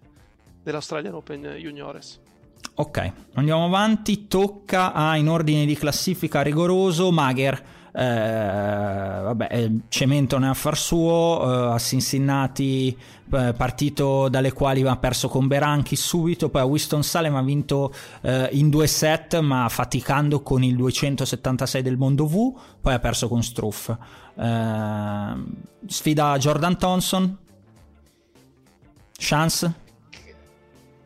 dell'Australian 0.64 1.16
Open 1.16 1.42
Juniores. 1.58 2.22
Ok, 2.80 3.11
andiamo 3.34 3.65
avanti. 3.65 4.27
Tocca 4.30 4.93
a, 4.93 5.17
in 5.17 5.27
ordine 5.27 5.65
di 5.65 5.75
classifica 5.75 6.41
rigoroso, 6.41 7.11
Magher. 7.11 7.61
Eh, 7.91 9.21
vabbè, 9.21 9.69
Cemento 9.89 10.38
ne 10.38 10.47
ha 10.47 10.53
far 10.53 10.77
suo, 10.77 11.41
eh, 11.43 11.73
a 11.73 11.77
Cincinnati 11.77 12.97
eh, 13.34 13.53
partito 13.53 14.30
dalle 14.30 14.53
quali 14.53 14.88
ha 14.88 14.95
perso 14.95 15.27
con 15.27 15.47
Beranchi 15.47 15.97
subito, 15.97 16.47
poi 16.47 16.61
a 16.61 16.65
Winston 16.65 17.03
Salem 17.03 17.36
ha 17.36 17.41
vinto 17.41 17.93
eh, 18.21 18.47
in 18.53 18.69
due 18.69 18.88
set 18.88 19.38
ma 19.39 19.67
faticando 19.67 20.41
con 20.41 20.63
il 20.63 20.77
276 20.77 21.82
del 21.82 21.97
mondo 21.97 22.27
V, 22.27 22.57
poi 22.80 22.93
ha 22.93 22.99
perso 22.99 23.27
con 23.27 23.43
Struff. 23.43 23.93
Eh, 24.36 25.34
sfida 25.86 26.38
Jordan 26.38 26.77
Thompson. 26.77 27.38
Chance? 29.17 29.88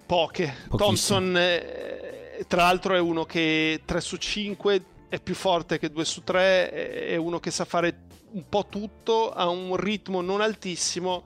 Poche. 0.05 0.55
Thompson, 0.75 1.35
eh, 1.37 2.45
tra 2.47 2.63
l'altro, 2.63 2.95
è 2.95 2.99
uno 2.99 3.25
che 3.25 3.81
3 3.85 4.01
su 4.01 4.17
5 4.17 4.83
è 5.09 5.19
più 5.19 5.35
forte 5.35 5.77
che 5.77 5.89
2 5.89 6.05
su 6.05 6.23
3, 6.23 6.71
è 6.71 7.15
uno 7.15 7.39
che 7.39 7.51
sa 7.51 7.65
fare 7.65 8.01
un 8.31 8.43
po' 8.49 8.65
tutto, 8.67 9.31
ha 9.31 9.47
un 9.47 9.75
ritmo 9.75 10.21
non 10.21 10.41
altissimo, 10.41 11.23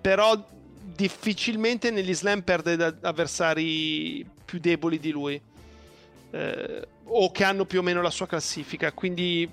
però 0.00 0.42
difficilmente 0.82 1.90
negli 1.90 2.14
slam 2.14 2.42
perde 2.42 2.76
da 2.76 2.94
avversari 3.02 4.26
più 4.44 4.58
deboli 4.58 4.98
di 4.98 5.10
lui 5.10 5.40
eh, 6.30 6.88
o 7.04 7.30
che 7.30 7.44
hanno 7.44 7.64
più 7.64 7.80
o 7.80 7.82
meno 7.82 8.02
la 8.02 8.10
sua 8.10 8.26
classifica, 8.26 8.92
quindi 8.92 9.48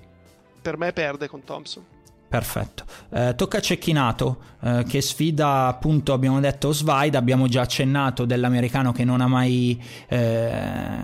per 0.60 0.76
me 0.76 0.92
perde 0.92 1.28
con 1.28 1.44
Thompson. 1.44 1.84
Perfetto. 2.28 2.84
Eh, 3.10 3.34
tocca 3.34 3.56
a 3.56 3.60
Cecchinato 3.60 4.38
eh, 4.60 4.84
che 4.86 5.00
sfida 5.00 5.66
appunto 5.66 6.12
abbiamo 6.12 6.40
detto 6.40 6.72
Svide, 6.72 7.16
abbiamo 7.16 7.48
già 7.48 7.62
accennato 7.62 8.26
dell'americano 8.26 8.92
che 8.92 9.04
non 9.04 9.22
ha 9.22 9.26
mai 9.26 9.82
eh, 10.08 11.00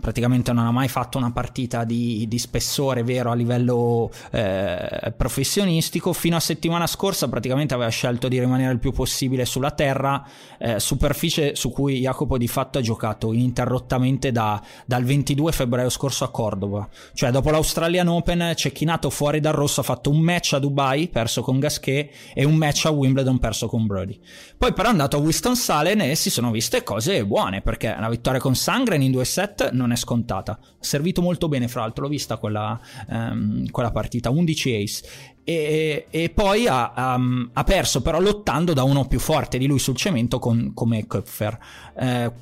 praticamente 0.00 0.52
non 0.52 0.66
ha 0.66 0.70
mai 0.70 0.88
fatto 0.88 1.18
una 1.18 1.30
partita 1.30 1.84
di, 1.84 2.26
di 2.26 2.38
spessore 2.38 3.02
vero 3.02 3.30
a 3.30 3.34
livello 3.34 4.10
eh, 4.30 5.12
professionistico. 5.16 6.12
Fino 6.12 6.36
a 6.36 6.40
settimana 6.40 6.86
scorsa 6.86 7.28
praticamente 7.28 7.74
aveva 7.74 7.90
scelto 7.90 8.28
di 8.28 8.40
rimanere 8.40 8.72
il 8.72 8.78
più 8.78 8.92
possibile 8.92 9.44
sulla 9.44 9.70
terra, 9.70 10.26
eh, 10.58 10.80
superficie 10.80 11.54
su 11.54 11.70
cui 11.70 12.00
Jacopo 12.00 12.38
di 12.38 12.48
fatto 12.48 12.78
ha 12.78 12.80
giocato 12.80 13.32
ininterrottamente 13.32 14.32
da, 14.32 14.60
dal 14.86 15.04
22 15.04 15.52
febbraio 15.52 15.88
scorso 15.88 16.24
a 16.24 16.30
Cordova. 16.30 16.88
Cioè 17.12 17.30
dopo 17.30 17.50
l'Australian 17.50 18.08
Open 18.08 18.52
cecchinato 18.56 19.10
fuori 19.10 19.40
dal 19.40 19.52
rosso 19.52 19.80
ha 19.80 19.84
fatto 19.84 20.10
un 20.10 20.20
match 20.20 20.54
a 20.54 20.58
Dubai, 20.58 21.08
perso 21.08 21.42
con 21.42 21.58
Gasquet, 21.58 22.10
e 22.34 22.44
un 22.44 22.54
match 22.54 22.86
a 22.86 22.90
Wimbledon, 22.90 23.38
perso 23.38 23.68
con 23.68 23.86
Brody. 23.86 24.18
Poi 24.56 24.72
però 24.72 24.88
è 24.88 24.90
andato 24.90 25.16
a 25.16 25.20
Winston-Salem 25.20 26.00
e 26.00 26.14
si 26.14 26.30
sono 26.30 26.50
viste 26.50 26.82
cose 26.82 27.24
buone, 27.24 27.60
perché 27.60 27.94
la 27.98 28.08
vittoria 28.08 28.40
con 28.40 28.54
Sangren 28.54 29.02
in 29.02 29.10
due 29.10 29.24
set 29.24 29.70
non 29.72 29.89
è 29.92 29.96
scontata. 29.96 30.52
Ha 30.52 30.66
servito 30.78 31.22
molto 31.22 31.48
bene, 31.48 31.68
fra 31.68 31.80
l'altro, 31.80 32.04
l'ho 32.04 32.10
vista 32.10 32.36
quella, 32.36 32.78
um, 33.08 33.68
quella 33.70 33.90
partita, 33.90 34.30
11 34.30 34.74
ace. 34.74 35.04
E, 35.44 36.06
e 36.10 36.30
poi 36.30 36.66
ha, 36.68 37.14
um, 37.16 37.50
ha, 37.52 37.64
perso 37.64 38.02
però 38.02 38.20
lottando 38.20 38.72
da 38.72 38.82
uno 38.84 39.06
più 39.06 39.18
forte 39.18 39.58
di 39.58 39.66
lui 39.66 39.78
sul 39.78 39.96
cemento 39.96 40.38
con, 40.38 40.72
come 40.74 41.06
Köpfer. 41.06 41.58
Eh, 41.96 42.32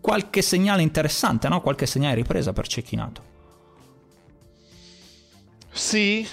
qualche 0.00 0.42
segnale 0.42 0.82
interessante, 0.82 1.48
no? 1.48 1.60
Qualche 1.60 1.86
segnale 1.86 2.14
ripresa 2.14 2.52
per 2.52 2.66
Cecchinato. 2.66 3.32
Sì, 5.70 6.26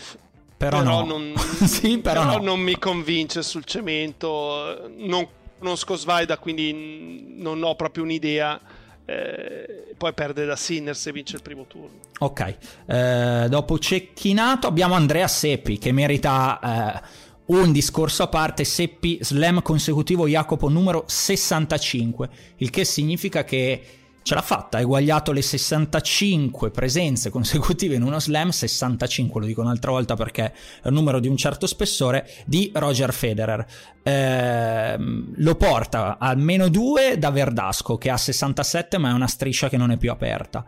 però, 0.55 0.79
però, 0.79 1.03
no. 1.03 1.17
non, 1.17 1.33
sì, 1.65 1.97
però, 1.97 2.21
però 2.25 2.37
no. 2.37 2.43
non 2.43 2.59
mi 2.59 2.77
convince 2.77 3.41
sul 3.41 3.63
cemento. 3.63 4.91
Non 4.97 5.27
conosco 5.57 5.95
Svaida, 5.95 6.37
quindi 6.37 7.35
non 7.37 7.63
ho 7.63 7.75
proprio 7.75 8.03
un'idea 8.03 8.59
eh, 9.05 9.93
poi 9.97 10.13
perde 10.13 10.45
da 10.45 10.55
Sinners 10.55 11.05
e 11.07 11.11
vince 11.11 11.35
il 11.35 11.41
primo 11.41 11.65
turno. 11.65 11.99
Ok, 12.19 12.57
eh, 12.85 13.45
dopo 13.49 13.79
Cecchinato 13.79 14.67
abbiamo 14.67 14.95
Andrea 14.95 15.27
Seppi 15.27 15.77
che 15.77 15.91
merita 15.91 17.01
eh, 17.03 17.29
un 17.47 17.71
discorso 17.71 18.23
a 18.23 18.27
parte. 18.27 18.63
Seppi, 18.63 19.19
slam 19.21 19.61
consecutivo 19.61 20.27
Jacopo 20.27 20.69
numero 20.69 21.03
65, 21.07 22.29
il 22.57 22.69
che 22.69 22.85
significa 22.85 23.43
che 23.43 24.00
ce 24.23 24.35
l'ha 24.35 24.41
fatta, 24.41 24.77
ha 24.77 24.81
eguagliato 24.81 25.31
le 25.31 25.41
65 25.41 26.69
presenze 26.69 27.29
consecutive 27.29 27.95
in 27.95 28.03
uno 28.03 28.19
slam, 28.19 28.49
65 28.49 29.41
lo 29.41 29.47
dico 29.47 29.61
un'altra 29.61 29.91
volta 29.91 30.15
perché 30.15 30.53
è 30.81 30.87
un 30.87 30.93
numero 30.93 31.19
di 31.19 31.27
un 31.27 31.37
certo 31.37 31.65
spessore, 31.65 32.29
di 32.45 32.71
Roger 32.73 33.13
Federer. 33.13 33.65
Eh, 34.03 34.95
lo 34.97 35.55
porta 35.55 36.17
a 36.19 36.33
meno 36.35 36.69
2 36.69 37.17
da 37.17 37.29
Verdasco 37.31 37.97
che 37.97 38.09
ha 38.09 38.17
67 38.17 38.97
ma 38.97 39.09
è 39.09 39.13
una 39.13 39.27
striscia 39.27 39.69
che 39.69 39.77
non 39.77 39.91
è 39.91 39.97
più 39.97 40.11
aperta 40.11 40.65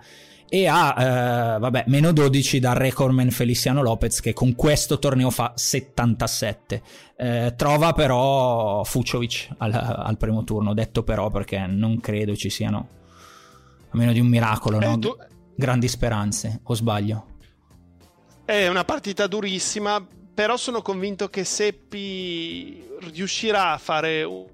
e 0.54 0.68
ha 0.68 1.56
eh, 1.56 1.60
vabbè, 1.60 1.86
meno 1.88 2.12
12 2.12 2.60
da 2.60 2.74
recordman 2.74 3.32
Feliciano 3.32 3.82
Lopez 3.82 4.20
che 4.20 4.34
con 4.34 4.54
questo 4.54 5.00
torneo 5.00 5.32
fa 5.32 5.54
77 5.56 6.82
eh, 7.18 7.54
trova 7.58 7.92
però 7.94 8.84
Fuciovic 8.84 9.50
al, 9.58 9.74
al 9.74 10.18
primo 10.18 10.44
turno 10.44 10.76
detto 10.76 11.02
però 11.02 11.32
perché 11.32 11.66
non 11.66 12.00
credo 12.00 12.36
ci 12.36 12.52
siano 12.52 13.02
a 13.94 13.98
meno 13.98 14.12
di 14.12 14.20
un 14.20 14.28
miracolo, 14.28 14.80
eh, 14.80 14.86
no? 14.86 15.00
tu... 15.00 15.16
Grandi 15.56 15.88
speranze, 15.88 16.62
o 16.64 16.74
sbaglio? 16.74 17.28
È 18.44 18.68
una 18.68 18.84
partita 18.84 19.28
durissima, 19.28 20.04
però 20.34 20.58
sono 20.58 20.82
convinto 20.82 21.30
che 21.30 21.44
Seppi 21.44 22.84
riuscirà 23.12 23.74
a 23.74 23.78
fare 23.78 24.24
un, 24.24 24.46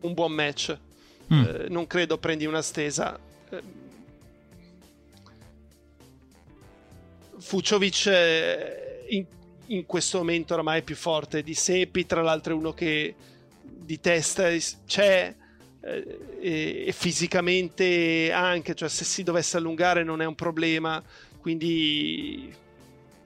un 0.00 0.12
buon 0.12 0.32
match. 0.32 0.76
Mm. 1.32 1.42
Eh, 1.42 1.66
non 1.68 1.86
credo 1.86 2.18
prendi 2.18 2.46
una 2.46 2.62
stesa. 2.62 3.16
Eh, 3.48 3.62
Fuciovic 7.38 8.10
in, 9.10 9.24
in, 9.66 9.86
questo 9.86 10.18
momento 10.18 10.54
oramai 10.54 10.80
è 10.80 10.82
più 10.82 10.96
forte 10.96 11.42
di 11.42 11.54
Seppi, 11.54 12.06
tra 12.06 12.22
l'altro 12.22 12.54
è 12.54 12.56
uno 12.56 12.72
che 12.72 13.14
di 13.62 14.00
testa 14.00 14.48
c'è 14.86 15.28
eh, 15.28 15.43
e, 15.84 16.84
e, 16.86 16.92
fisicamente 16.92 18.32
anche, 18.32 18.74
cioè 18.74 18.88
se 18.88 19.04
si 19.04 19.22
dovesse 19.22 19.58
allungare 19.58 20.02
non 20.02 20.22
è 20.22 20.24
un 20.24 20.34
problema, 20.34 21.02
quindi 21.40 22.52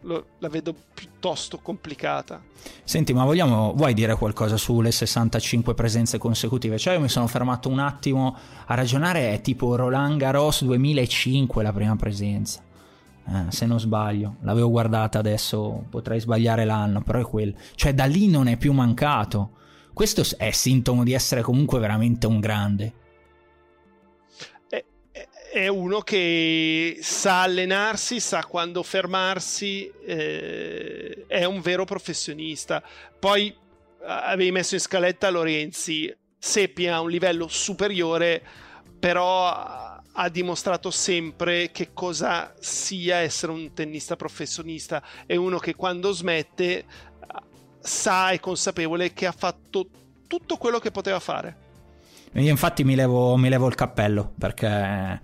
lo, 0.02 0.26
la 0.38 0.48
vedo 0.48 0.74
piuttosto 0.92 1.58
complicata. 1.58 2.42
Senti, 2.82 3.12
ma 3.12 3.24
vogliamo, 3.24 3.72
vuoi 3.74 3.94
dire 3.94 4.16
qualcosa 4.16 4.56
sulle 4.56 4.90
65 4.90 5.74
presenze 5.74 6.18
consecutive? 6.18 6.78
Cioè 6.78 6.94
io 6.94 7.00
mi 7.00 7.08
sono 7.08 7.26
fermato 7.28 7.68
un 7.68 7.78
attimo 7.78 8.36
a 8.66 8.74
ragionare, 8.74 9.32
è 9.32 9.40
tipo 9.40 9.76
Roland 9.76 10.18
Garros 10.18 10.64
2005 10.64 11.62
la 11.62 11.72
prima 11.72 11.96
presenza. 11.96 12.62
Eh, 13.30 13.50
se 13.50 13.66
non 13.66 13.78
sbaglio, 13.78 14.36
l'avevo 14.40 14.70
guardata 14.70 15.18
adesso, 15.18 15.84
potrei 15.90 16.18
sbagliare 16.18 16.64
l'anno, 16.64 17.02
però 17.02 17.20
è 17.20 17.24
quello. 17.24 17.54
Cioè 17.74 17.94
da 17.94 18.06
lì 18.06 18.28
non 18.28 18.48
è 18.48 18.56
più 18.56 18.72
mancato. 18.72 19.50
Questo 19.98 20.22
è 20.36 20.52
sintomo 20.52 21.02
di 21.02 21.12
essere 21.12 21.42
comunque 21.42 21.80
veramente 21.80 22.28
un 22.28 22.38
grande. 22.38 22.92
È 25.50 25.66
uno 25.66 26.02
che 26.02 26.98
sa 27.00 27.42
allenarsi, 27.42 28.20
sa 28.20 28.44
quando 28.44 28.84
fermarsi, 28.84 29.90
eh, 30.06 31.24
è 31.26 31.42
un 31.42 31.60
vero 31.60 31.84
professionista. 31.84 32.80
Poi 33.18 33.52
avevi 34.04 34.52
messo 34.52 34.74
in 34.74 34.80
scaletta 34.80 35.30
Lorenzi, 35.30 36.16
Seppi 36.38 36.86
ha 36.86 37.00
un 37.00 37.10
livello 37.10 37.48
superiore, 37.48 38.40
però 39.00 39.48
ha 40.20 40.28
dimostrato 40.30 40.90
sempre 40.90 41.70
che 41.72 41.92
cosa 41.92 42.54
sia 42.58 43.16
essere 43.16 43.52
un 43.52 43.72
tennista 43.72 44.14
professionista. 44.16 45.02
È 45.26 45.36
uno 45.36 45.58
che 45.58 45.74
quando 45.74 46.12
smette 46.12 46.84
sa 47.80 48.30
e 48.30 48.40
consapevole 48.40 49.12
che 49.12 49.26
ha 49.26 49.32
fatto 49.32 49.88
tutto 50.26 50.56
quello 50.56 50.78
che 50.78 50.90
poteva 50.90 51.18
fare. 51.20 51.66
Io 52.34 52.50
infatti 52.50 52.84
mi 52.84 52.94
levo, 52.94 53.36
mi 53.36 53.48
levo 53.48 53.66
il 53.68 53.74
cappello 53.74 54.32
perché 54.38 55.20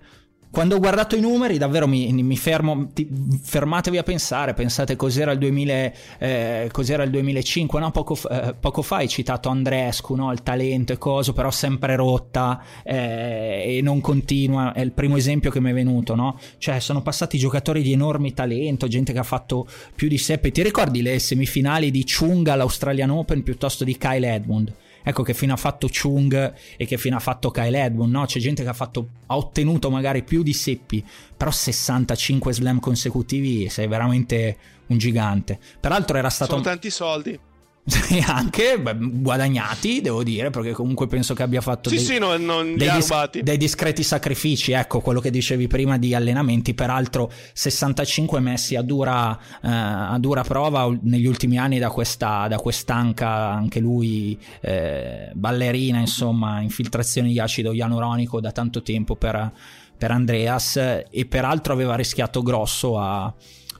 quando 0.55 0.77
ho 0.77 0.79
guardato 0.79 1.17
i 1.17 1.19
numeri, 1.19 1.57
davvero 1.57 1.85
mi, 1.85 2.13
mi 2.13 2.37
fermo. 2.37 2.87
Ti, 2.93 3.05
fermatevi 3.43 3.97
a 3.97 4.03
pensare. 4.03 4.53
Pensate 4.53 4.95
cos'era 4.95 5.33
il, 5.33 5.37
2000, 5.37 5.91
eh, 6.17 6.69
cos'era 6.71 7.03
il 7.03 7.09
2005. 7.09 7.77
No? 7.77 7.91
Poco, 7.91 8.17
eh, 8.29 8.55
poco, 8.57 8.81
fa 8.81 8.95
hai 8.95 9.09
citato 9.09 9.49
Andrescu, 9.49 10.15
no? 10.15 10.31
il 10.31 10.43
talento 10.43 10.93
e 10.93 10.97
coso, 10.97 11.33
però 11.33 11.51
sempre 11.51 11.97
rotta 11.97 12.63
eh, 12.83 13.79
e 13.79 13.81
non 13.81 13.99
continua. 13.99 14.71
È 14.71 14.79
il 14.79 14.93
primo 14.93 15.17
esempio 15.17 15.51
che 15.51 15.59
mi 15.59 15.71
è 15.71 15.73
venuto. 15.73 16.15
No? 16.15 16.39
Cioè, 16.57 16.79
sono 16.79 17.01
passati 17.01 17.37
giocatori 17.37 17.81
di 17.81 17.91
enorme 17.91 18.33
talento, 18.33 18.87
gente 18.87 19.11
che 19.11 19.19
ha 19.19 19.23
fatto 19.23 19.67
più 19.93 20.07
di 20.07 20.17
Seppe. 20.17 20.51
Ti 20.51 20.63
ricordi 20.63 21.01
le 21.01 21.19
semifinali 21.19 21.91
di 21.91 22.05
Chunga 22.05 22.53
all'Australian 22.53 23.09
Open 23.09 23.43
piuttosto 23.43 23.83
di 23.83 23.97
Kyle 23.97 24.33
Edmund? 24.33 24.73
Ecco 25.07 25.21
che 25.21 25.35
fino 25.35 25.53
ha 25.53 25.57
fatto 25.57 25.87
Chung 25.87 26.53
e 26.75 26.85
che 26.85 26.97
fino 26.97 27.15
ha 27.15 27.19
fatto 27.19 27.51
Kyle 27.51 27.83
Edmund, 27.83 28.11
no? 28.11 28.25
C'è 28.25 28.39
gente 28.39 28.63
che 28.63 28.69
ha, 28.69 28.73
fatto, 28.73 29.09
ha 29.27 29.37
ottenuto 29.37 29.91
magari 29.91 30.23
più 30.23 30.41
di 30.41 30.53
Seppi, 30.53 31.05
però 31.37 31.51
65 31.51 32.51
slam 32.51 32.79
consecutivi 32.79 33.69
sei 33.69 33.87
veramente 33.87 34.57
un 34.87 34.97
gigante. 34.97 35.59
Peraltro 35.79 36.17
era 36.17 36.29
stato... 36.29 36.51
Sono 36.51 36.63
tanti 36.63 36.89
soldi. 36.89 37.39
Sì, 37.87 38.17
anche 38.25 38.79
beh, 38.79 38.95
guadagnati, 38.97 40.01
devo 40.01 40.23
dire, 40.23 40.49
perché 40.49 40.71
comunque 40.71 41.05
penso 41.05 41.35
che 41.35 41.43
abbia 41.43 41.61
fatto 41.61 41.89
sì, 41.89 41.97
dei, 41.97 42.05
sì, 42.05 42.17
no, 42.17 42.35
dei, 42.35 42.89
dis- 42.89 43.41
dei, 43.41 43.57
discreti 43.57 44.01
sacrifici. 44.01 44.71
Ecco 44.71 45.01
quello 45.01 45.19
che 45.19 45.29
dicevi 45.29 45.67
prima 45.67 45.99
di 45.99 46.15
allenamenti. 46.15 46.73
Peraltro, 46.73 47.31
65 47.53 48.39
messi 48.39 48.75
a 48.75 48.81
dura, 48.81 49.37
eh, 49.61 49.67
a 49.69 50.17
dura 50.19 50.41
prova 50.41 50.91
negli 51.01 51.27
ultimi 51.27 51.59
anni 51.59 51.77
da 51.77 51.89
questa 51.89 52.47
da 52.47 52.57
quest'anca, 52.57 53.51
anche 53.51 53.79
lui 53.79 54.37
eh, 54.61 55.29
ballerina, 55.33 55.99
insomma, 55.99 56.61
infiltrazioni 56.61 57.33
di 57.33 57.39
acido 57.39 57.71
ianuronico 57.71 58.41
da 58.41 58.51
tanto 58.51 58.81
tempo 58.81 59.15
per, 59.15 59.51
per 59.95 60.09
Andreas. 60.09 60.77
E 60.77 61.25
peraltro 61.29 61.73
aveva 61.73 61.93
rischiato 61.93 62.41
grosso 62.41 62.97
a 62.97 63.31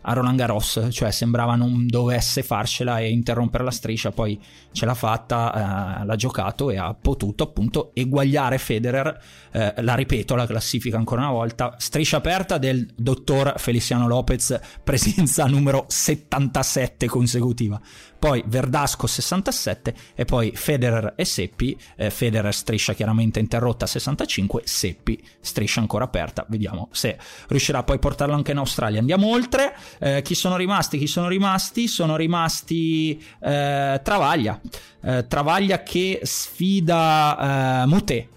a 0.08 0.14
Roland 0.14 0.38
Garros, 0.38 0.88
cioè 0.92 1.12
sembrava 1.12 1.56
non 1.56 1.88
dovesse 1.88 2.44
farcela 2.44 3.00
e 3.00 3.10
interrompere 3.10 3.64
la 3.64 3.72
striscia, 3.72 4.12
poi 4.12 4.40
ce 4.76 4.86
l'ha 4.86 4.94
fatta, 4.94 6.02
eh, 6.02 6.06
l'ha 6.06 6.16
giocato 6.18 6.70
e 6.70 6.78
ha 6.78 6.94
potuto 6.94 7.44
appunto 7.44 7.92
eguagliare 7.94 8.58
Federer, 8.58 9.20
eh, 9.52 9.74
la 9.78 9.96
ripeto 9.96 10.36
la 10.36 10.46
classifica 10.46 10.98
ancora 10.98 11.22
una 11.22 11.32
volta, 11.32 11.76
striscia 11.78 12.18
aperta 12.18 12.58
del 12.58 12.86
dottor 12.94 13.54
Feliciano 13.56 14.06
Lopez, 14.06 14.60
presenza 14.84 15.46
numero 15.48 15.86
77 15.88 17.08
consecutiva, 17.08 17.80
poi 18.20 18.44
Verdasco 18.46 19.08
67 19.08 19.96
e 20.14 20.26
poi 20.26 20.52
Federer 20.54 21.14
e 21.16 21.24
Seppi, 21.24 21.78
eh, 21.96 22.10
Federer 22.10 22.54
striscia 22.54 22.94
chiaramente 22.94 23.40
interrotta 23.40 23.86
65, 23.86 24.64
Seppi 24.66 25.24
striscia 25.40 25.80
ancora 25.80 26.04
aperta, 26.04 26.46
vediamo 26.50 26.90
se 26.92 27.18
riuscirà 27.48 27.84
poi 27.84 27.96
a 27.96 28.00
portarlo 28.00 28.36
anche 28.36 28.52
in 28.52 28.58
Australia. 28.58 29.00
Andiamo 29.00 29.28
oltre, 29.28 29.74
eh, 30.00 30.22
chi 30.22 30.36
sono 30.36 30.58
rimasti? 30.58 30.98
Chi 30.98 31.08
sono 31.08 31.30
rimasti? 31.30 31.88
Sono 31.88 32.18
rimasti 32.18 33.24
eh, 33.40 34.02
Travaglia, 34.04 34.60
eh, 35.02 35.26
Travaglia 35.28 35.84
che 35.84 36.20
sfida 36.24 37.84
eh, 37.84 37.88
Mute 37.88 38.30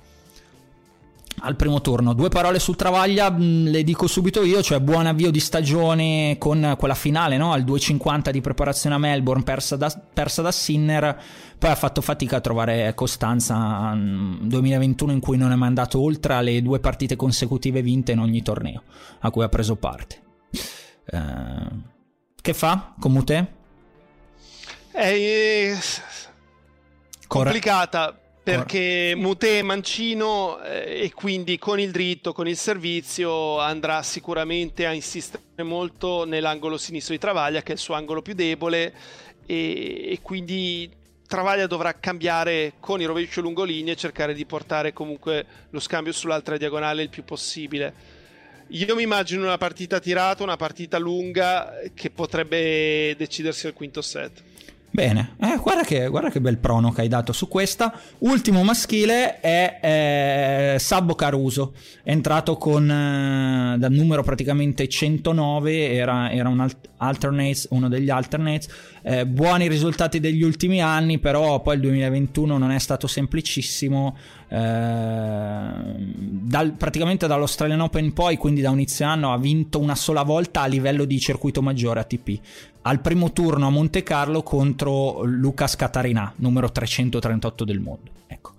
al 1.40 1.56
primo 1.56 1.80
turno. 1.80 2.14
Due 2.14 2.28
parole 2.28 2.58
sul 2.58 2.76
Travaglia, 2.76 3.30
mm, 3.30 3.66
le 3.66 3.84
dico 3.84 4.06
subito 4.06 4.42
io, 4.42 4.62
cioè 4.62 4.80
buon 4.80 5.06
avvio 5.06 5.30
di 5.30 5.40
stagione 5.40 6.36
con 6.38 6.74
quella 6.78 6.94
finale, 6.94 7.36
no? 7.36 7.52
al 7.52 7.64
2.50 7.64 8.30
di 8.30 8.40
preparazione 8.40 8.96
a 8.96 8.98
Melbourne, 8.98 9.42
persa 9.42 9.76
da, 9.76 9.92
persa 10.12 10.42
da 10.42 10.50
Sinner, 10.50 11.20
poi 11.58 11.70
ha 11.70 11.74
fatto 11.74 12.00
fatica 12.00 12.36
a 12.36 12.40
trovare 12.40 12.92
costanza 12.94 13.92
nel 13.94 14.38
2021 14.42 15.12
in 15.12 15.20
cui 15.20 15.36
non 15.36 15.52
è 15.52 15.56
mandato 15.56 16.00
oltre 16.00 16.34
alle 16.34 16.62
due 16.62 16.80
partite 16.80 17.16
consecutive 17.16 17.82
vinte 17.82 18.12
in 18.12 18.18
ogni 18.18 18.42
torneo 18.42 18.82
a 19.20 19.30
cui 19.30 19.44
ha 19.44 19.48
preso 19.48 19.76
parte. 19.76 20.22
Eh, 21.10 21.96
che 22.40 22.54
fa 22.54 22.94
con 22.98 23.12
Mute? 23.12 23.56
È 24.90 25.06
complicata 27.28 28.18
perché 28.42 29.12
Mute 29.14 29.58
è 29.58 29.62
mancino 29.62 30.60
eh, 30.62 31.02
e 31.04 31.12
quindi 31.12 31.58
con 31.58 31.78
il 31.78 31.90
dritto, 31.90 32.32
con 32.32 32.48
il 32.48 32.56
servizio 32.56 33.58
andrà 33.58 34.02
sicuramente 34.02 34.86
a 34.86 34.92
insistere 34.92 35.62
molto 35.62 36.24
nell'angolo 36.24 36.78
sinistro 36.78 37.12
di 37.12 37.20
Travaglia 37.20 37.62
che 37.62 37.72
è 37.72 37.74
il 37.74 37.78
suo 37.78 37.94
angolo 37.94 38.22
più 38.22 38.32
debole 38.32 38.94
e, 39.44 40.12
e 40.12 40.18
quindi 40.22 40.90
Travaglia 41.26 41.66
dovrà 41.66 41.92
cambiare 41.92 42.72
con 42.80 43.02
il 43.02 43.06
rovescio 43.06 43.42
lungolinea 43.42 43.92
e 43.92 43.96
cercare 43.96 44.32
di 44.32 44.46
portare 44.46 44.94
comunque 44.94 45.44
lo 45.68 45.78
scambio 45.78 46.12
sull'altra 46.12 46.56
diagonale 46.56 47.02
il 47.02 47.10
più 47.10 47.22
possibile. 47.22 48.16
Io 48.68 48.94
mi 48.94 49.02
immagino 49.02 49.42
una 49.42 49.58
partita 49.58 50.00
tirata, 50.00 50.42
una 50.42 50.56
partita 50.56 50.96
lunga 50.96 51.74
che 51.92 52.08
potrebbe 52.08 53.14
decidersi 53.16 53.66
al 53.66 53.74
quinto 53.74 54.00
set. 54.00 54.42
Bene, 54.98 55.36
eh, 55.38 55.60
guarda, 55.62 55.84
che, 55.84 56.08
guarda, 56.08 56.28
che, 56.28 56.40
bel 56.40 56.58
prono 56.58 56.90
che 56.90 57.02
hai 57.02 57.08
dato 57.08 57.32
su 57.32 57.46
questa. 57.46 57.94
Ultimo 58.18 58.64
maschile 58.64 59.38
è 59.38 60.72
eh, 60.74 60.78
Sabbo 60.80 61.14
Caruso, 61.14 61.74
è 62.02 62.10
entrato 62.10 62.56
con 62.56 62.90
eh, 62.90 63.76
dal 63.78 63.92
numero 63.92 64.24
praticamente 64.24 64.88
109, 64.88 65.92
era, 65.92 66.32
era 66.32 66.48
un 66.48 66.68
alternates, 66.96 67.68
uno 67.70 67.88
degli 67.88 68.10
alternates. 68.10 68.66
Eh, 69.02 69.24
buoni 69.24 69.68
risultati 69.68 70.18
degli 70.18 70.42
ultimi 70.42 70.82
anni, 70.82 71.20
però 71.20 71.62
poi 71.62 71.76
il 71.76 71.80
2021 71.82 72.58
non 72.58 72.72
è 72.72 72.78
stato 72.80 73.06
semplicissimo. 73.06 74.16
Eh, 74.48 74.56
dal, 74.56 76.72
praticamente 76.76 77.28
dall'Australian 77.28 77.82
Open 77.82 78.12
poi, 78.12 78.36
quindi 78.36 78.62
da 78.62 78.70
inizio 78.70 79.06
anno, 79.06 79.32
ha 79.32 79.38
vinto 79.38 79.78
una 79.78 79.94
sola 79.94 80.24
volta 80.24 80.62
a 80.62 80.66
livello 80.66 81.04
di 81.04 81.20
circuito 81.20 81.62
maggiore 81.62 82.00
ATP 82.00 82.40
al 82.88 83.00
primo 83.00 83.32
turno 83.32 83.66
a 83.66 83.70
Monte 83.70 84.02
Carlo 84.02 84.42
contro 84.42 85.22
Lucas 85.22 85.76
Catarina, 85.76 86.32
numero 86.36 86.72
338 86.72 87.64
del 87.64 87.80
mondo. 87.80 88.10
Ecco. 88.26 88.52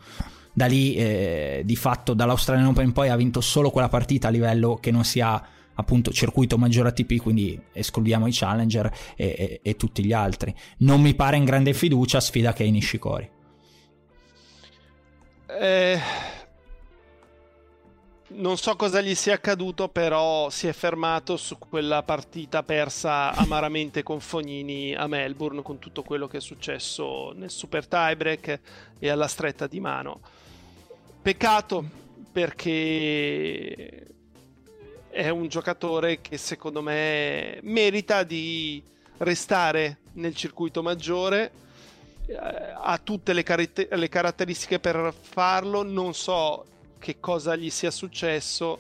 Da 0.54 0.68
lì, 0.68 0.94
eh, 0.96 1.64
di 1.66 1.76
fatto, 1.76 2.14
dall'Australian 2.14 2.68
Open 2.68 2.86
in 2.86 2.92
poi 2.92 3.10
ha 3.10 3.16
vinto 3.16 3.42
solo 3.42 3.72
quella 3.72 3.90
partita 3.90 4.28
a 4.28 4.32
livello 4.32 4.76
che 4.76 4.92
non 4.92 5.04
sia 5.04 5.44
appunto 5.74 6.12
circuito 6.12 6.60
maggiore 6.60 6.90
ATP, 6.90 7.20
quindi 7.20 7.60
escludiamo 7.72 8.28
i 8.28 8.32
challenger 8.32 8.92
e, 9.16 9.26
e, 9.26 9.60
e, 9.64 9.76
tutti 9.76 10.06
gli 10.06 10.14
altri. 10.14 10.54
Non 10.80 11.02
mi 11.02 11.16
pare 11.16 11.38
in 11.38 11.46
grande 11.46 11.74
fiducia, 11.74 12.20
sfida 12.20 12.54
che 12.54 12.66
è 12.66 12.70
Nishikori. 12.70 13.30
Eh, 15.60 16.00
non 18.32 18.58
so 18.58 18.76
cosa 18.76 19.02
gli 19.02 19.16
sia 19.16 19.36
accaduto, 19.36 19.90
però 19.90 20.50
si 20.50 20.68
è 20.68 20.74
fermato 20.74 21.38
su 21.38 21.58
quella 21.58 22.04
partita 22.04 22.64
persa 22.64 23.32
amaramente 23.34 24.04
con 24.04 24.20
Fognini 24.20 24.94
a 24.94 25.08
Melbourne, 25.08 25.62
con 25.62 25.80
tutto 25.80 26.04
quello 26.04 26.28
che 26.28 26.38
è 26.38 26.42
successo 26.42 27.32
nel 27.36 27.50
super 27.50 27.88
tiebreak 27.88 28.60
e 29.00 29.10
alla 29.10 29.28
stretta 29.28 29.68
di 29.68 29.80
mano. 29.80 30.22
Peccato 31.22 31.90
perché 32.32 34.08
è 35.10 35.30
un 35.30 35.48
giocatore 35.48 36.22
che 36.22 36.38
secondo 36.38 36.82
me 36.82 37.60
merita 37.64 38.24
di 38.24 38.82
restare 39.18 39.98
nel 40.14 40.36
circuito 40.36 40.82
maggiore 40.84 41.52
eh, 42.28 42.36
ha 42.36 43.00
tutte 43.04 43.34
le, 43.34 43.44
car- 43.44 43.88
le 43.90 44.08
caratteristiche 44.08 44.80
per 44.80 45.14
farlo 45.20 45.82
non 45.82 46.14
so 46.14 46.69
che 47.00 47.20
cosa 47.20 47.56
gli 47.56 47.70
sia 47.70 47.92
successo, 47.92 48.80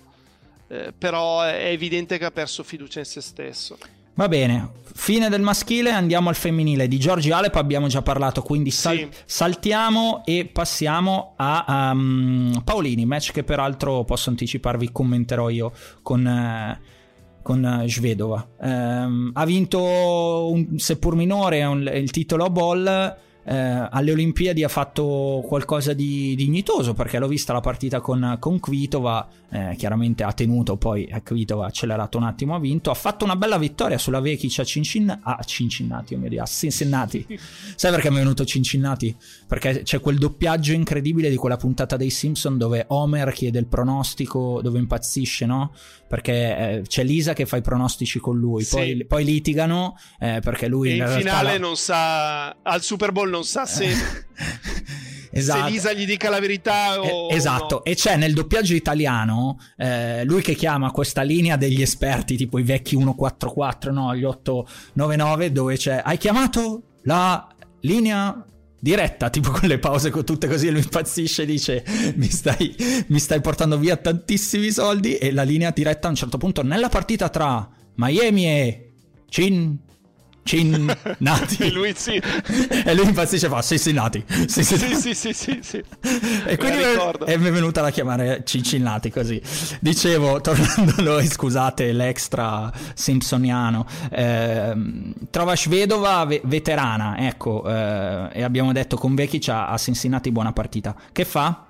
eh, 0.67 0.93
però 0.95 1.41
è 1.41 1.65
evidente 1.65 2.17
che 2.17 2.25
ha 2.25 2.31
perso 2.31 2.63
fiducia 2.63 2.99
in 2.99 3.05
se 3.05 3.21
stesso. 3.21 3.77
Va 4.13 4.27
bene, 4.27 4.71
fine 4.93 5.29
del 5.29 5.41
maschile, 5.41 5.91
andiamo 5.91 6.27
al 6.27 6.35
femminile. 6.35 6.89
Di 6.89 6.99
Giorgi 6.99 7.31
Alep 7.31 7.55
abbiamo 7.55 7.87
già 7.87 8.01
parlato, 8.01 8.41
quindi 8.41 8.69
sal- 8.69 8.97
sì. 8.97 9.09
saltiamo 9.25 10.23
e 10.25 10.49
passiamo 10.51 11.35
a 11.37 11.91
um, 11.93 12.61
Paolini, 12.65 13.05
match 13.05 13.31
che 13.31 13.45
peraltro 13.45 14.03
posso 14.03 14.29
anticiparvi 14.29 14.91
commenterò 14.91 15.49
io 15.49 15.71
con... 16.01 16.25
Uh, 16.25 16.97
con 17.41 17.83
Svedova. 17.87 18.47
Um, 18.57 19.31
ha 19.33 19.45
vinto, 19.45 19.81
un, 20.51 20.77
seppur 20.77 21.15
minore, 21.15 21.63
un, 21.63 21.89
il 21.91 22.11
titolo 22.11 22.43
a 22.43 22.49
ball 22.49 23.17
eh, 23.49 23.87
alle 23.89 24.11
Olimpiadi 24.11 24.63
ha 24.63 24.67
fatto 24.67 25.43
qualcosa 25.43 25.93
di 25.93 26.35
dignitoso 26.35 26.93
perché 26.93 27.17
l'ho 27.17 27.27
vista 27.27 27.51
la 27.51 27.61
partita 27.61 27.99
con, 27.99 28.37
con 28.39 28.59
Kvitova, 28.59 29.27
eh, 29.49 29.75
chiaramente 29.75 30.21
ha 30.21 30.31
tenuto, 30.33 30.77
poi 30.77 31.05
eh, 31.05 31.23
Kvitova 31.23 31.65
ha 31.65 31.67
accelerato 31.69 32.19
un 32.19 32.25
attimo, 32.25 32.53
ha 32.53 32.59
vinto, 32.59 32.91
ha 32.91 32.93
fatto 32.93 33.25
una 33.25 33.35
bella 33.35 33.57
vittoria 33.57 33.97
sulla 33.97 34.19
Vekic 34.19 34.59
a, 34.59 34.63
Cincin- 34.63 35.19
a 35.23 35.39
Cincinnati, 35.43 36.13
oh 36.13 36.19
mio 36.19 36.29
Dio, 36.29 36.43
a 36.43 36.45
Cincinnati. 36.45 37.25
Sai 37.75 37.89
perché 37.89 38.11
mi 38.11 38.17
è 38.17 38.19
venuto 38.19 38.45
Cincinnati? 38.45 39.15
Perché 39.47 39.81
c'è 39.81 39.99
quel 39.99 40.19
doppiaggio 40.19 40.73
incredibile 40.73 41.31
di 41.31 41.35
quella 41.35 41.57
puntata 41.57 41.97
dei 41.97 42.11
Simpson 42.11 42.55
dove 42.55 42.85
Homer 42.89 43.33
chiede 43.33 43.57
il 43.57 43.65
pronostico, 43.65 44.61
dove 44.61 44.77
impazzisce, 44.77 45.47
no? 45.47 45.73
Perché 46.09 46.33
eh, 46.33 46.81
c'è 46.87 47.03
Lisa 47.03 47.33
che 47.33 47.45
fa 47.45 47.57
i 47.57 47.61
pronostici 47.61 48.17
con 48.17 48.35
lui, 48.35 48.63
sì. 48.63 48.75
poi, 48.75 49.05
poi, 49.05 49.23
litigano 49.23 49.95
eh, 50.19 50.39
perché 50.41 50.67
lui... 50.67 50.89
E 50.89 50.95
in, 50.95 51.01
in 51.03 51.07
finale 51.07 51.51
la... 51.53 51.59
non 51.59 51.77
sa, 51.77 52.49
al 52.49 52.81
Super 52.81 53.11
Bowl 53.11 53.29
non 53.29 53.45
sa 53.45 53.67
se... 53.67 53.87
Esatto. 55.31 55.65
Se 55.65 55.69
Lisa 55.69 55.93
gli 55.93 56.05
dica 56.05 56.29
la 56.29 56.39
verità 56.39 56.99
o 56.99 57.29
Esatto, 57.31 57.75
no. 57.75 57.83
e 57.83 57.93
c'è 57.93 58.15
nel 58.17 58.33
doppiaggio 58.33 58.73
italiano 58.73 59.59
eh, 59.77 60.23
lui 60.25 60.41
che 60.41 60.55
chiama 60.55 60.89
questa 60.89 61.21
linea 61.21 61.55
degli 61.55 61.83
esperti, 61.83 62.35
tipo 62.35 62.57
i 62.57 62.63
vecchi 62.63 62.95
144, 62.95 63.91
no, 63.91 64.15
gli 64.15 64.23
899, 64.23 65.51
dove 65.51 65.77
c'è 65.77 66.01
hai 66.03 66.17
chiamato 66.17 66.81
la 67.03 67.47
linea 67.81 68.43
diretta, 68.79 69.29
tipo 69.29 69.51
con 69.51 69.67
le 69.67 69.79
pause 69.79 70.09
con 70.09 70.23
tutte 70.23 70.47
così, 70.47 70.69
lui 70.69 70.81
impazzisce 70.81 71.43
e 71.43 71.45
dice 71.45 71.83
mi 72.15 72.29
stai, 72.29 72.75
mi 73.07 73.19
stai 73.19 73.41
portando 73.41 73.77
via 73.77 73.97
tantissimi 73.97 74.71
soldi. 74.71 75.17
E 75.17 75.31
la 75.31 75.43
linea 75.43 75.71
diretta 75.71 76.07
a 76.07 76.11
un 76.11 76.15
certo 76.15 76.37
punto 76.37 76.63
nella 76.63 76.89
partita 76.89 77.29
tra 77.29 77.69
Miami 77.95 78.45
e 78.45 78.91
Cin 79.29 79.77
Cincinnati. 80.43 81.57
e 81.63 81.71
lui 81.71 81.93
sì. 81.95 82.13
e 82.13 82.93
lui 82.93 83.05
impazzisce 83.05 83.47
fa 83.47 83.61
Cincinnati. 83.61 84.23
Sì, 84.47 84.63
sì, 84.63 84.77
sì, 84.77 85.13
sì, 85.13 85.33
sì, 85.33 85.59
sì. 85.61 85.83
E 86.45 86.57
quindi 86.57 86.83
è 87.25 87.37
venuta 87.37 87.81
da 87.81 87.91
chiamare 87.91 88.43
Cincinnati 88.45 89.11
così. 89.11 89.41
Dicevo, 89.79 90.41
tornando 90.41 91.01
noi, 91.01 91.27
scusate 91.27 91.91
l'extra 91.91 92.71
simpsoniano, 92.93 93.85
eh, 94.11 94.73
trova 95.29 95.55
Svedova 95.55 96.25
ve- 96.25 96.41
veterana, 96.43 97.17
ecco, 97.19 97.63
eh, 97.67 98.29
e 98.33 98.43
abbiamo 98.43 98.71
detto 98.71 98.97
con 98.97 99.15
Vekic 99.15 99.49
a 99.49 99.77
Cincinnati 99.77 100.31
buona 100.31 100.53
partita. 100.53 100.95
Che 101.11 101.25
fa? 101.25 101.65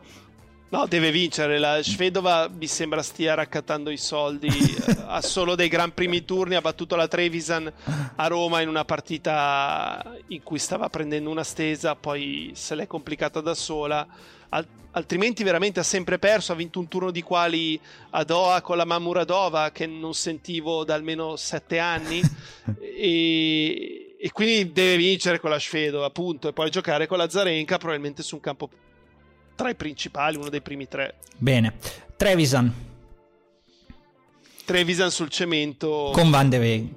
No, 0.72 0.86
deve 0.86 1.10
vincere. 1.10 1.58
La 1.58 1.82
Svedova 1.82 2.48
mi 2.48 2.68
sembra 2.68 3.02
stia 3.02 3.34
raccattando 3.34 3.90
i 3.90 3.98
soldi. 3.98 4.50
ha 5.08 5.20
solo 5.20 5.56
dei 5.56 5.68
gran 5.68 5.96
primi 5.96 6.24
turni. 6.26 6.54
Ha 6.54 6.62
battuto 6.62 6.96
la 6.96 7.08
Trevisan 7.08 7.72
a 8.16 8.28
Roma 8.28 8.62
in 8.62 8.70
una 8.70 8.86
partita 8.86 10.16
in 10.28 10.44
cui 10.44 10.60
stava 10.60 10.88
prendendo 10.90 11.32
una 11.32 11.44
stesa. 11.44 11.96
Poi 11.96 12.52
se 12.54 12.76
l'è 12.76 12.86
complicata 12.86 13.42
da 13.42 13.56
sola. 13.56 14.06
Al- 14.50 14.68
altrimenti, 14.92 15.42
veramente 15.42 15.80
ha 15.80 15.84
sempre 15.84 16.20
perso. 16.20 16.52
Ha 16.52 16.56
vinto 16.56 16.78
un 16.78 16.88
turno 16.88 17.10
di 17.10 17.24
quali 17.24 17.80
a 18.12 18.24
Doha 18.24 18.62
con 18.62 18.78
la 18.78 18.86
Mamuradova 18.86 19.72
che 19.72 19.88
non 19.88 20.14
sentivo 20.14 20.84
da 20.84 20.94
almeno 20.94 21.36
sette 21.36 21.80
anni. 21.80 22.22
e, 22.80 24.16
e 24.20 24.32
quindi 24.32 24.72
deve 24.72 24.98
vincere 24.98 25.40
con 25.40 25.50
la 25.50 25.60
Svedova, 25.60 26.06
appunto. 26.06 26.48
E 26.48 26.54
poi 26.54 26.70
giocare 26.70 27.08
con 27.08 27.18
la 27.18 27.28
Zarenka, 27.28 27.80
probabilmente 27.80 28.22
su 28.22 28.36
un 28.36 28.42
campo 28.42 28.70
tra 29.60 29.70
i 29.70 29.76
principali, 29.76 30.38
uno 30.38 30.48
dei 30.48 30.62
primi 30.62 30.88
tre. 30.88 31.16
Bene. 31.36 31.74
Trevisan. 32.16 32.74
Trevisan 34.64 35.12
sul 35.12 35.28
cemento. 35.28 36.12
Con 36.14 36.30
Van 36.30 36.48
de 36.48 36.58
Weg. 36.60 36.88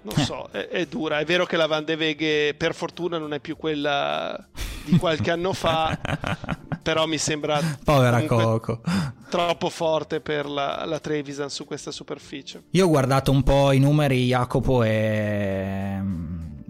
Non 0.00 0.14
eh. 0.16 0.24
so, 0.24 0.48
è, 0.50 0.68
è, 0.68 0.86
dura. 0.86 1.18
È 1.18 1.26
vero 1.26 1.44
che 1.44 1.58
la 1.58 1.66
Van 1.66 1.84
de 1.84 1.96
Weg, 1.96 2.54
per 2.54 2.74
fortuna, 2.74 3.18
non 3.18 3.34
è 3.34 3.40
più 3.40 3.58
quella 3.58 4.42
di 4.84 4.96
qualche 4.96 5.30
anno 5.30 5.52
fa, 5.52 5.98
però 6.82 7.04
mi 7.04 7.18
sembra 7.18 7.60
Povera 7.84 8.24
Coco. 8.24 8.80
troppo 9.28 9.68
forte 9.68 10.20
per 10.20 10.46
la, 10.48 10.86
la 10.86 10.98
Trevisan 10.98 11.50
su 11.50 11.66
questa 11.66 11.90
superficie. 11.90 12.62
Io 12.70 12.86
ho 12.86 12.88
guardato 12.88 13.30
un 13.30 13.42
po' 13.42 13.70
i 13.72 13.78
numeri, 13.80 14.24
Jacopo, 14.28 14.82
e 14.82 16.00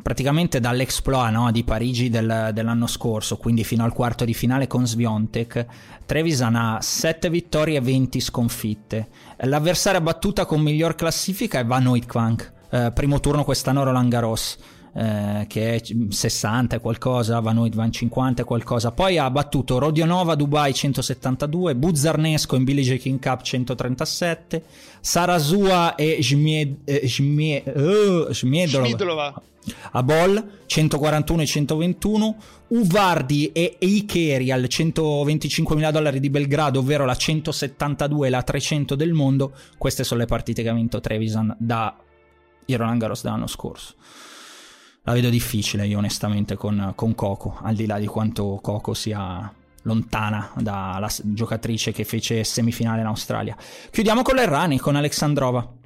praticamente 0.03 0.61
dall'exploit 0.61 1.33
no, 1.33 1.51
di 1.53 1.63
Parigi 1.63 2.11
del, 2.11 2.51
dell'anno 2.53 2.87
scorso, 2.87 3.37
quindi 3.37 3.65
fino 3.65 3.85
al 3.85 3.93
quarto 3.93 4.25
di 4.25 4.35
finale 4.35 4.67
con 4.67 4.87
Sviontek, 4.87 5.67
Trevisan 6.05 6.57
ha 6.57 6.79
7 6.81 7.31
vittorie 7.31 7.79
e 7.79 7.81
20 7.81 8.21
sconfitte. 8.21 9.09
L'avversaria 9.45 10.01
battuta 10.01 10.45
con 10.45 10.61
miglior 10.61 10.95
classifica 10.95 11.61
è 11.61 11.65
Van 11.65 11.87
Uitkvank, 11.87 12.53
eh, 12.71 12.93
primo 12.93 13.21
turno 13.21 13.45
quest'anno 13.45 13.85
Roland 13.85 14.11
Garros. 14.11 14.59
Eh, 14.95 15.47
che 15.49 15.77
è 15.77 15.81
60 16.11 16.77
e 16.77 16.79
qualcosa, 16.79 17.41
Van 17.41 17.67
Van 17.73 17.91
50 17.91 18.43
e 18.43 18.45
qualcosa. 18.45 18.93
Poi 18.93 19.17
ha 19.17 19.31
battuto 19.31 19.79
Rodionova 19.79 20.35
Dubai 20.35 20.75
172, 20.75 21.75
Buzzarnesco 21.75 22.57
in 22.57 22.65
Billie 22.65 22.83
Jean 22.83 23.19
Cup 23.19 23.41
137, 23.41 24.63
Sarasua 25.01 25.95
e 25.95 26.19
Jmied, 26.21 26.81
eh, 26.85 27.07
Jmied, 27.07 27.73
uh, 27.75 28.31
Jmiedlova 28.33 29.43
a 29.93 30.03
Bol 30.03 30.61
141 30.67 31.43
e 31.43 31.47
121, 31.47 32.37
Uvardi 32.69 33.53
e 33.53 33.77
Ikeri 33.79 34.51
al 34.51 34.67
125 34.67 35.77
mila 35.77 35.91
dollari 35.91 36.21
di 36.21 36.31
Belgrado, 36.31 36.81
ovvero 36.81 37.05
la 37.05 37.15
172 37.15 38.27
e 38.27 38.31
la 38.31 38.43
300 38.43 38.95
del 38.95 39.13
mondo. 39.13 39.53
Queste 39.79 40.05
sono 40.05 40.21
le 40.21 40.27
partite 40.27 40.63
che 40.63 40.69
ha 40.69 40.75
vinto 40.75 41.01
Trevisan 41.01 41.55
da 41.59 41.97
Roland 42.67 43.01
Garros 43.01 43.23
dell'anno 43.23 43.47
scorso. 43.47 43.95
La 45.05 45.13
vedo 45.13 45.31
difficile 45.31 45.87
io 45.87 45.99
onestamente 45.99 46.55
con, 46.55 46.93
con 46.95 47.15
Coco, 47.15 47.59
al 47.61 47.75
di 47.75 47.87
là 47.87 47.99
di 47.99 48.07
quanto 48.07 48.61
Coco 48.63 48.95
sia 48.95 49.53
lontana 49.83 50.53
dalla 50.59 51.11
giocatrice 51.23 51.91
che 51.93 52.05
fece 52.05 52.45
semifinale 52.45 53.01
in 53.01 53.07
Australia. 53.07 53.57
Chiudiamo 53.91 54.23
con 54.23 54.37
l'Errani, 54.37 54.79
con 54.79 54.95
Alexandrova. 54.97 55.81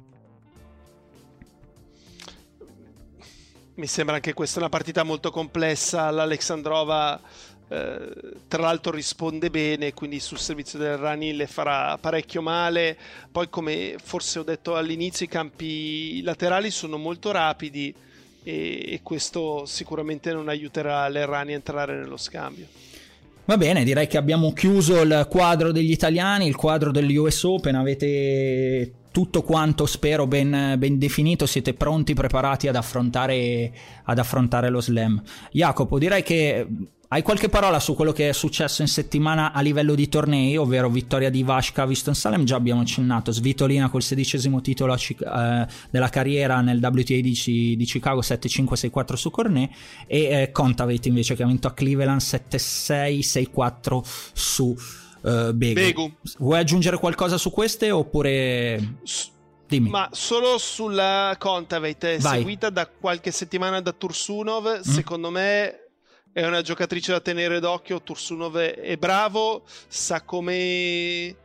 Mi 3.77 3.85
sembra 3.85 4.15
anche 4.15 4.33
questa 4.33 4.57
una 4.57 4.69
partita 4.69 5.03
molto 5.03 5.29
complessa. 5.29 6.09
L'Alexandrova, 6.09 7.21
eh, 7.69 8.11
tra 8.47 8.61
l'altro, 8.63 8.91
risponde 8.91 9.51
bene, 9.51 9.93
quindi 9.93 10.19
sul 10.19 10.39
servizio 10.39 10.79
del 10.79 10.97
Rani 10.97 11.35
le 11.35 11.45
farà 11.45 11.95
parecchio 11.99 12.41
male. 12.41 12.97
Poi, 13.31 13.49
come 13.49 13.97
forse 14.03 14.39
ho 14.39 14.43
detto 14.43 14.75
all'inizio, 14.75 15.27
i 15.27 15.29
campi 15.29 16.23
laterali 16.23 16.71
sono 16.71 16.97
molto 16.97 17.29
rapidi 17.29 17.93
e, 18.41 18.93
e 18.93 18.99
questo 19.03 19.67
sicuramente 19.67 20.33
non 20.33 20.49
aiuterà 20.49 21.07
l'Errani 21.07 21.51
a 21.51 21.57
entrare 21.57 21.99
nello 21.99 22.17
scambio. 22.17 22.65
Va 23.45 23.57
bene, 23.57 23.83
direi 23.83 24.07
che 24.07 24.17
abbiamo 24.17 24.53
chiuso 24.53 25.03
il 25.03 25.27
quadro 25.29 25.71
degli 25.71 25.91
italiani, 25.91 26.47
il 26.47 26.55
quadro 26.55 26.89
degli 26.89 27.15
US 27.15 27.43
Open. 27.43 27.75
Avete 27.75 28.91
tutto 29.17 29.41
quanto 29.41 29.87
spero 29.87 30.27
ben, 30.27 30.75
ben, 30.77 30.99
definito, 30.99 31.47
siete 31.47 31.73
pronti, 31.73 32.13
preparati 32.13 32.67
ad 32.67 32.75
affrontare, 32.75 33.73
ad 34.03 34.19
affrontare 34.19 34.69
lo 34.69 34.79
slam. 34.79 35.19
Jacopo, 35.49 35.97
direi 35.97 36.21
che 36.21 36.67
hai 37.07 37.23
qualche 37.23 37.49
parola 37.49 37.79
su 37.79 37.95
quello 37.95 38.11
che 38.11 38.29
è 38.29 38.31
successo 38.31 38.83
in 38.83 38.87
settimana 38.87 39.53
a 39.53 39.61
livello 39.61 39.95
di 39.95 40.07
tornei, 40.07 40.55
ovvero 40.55 40.87
vittoria 40.87 41.31
di 41.31 41.41
Vashka 41.41 41.81
a 41.81 41.85
Winston-Salem, 41.85 42.43
già 42.43 42.57
abbiamo 42.57 42.81
accennato, 42.81 43.31
Svitolina 43.31 43.89
col 43.89 44.03
sedicesimo 44.03 44.61
titolo 44.61 44.93
eh, 44.93 45.67
della 45.89 46.09
carriera 46.09 46.61
nel 46.61 46.77
WTA 46.79 47.19
di, 47.19 47.75
di 47.75 47.85
Chicago 47.85 48.19
7-5-6-4 48.19 49.13
su 49.15 49.31
Cornet 49.31 49.71
e 50.05 50.25
eh, 50.25 50.51
Contavate 50.51 51.07
invece 51.07 51.33
che 51.33 51.41
ha 51.41 51.47
vinto 51.47 51.65
a 51.65 51.73
Cleveland 51.73 52.21
7-6-6-4 52.21 53.99
su 54.33 54.75
uh, 55.27 55.53
Begu. 55.53 55.73
Begu. 55.73 56.13
Vuoi 56.39 56.59
aggiungere 56.59 56.97
qualcosa 56.97 57.37
su 57.37 57.51
queste 57.51 57.91
oppure... 57.91 58.95
Dimmi. 59.67 59.89
Ma 59.89 60.07
solo 60.13 60.57
sulla 60.57 61.35
Contavate, 61.37 62.19
Vai. 62.19 62.37
seguita 62.37 62.69
da 62.69 62.87
qualche 62.87 63.31
settimana 63.31 63.81
da 63.81 63.91
Tursunov, 63.91 64.77
mm. 64.77 64.81
secondo 64.81 65.29
me 65.29 65.87
è 66.31 66.45
una 66.45 66.61
giocatrice 66.61 67.11
da 67.11 67.19
tenere 67.19 67.59
d'occhio. 67.59 68.01
Tursunov 68.01 68.55
è 68.55 68.95
bravo, 68.95 69.63
sa 69.87 70.21
come. 70.21 70.55
Eh, 70.63 71.35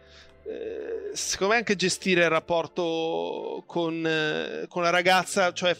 secondo 1.14 1.54
me 1.54 1.58
anche 1.58 1.74
gestire 1.74 2.22
il 2.22 2.28
rapporto 2.28 3.64
con, 3.66 4.06
eh, 4.06 4.66
con 4.68 4.82
la 4.82 4.90
ragazza, 4.90 5.52
cioè 5.52 5.76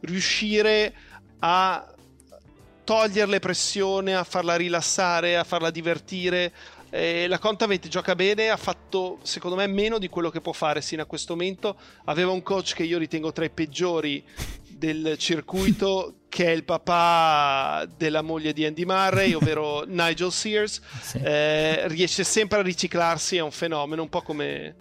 riuscire 0.00 0.94
a 1.40 1.94
toglierle 2.82 3.38
pressione, 3.38 4.16
a 4.16 4.24
farla 4.24 4.56
rilassare, 4.56 5.36
a 5.36 5.44
farla 5.44 5.70
divertire. 5.70 6.52
Eh, 6.90 7.28
la 7.28 7.38
Contavate 7.38 7.88
gioca 7.88 8.14
bene, 8.16 8.50
ha 8.50 8.56
fatto 8.56 9.18
secondo 9.22 9.56
me 9.56 9.66
meno 9.68 9.98
di 9.98 10.08
quello 10.08 10.28
che 10.28 10.40
può 10.40 10.52
fare 10.52 10.80
sino 10.80 11.02
a 11.02 11.06
questo 11.06 11.34
momento. 11.34 11.76
Aveva 12.06 12.32
un 12.32 12.42
coach 12.42 12.74
che 12.74 12.82
io 12.82 12.98
ritengo 12.98 13.32
tra 13.32 13.44
i 13.44 13.50
peggiori 13.50 14.22
del 14.66 15.14
circuito, 15.16 16.14
che 16.28 16.46
è 16.46 16.50
il 16.50 16.64
papà 16.64 17.86
della 17.96 18.22
moglie 18.22 18.52
di 18.52 18.64
Andy 18.64 18.84
Murray, 18.84 19.32
ovvero 19.34 19.84
Nigel 19.88 20.32
Sears. 20.32 20.80
Sì. 21.00 21.18
Eh, 21.18 21.88
riesce 21.88 22.24
sempre 22.24 22.58
a 22.58 22.62
riciclarsi, 22.62 23.36
è 23.36 23.40
un 23.40 23.52
fenomeno, 23.52 24.02
un 24.02 24.08
po' 24.08 24.22
come 24.22 24.74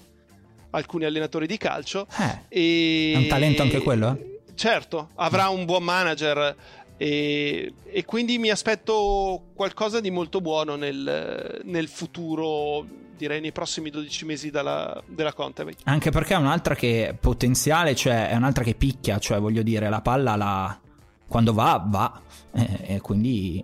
alcuni 0.72 1.06
allenatori 1.06 1.46
di 1.46 1.58
calcio. 1.58 2.08
Eh, 2.50 2.60
e... 2.60 3.12
È 3.14 3.18
un 3.18 3.28
talento 3.28 3.62
anche 3.62 3.80
quello? 3.80 4.18
Eh? 4.20 4.38
certo, 4.60 5.12
avrà 5.16 5.48
un 5.48 5.64
buon 5.64 5.84
manager 5.84 6.54
e, 7.02 7.74
e 7.86 8.04
quindi 8.04 8.38
mi 8.38 8.50
aspetto 8.50 9.52
qualcosa 9.56 10.02
di 10.02 10.12
molto 10.12 10.42
buono 10.42 10.76
nel, 10.76 11.62
nel 11.64 11.88
futuro, 11.88 12.86
direi 13.16 13.40
nei 13.40 13.54
prossimi 13.54 13.90
12 13.90 14.26
mesi 14.26 14.52
dalla, 14.52 15.02
della 15.08 15.32
Contevay. 15.32 15.76
Anche 15.86 16.12
perché 16.12 16.34
è 16.34 16.38
un'altra 16.38 16.76
che 16.76 17.16
potenziale, 17.18 17.96
cioè 17.96 18.28
è 18.28 18.36
un'altra 18.36 18.66
che 18.66 18.76
picchia, 18.76 19.18
cioè 19.18 19.40
voglio 19.40 19.62
dire, 19.62 19.88
la 19.88 20.02
palla 20.02 20.36
la... 20.36 20.78
quando 21.26 21.54
va, 21.54 21.82
va. 21.88 22.22
Eh, 22.52 22.96
e 22.96 23.00
quindi 23.00 23.64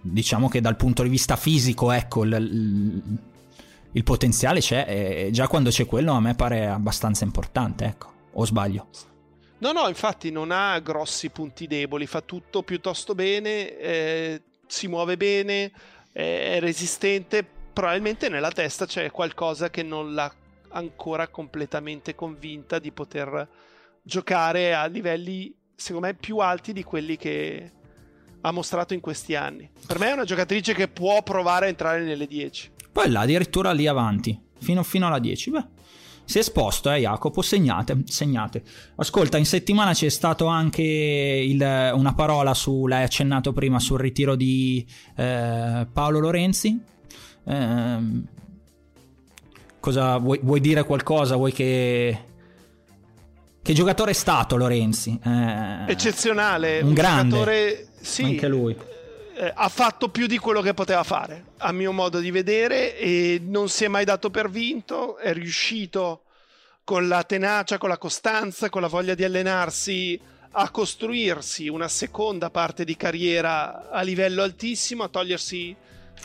diciamo 0.00 0.48
che 0.48 0.60
dal 0.60 0.76
punto 0.76 1.02
di 1.02 1.08
vista 1.08 1.34
fisico, 1.34 1.90
ecco, 1.90 2.22
il, 2.22 3.02
il 3.90 4.04
potenziale 4.04 4.60
c'è. 4.60 4.86
E 5.26 5.30
già 5.32 5.48
quando 5.48 5.70
c'è 5.70 5.84
quello 5.84 6.12
a 6.12 6.20
me 6.20 6.36
pare 6.36 6.68
abbastanza 6.68 7.24
importante, 7.24 7.86
ecco. 7.86 8.12
O 8.34 8.44
sbaglio? 8.44 8.86
No, 9.58 9.72
no, 9.72 9.88
infatti 9.88 10.30
non 10.30 10.50
ha 10.52 10.78
grossi 10.78 11.30
punti 11.30 11.66
deboli, 11.66 12.06
fa 12.06 12.20
tutto 12.20 12.62
piuttosto 12.62 13.14
bene, 13.14 13.76
eh, 13.76 14.42
si 14.66 14.86
muove 14.86 15.16
bene, 15.16 15.72
è 16.12 16.58
resistente, 16.60 17.44
probabilmente 17.72 18.28
nella 18.28 18.50
testa 18.52 18.86
c'è 18.86 19.10
qualcosa 19.10 19.70
che 19.70 19.82
non 19.82 20.14
l'ha 20.14 20.32
ancora 20.70 21.28
completamente 21.28 22.14
convinta 22.14 22.78
di 22.78 22.92
poter 22.92 23.48
giocare 24.02 24.74
a 24.74 24.86
livelli, 24.86 25.54
secondo 25.74 26.06
me, 26.06 26.14
più 26.14 26.38
alti 26.38 26.72
di 26.72 26.82
quelli 26.82 27.16
che 27.16 27.72
ha 28.40 28.50
mostrato 28.52 28.94
in 28.94 29.00
questi 29.00 29.34
anni. 29.34 29.68
Per 29.86 29.98
me 29.98 30.10
è 30.10 30.12
una 30.12 30.24
giocatrice 30.24 30.72
che 30.74 30.88
può 30.88 31.22
provare 31.22 31.66
a 31.66 31.68
entrare 31.68 32.02
nelle 32.02 32.26
10. 32.26 32.72
Poi 32.92 33.10
là, 33.10 33.20
addirittura 33.20 33.72
lì 33.72 33.86
avanti, 33.86 34.40
fino, 34.60 34.82
fino 34.82 35.06
alla 35.06 35.18
10. 35.18 35.50
Beh, 35.50 35.66
si 36.28 36.36
è 36.36 36.40
esposto, 36.42 36.90
eh, 36.92 36.98
Jacopo, 36.98 37.40
segnate, 37.40 38.02
segnate. 38.04 38.62
Ascolta, 38.96 39.38
in 39.38 39.46
settimana 39.46 39.94
c'è 39.94 40.10
stato 40.10 40.44
anche 40.44 40.82
il, 40.82 41.90
una 41.94 42.12
parola 42.12 42.52
su, 42.52 42.86
l'hai 42.86 43.02
accennato 43.02 43.54
prima, 43.54 43.80
sul 43.80 43.98
ritiro 43.98 44.36
di 44.36 44.86
eh, 45.16 45.86
Paolo 45.90 46.18
Lorenzi. 46.18 46.78
Eh, 47.44 47.98
cosa, 49.80 50.18
vuoi, 50.18 50.38
vuoi, 50.42 50.60
dire 50.60 50.84
qualcosa? 50.84 51.36
Vuoi 51.36 51.52
che... 51.52 52.24
Che 53.62 53.72
giocatore 53.72 54.10
è 54.10 54.14
stato 54.14 54.56
Lorenzi? 54.58 55.18
Eh, 55.24 55.84
Eccezionale. 55.86 56.80
Un, 56.82 56.88
un 56.88 56.92
grande. 56.92 57.30
Giocatore, 57.30 57.88
sì, 58.02 58.24
anche 58.24 58.48
lui. 58.48 58.76
Eh, 59.40 59.52
ha 59.54 59.68
fatto 59.68 60.08
più 60.08 60.26
di 60.26 60.36
quello 60.36 60.60
che 60.60 60.74
poteva 60.74 61.04
fare, 61.04 61.52
a 61.58 61.70
mio 61.70 61.92
modo 61.92 62.18
di 62.18 62.32
vedere, 62.32 62.98
e 62.98 63.40
non 63.40 63.68
si 63.68 63.84
è 63.84 63.88
mai 63.88 64.04
dato 64.04 64.30
per 64.30 64.50
vinto, 64.50 65.16
è 65.16 65.32
riuscito 65.32 66.24
con 66.82 67.06
la 67.06 67.22
tenacia, 67.22 67.78
con 67.78 67.88
la 67.88 67.98
costanza, 67.98 68.68
con 68.68 68.80
la 68.82 68.88
voglia 68.88 69.14
di 69.14 69.22
allenarsi 69.22 70.20
a 70.50 70.70
costruirsi 70.70 71.68
una 71.68 71.86
seconda 71.86 72.50
parte 72.50 72.84
di 72.84 72.96
carriera 72.96 73.90
a 73.90 74.00
livello 74.02 74.42
altissimo, 74.42 75.04
a 75.04 75.08
togliersi 75.08 75.76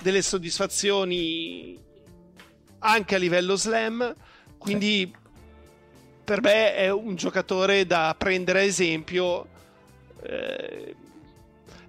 delle 0.02 0.24
soddisfazioni 0.24 1.80
anche 2.80 3.14
a 3.14 3.20
livello 3.20 3.56
slam. 3.56 4.16
Quindi 4.58 5.14
per 6.24 6.42
me 6.42 6.74
è 6.74 6.90
un 6.90 7.14
giocatore 7.16 7.86
da 7.86 8.16
prendere 8.18 8.62
a 8.62 8.64
esempio 8.64 9.48
eh, 10.24 10.96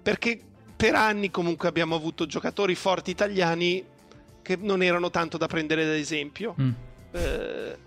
perché 0.03 0.53
per 0.75 0.95
anni 0.95 1.31
comunque 1.31 1.67
abbiamo 1.67 1.95
avuto 1.95 2.25
giocatori 2.25 2.75
forti 2.75 3.11
italiani 3.11 3.83
che 4.41 4.57
non 4.57 4.83
erano 4.83 5.09
tanto 5.09 5.37
da 5.37 5.47
prendere 5.47 5.83
ad 5.83 5.89
esempio. 5.89 6.55
Mm. 6.59 6.71
Eh, 7.11 7.77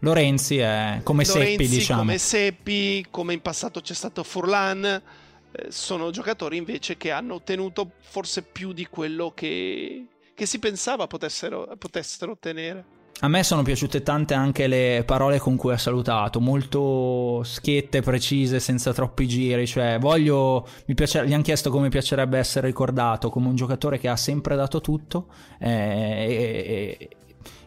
Lorenzi 0.00 0.58
è 0.58 1.00
come 1.02 1.24
Lorenzi, 1.24 1.50
Seppi, 1.50 1.68
diciamo. 1.68 2.00
Come 2.00 2.18
Seppi, 2.18 3.06
come 3.10 3.32
in 3.32 3.40
passato 3.40 3.80
c'è 3.80 3.94
stato 3.94 4.22
Furlan. 4.22 4.84
Eh, 4.84 5.66
sono 5.70 6.10
giocatori 6.10 6.56
invece 6.56 6.96
che 6.96 7.10
hanno 7.10 7.34
ottenuto 7.34 7.92
forse 8.00 8.42
più 8.42 8.72
di 8.72 8.86
quello 8.86 9.32
che, 9.34 10.06
che 10.34 10.46
si 10.46 10.58
pensava 10.58 11.06
potessero, 11.06 11.74
potessero 11.78 12.32
ottenere. 12.32 12.94
A 13.20 13.28
me 13.28 13.42
sono 13.42 13.62
piaciute 13.62 14.02
tante 14.02 14.34
anche 14.34 14.66
le 14.66 15.02
parole 15.06 15.38
con 15.38 15.56
cui 15.56 15.72
ha 15.72 15.78
salutato, 15.78 16.38
molto 16.38 17.42
schiette, 17.44 18.02
precise, 18.02 18.60
senza 18.60 18.92
troppi 18.92 19.26
giri. 19.26 19.66
Cioè, 19.66 19.98
voglio. 19.98 20.68
Piace, 20.94 21.26
gli 21.26 21.32
hanno 21.32 21.42
chiesto 21.42 21.70
come 21.70 21.88
piacerebbe 21.88 22.36
essere 22.36 22.66
ricordato 22.66 23.30
come 23.30 23.48
un 23.48 23.54
giocatore 23.54 23.98
che 23.98 24.08
ha 24.08 24.16
sempre 24.16 24.54
dato 24.54 24.82
tutto 24.82 25.28
eh, 25.58 27.08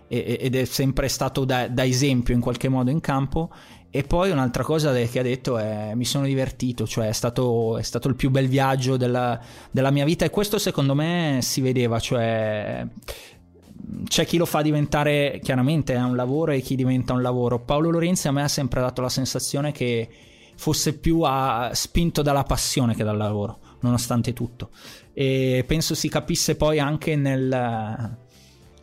ed 0.08 0.56
è 0.56 0.66
sempre 0.66 1.08
stato 1.08 1.46
da, 1.46 1.68
da, 1.68 1.84
esempio 1.84 2.36
in 2.36 2.42
qualche 2.42 2.70
modo 2.70 2.92
in 2.92 3.02
campo. 3.02 3.52
E 3.90 4.04
poi 4.04 4.30
un'altra 4.30 4.62
cosa 4.62 4.94
che 4.94 5.18
ha 5.18 5.24
detto 5.24 5.58
è: 5.58 5.94
mi 5.96 6.06
sono 6.06 6.26
divertito, 6.26 6.86
cioè 6.86 7.08
è 7.08 7.12
stato, 7.12 7.80
è 7.80 7.82
stato 7.82 8.08
il 8.08 8.14
più 8.14 8.30
bel 8.30 8.48
viaggio 8.48 8.98
della, 8.98 9.40
della 9.72 9.90
mia 9.90 10.06
vita. 10.06 10.26
E 10.26 10.30
questo 10.30 10.60
secondo 10.60 10.94
me 10.94 11.40
si 11.42 11.60
vedeva, 11.62 12.00
cioè 12.00 12.86
c'è 14.06 14.26
chi 14.26 14.38
lo 14.38 14.46
fa 14.46 14.62
diventare 14.62 15.40
chiaramente 15.44 15.94
è 15.94 16.02
un 16.02 16.16
lavoro 16.16 16.52
e 16.52 16.62
chi 16.62 16.76
diventa 16.76 17.14
un 17.14 17.22
lavoro. 17.22 17.60
Paolo 17.60 17.90
Lorenzi 17.90 18.28
a 18.28 18.32
me 18.32 18.44
ha 18.44 18.48
sempre 18.48 18.82
dato 18.82 19.02
la 19.02 19.10
sensazione 19.10 19.72
che 19.72 20.08
fosse 20.56 20.98
più 20.98 21.22
a, 21.22 21.72
spinto 21.74 22.22
dalla 22.22 22.44
passione 22.44 22.96
che 22.96 23.04
dal 23.04 23.18
lavoro, 23.18 23.60
nonostante 23.82 24.34
tutto. 24.34 24.70
E 25.14 25.64
penso 25.66 25.96
si 25.96 26.10
capisse 26.10 26.56
poi 26.56 26.80
anche 26.80 27.16
nel 27.16 28.18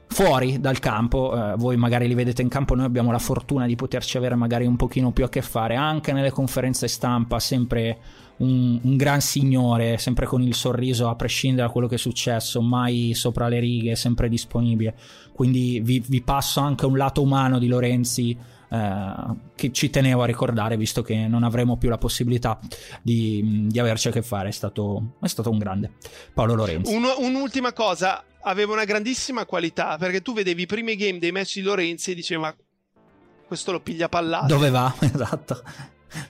fuori 0.09 0.61
dal 0.61 0.79
campo, 0.79 1.35
eh, 1.35 1.57
voi 1.57 1.77
magari 1.77 2.09
li 2.09 2.15
vedete 2.15 2.41
in 2.41 2.49
campo, 2.49 2.75
noi 2.75 2.87
abbiamo 2.87 3.11
la 3.11 3.19
fortuna 3.19 3.67
di 3.67 3.77
poterci 3.77 4.17
avere 4.17 4.35
magari 4.35 4.65
un 4.65 4.77
pochino 4.77 5.13
più 5.13 5.25
a 5.25 5.29
che 5.29 5.43
fare, 5.43 5.75
anche 5.75 6.13
nelle 6.13 6.31
conferenze 6.31 6.89
stampa, 6.89 7.39
sempre 7.39 7.99
un, 8.39 8.79
un, 8.83 8.97
gran 8.97 9.21
signore, 9.21 9.99
sempre 9.99 10.27
con 10.27 10.43
il 10.43 10.55
sorriso 10.55 11.09
a 11.09 11.17
prescindere 11.17 11.67
da 11.67 11.73
quello 11.73 11.87
che 11.87 11.95
è 11.95 11.99
successo, 11.99 12.61
mai 12.61 13.13
sopra 13.15 13.49
le 13.49 13.61
righe, 13.61 13.97
sempre 13.97 14.29
disponibile. 14.29 14.95
Quindi 15.33 15.81
vi, 15.81 16.03
vi 16.07 16.23
passo 16.23 16.61
anche 16.61 16.87
un 16.87 16.97
lato 16.97 17.23
umano 17.23 17.59
di 17.59 17.69
Lorenzi 17.69 18.37
eh, 18.69 19.15
che 19.55 19.73
ci 19.73 19.91
tenevo 19.91 20.23
a 20.23 20.27
ricordare, 20.27 20.77
visto 20.77 21.03
che 21.03 21.27
non 21.29 21.45
avremo 21.45 21.77
più 21.77 21.89
la 21.89 21.99
possibilità 21.99 22.59
di, 23.03 23.67
di 23.69 23.79
averci 23.79 24.09
a 24.09 24.11
che 24.11 24.23
fare. 24.23 24.49
È 24.49 24.53
stato, 24.53 25.17
è 25.21 25.29
stato 25.29 25.51
un 25.51 25.59
grande 25.59 25.93
Paolo 26.35 26.55
Lorenzi. 26.55 26.95
Un, 26.95 27.05
un'ultima 27.19 27.73
cosa, 27.73 28.25
aveva 28.43 28.73
una 28.73 28.85
grandissima 28.85 29.45
qualità 29.45 29.97
perché 29.99 30.23
tu 30.23 30.33
vedevi 30.33 30.63
i 30.63 30.67
primi 30.67 30.97
game 30.97 31.19
dei 31.19 31.33
match 31.33 31.55
di 31.55 31.63
Lorenzi 31.63 32.13
e 32.13 32.15
dicevi 32.15 32.41
ma 32.41 32.55
questo 33.47 33.73
lo 33.73 33.81
piglia 33.81 34.09
pallato. 34.09 34.47
Dove 34.47 34.71
va? 34.71 34.93
Esatto. 35.01 35.63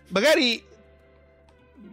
Magari 0.09 0.63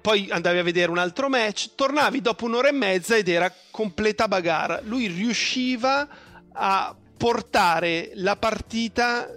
poi 0.04 0.28
andavi 0.30 0.58
a 0.58 0.64
vedere 0.64 0.92
un 0.92 0.98
altro 0.98 1.30
match, 1.30 1.76
tornavi 1.76 2.20
dopo 2.20 2.44
un'ora 2.44 2.68
e 2.68 2.74
mezza 2.74 3.16
ed 3.16 3.30
era 3.30 3.50
completa 3.72 4.28
bagarre. 4.28 4.82
Lui 4.84 5.08
riusciva 5.08 6.06
a 6.52 6.94
portare 7.16 8.12
la 8.16 8.36
partita 8.36 9.34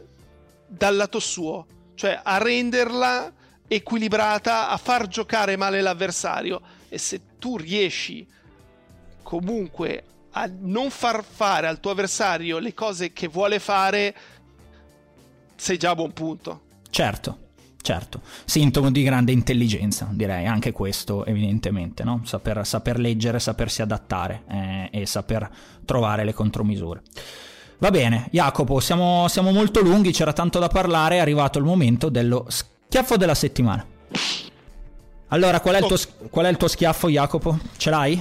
dal 0.66 0.96
lato 0.96 1.20
suo, 1.20 1.66
cioè 1.94 2.20
a 2.20 2.38
renderla 2.38 3.32
equilibrata, 3.68 4.68
a 4.68 4.76
far 4.76 5.06
giocare 5.06 5.56
male 5.56 5.80
l'avversario. 5.80 6.60
E 6.88 6.98
se 6.98 7.20
tu 7.38 7.56
riesci 7.56 8.26
comunque 9.22 10.02
a 10.32 10.50
non 10.52 10.90
far 10.90 11.22
fare 11.22 11.68
al 11.68 11.78
tuo 11.78 11.92
avversario 11.92 12.58
le 12.58 12.74
cose 12.74 13.12
che 13.12 13.28
vuole 13.28 13.60
fare, 13.60 14.16
sei 15.54 15.76
già 15.76 15.90
a 15.90 15.94
buon 15.94 16.12
punto. 16.12 16.62
Certo, 16.90 17.45
Certo, 17.86 18.20
sintomo 18.44 18.90
di 18.90 19.04
grande 19.04 19.30
intelligenza, 19.30 20.08
direi, 20.10 20.44
anche 20.46 20.72
questo 20.72 21.24
evidentemente, 21.24 22.02
no? 22.02 22.22
saper, 22.24 22.66
saper, 22.66 22.98
leggere, 22.98 23.38
sapersi 23.38 23.80
adattare 23.80 24.42
eh, 24.50 24.88
e 24.90 25.06
saper 25.06 25.48
trovare 25.84 26.24
le 26.24 26.34
contromisure. 26.34 27.02
Va 27.78 27.92
bene, 27.92 28.26
Jacopo, 28.32 28.80
siamo, 28.80 29.28
siamo 29.28 29.52
molto 29.52 29.82
lunghi, 29.82 30.10
c'era 30.10 30.32
tanto 30.32 30.58
da 30.58 30.66
parlare, 30.66 31.18
è 31.18 31.20
arrivato 31.20 31.60
il 31.60 31.64
momento 31.64 32.08
dello 32.08 32.46
schiaffo 32.48 33.16
della 33.16 33.36
settimana. 33.36 33.86
Allora, 35.28 35.60
qual 35.60 35.76
è 35.76 35.78
il 35.78 35.86
tuo, 35.86 35.96
qual 36.28 36.46
è 36.46 36.48
il 36.48 36.56
tuo 36.56 36.66
schiaffo, 36.66 37.08
Jacopo? 37.08 37.56
Ce 37.76 37.88
l'hai? 37.88 38.20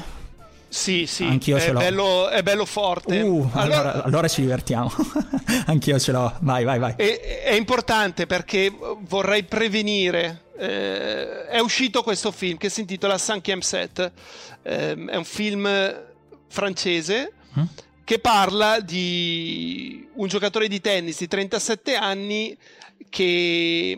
Sì, 0.76 1.08
sì, 1.08 1.24
Anch'io 1.24 1.56
è, 1.56 1.62
ce 1.62 1.72
l'ho. 1.72 1.80
Bello, 1.80 2.28
è 2.28 2.44
bello 2.44 2.66
forte. 2.66 3.22
Uh, 3.22 3.50
allora, 3.54 3.80
allora, 3.80 4.04
allora, 4.04 4.28
ci 4.28 4.42
divertiamo. 4.42 4.92
Anch'io 5.68 5.98
ce 5.98 6.12
l'ho. 6.12 6.36
Vai, 6.42 6.66
vai, 6.66 6.80
vai. 6.80 6.94
È, 6.98 7.44
è 7.46 7.54
importante 7.54 8.26
perché 8.26 8.70
vorrei 9.08 9.44
prevenire. 9.46 10.48
Eh, 10.58 11.48
è 11.48 11.60
uscito 11.60 12.04
questo 12.04 12.30
film 12.34 12.58
che 12.58 12.68
si 12.68 12.82
intitola 12.82 13.18
Sankiem 13.18 13.62
Set. 13.62 14.12
Eh, 14.64 15.06
è 15.06 15.16
un 15.16 15.24
film 15.24 15.70
francese. 16.50 17.32
Mm? 17.58 17.64
Che 18.04 18.20
parla 18.20 18.82
di 18.82 20.06
un 20.16 20.28
giocatore 20.28 20.68
di 20.68 20.82
tennis 20.82 21.20
di 21.20 21.28
37 21.28 21.96
anni 21.96 22.56
che 23.10 23.98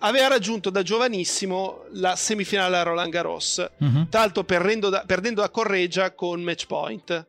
aveva 0.00 0.28
raggiunto 0.28 0.70
da 0.70 0.82
giovanissimo 0.82 1.84
la 1.92 2.16
semifinale 2.16 2.76
a 2.76 2.82
Roland 2.82 3.10
Garros, 3.10 3.66
uh-huh. 3.78 4.08
tra 4.08 4.20
l'altro 4.20 4.44
perdendo 4.44 4.88
da, 4.88 5.02
perdendo 5.06 5.40
da 5.40 5.50
Correggia 5.50 6.12
con 6.12 6.42
match 6.42 6.66
point. 6.66 7.26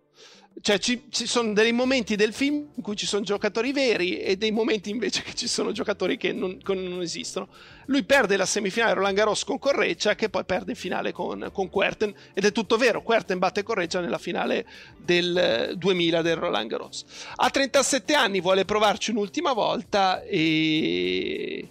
cioè 0.62 0.78
ci, 0.80 1.06
ci, 1.10 1.28
sono 1.28 1.54
dei 1.54 1.72
momenti 1.72 2.16
del 2.16 2.34
film 2.34 2.68
in 2.76 2.84
cui 2.84 2.96
ci 2.96 3.06
sono 3.06 3.24
giocatori 3.24 3.72
veri 3.72 4.20
e 4.20 4.36
dei 4.36 4.52
momenti 4.52 4.90
invece 4.90 5.22
che 5.22 5.34
ci 5.34 5.48
sono 5.48 5.72
giocatori 5.72 6.18
che 6.18 6.34
non, 6.34 6.58
che 6.58 6.74
non 6.74 7.02
esistono. 7.02 7.48
Lui 7.86 8.04
perde 8.04 8.38
la 8.38 8.46
semifinale 8.46 8.94
Roland 8.94 9.16
Garros 9.16 9.44
con 9.44 9.60
Correggia 9.60 10.16
che 10.16 10.30
poi 10.30 10.46
perde 10.46 10.72
in 10.72 10.78
finale 10.78 11.12
con, 11.12 11.50
con 11.52 11.70
Querten 11.70 12.14
ed 12.34 12.46
è 12.46 12.52
tutto 12.52 12.78
vero, 12.78 13.02
Querten 13.02 13.40
batte 13.40 13.64
Correggia 13.64 14.00
nella 14.00 14.18
finale 14.18 14.66
del 14.98 15.74
2000 15.76 16.22
del 16.22 16.36
Roland 16.36 16.70
Garros. 16.70 17.04
A 17.36 17.50
37 17.50 18.14
anni 18.14 18.40
vuole 18.40 18.66
provarci 18.66 19.12
un'ultima 19.12 19.54
volta 19.54 20.22
e... 20.22 21.68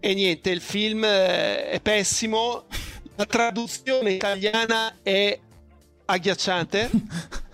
E 0.00 0.14
niente, 0.14 0.50
il 0.50 0.60
film 0.60 1.04
è 1.04 1.78
pessimo, 1.82 2.66
la 3.16 3.26
traduzione 3.26 4.12
italiana 4.12 4.96
è 5.02 5.38
agghiacciante. 6.04 6.90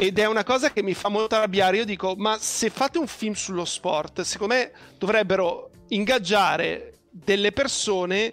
ed 0.00 0.18
è 0.18 0.26
una 0.26 0.44
cosa 0.44 0.72
che 0.72 0.82
mi 0.82 0.94
fa 0.94 1.10
molto 1.10 1.34
arrabbiare. 1.34 1.76
Io 1.76 1.84
dico, 1.84 2.14
ma 2.16 2.38
se 2.40 2.70
fate 2.70 2.96
un 2.96 3.06
film 3.06 3.34
sullo 3.34 3.66
sport, 3.66 4.22
secondo 4.22 4.54
me 4.54 4.70
dovrebbero 4.96 5.70
ingaggiare 5.88 7.00
delle 7.10 7.52
persone 7.52 8.32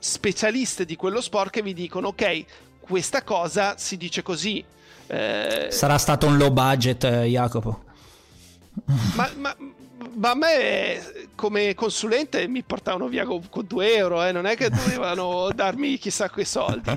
specialiste 0.00 0.84
di 0.84 0.96
quello 0.96 1.20
sport 1.20 1.50
che 1.50 1.62
vi 1.62 1.74
dicono, 1.74 2.08
ok, 2.08 2.44
questa 2.80 3.22
cosa 3.22 3.76
si 3.78 3.96
dice 3.96 4.22
così. 4.22 4.64
Eh... 5.06 5.68
Sarà 5.70 5.96
stato 5.96 6.26
un 6.26 6.36
low 6.36 6.50
budget, 6.50 7.04
eh, 7.04 7.26
Jacopo. 7.26 7.84
Ma, 9.14 9.30
ma, 9.36 9.56
ma, 10.14 10.30
a 10.30 10.34
me 10.34 11.28
come 11.34 11.74
consulente 11.74 12.46
mi 12.48 12.62
portavano 12.62 13.08
via 13.08 13.24
con, 13.24 13.48
con 13.48 13.66
2 13.66 13.94
euro, 13.94 14.24
eh? 14.24 14.32
non 14.32 14.46
è 14.46 14.56
che 14.56 14.70
dovevano 14.70 15.50
darmi 15.54 15.98
chissà 15.98 16.30
quei 16.30 16.44
soldi. 16.44 16.90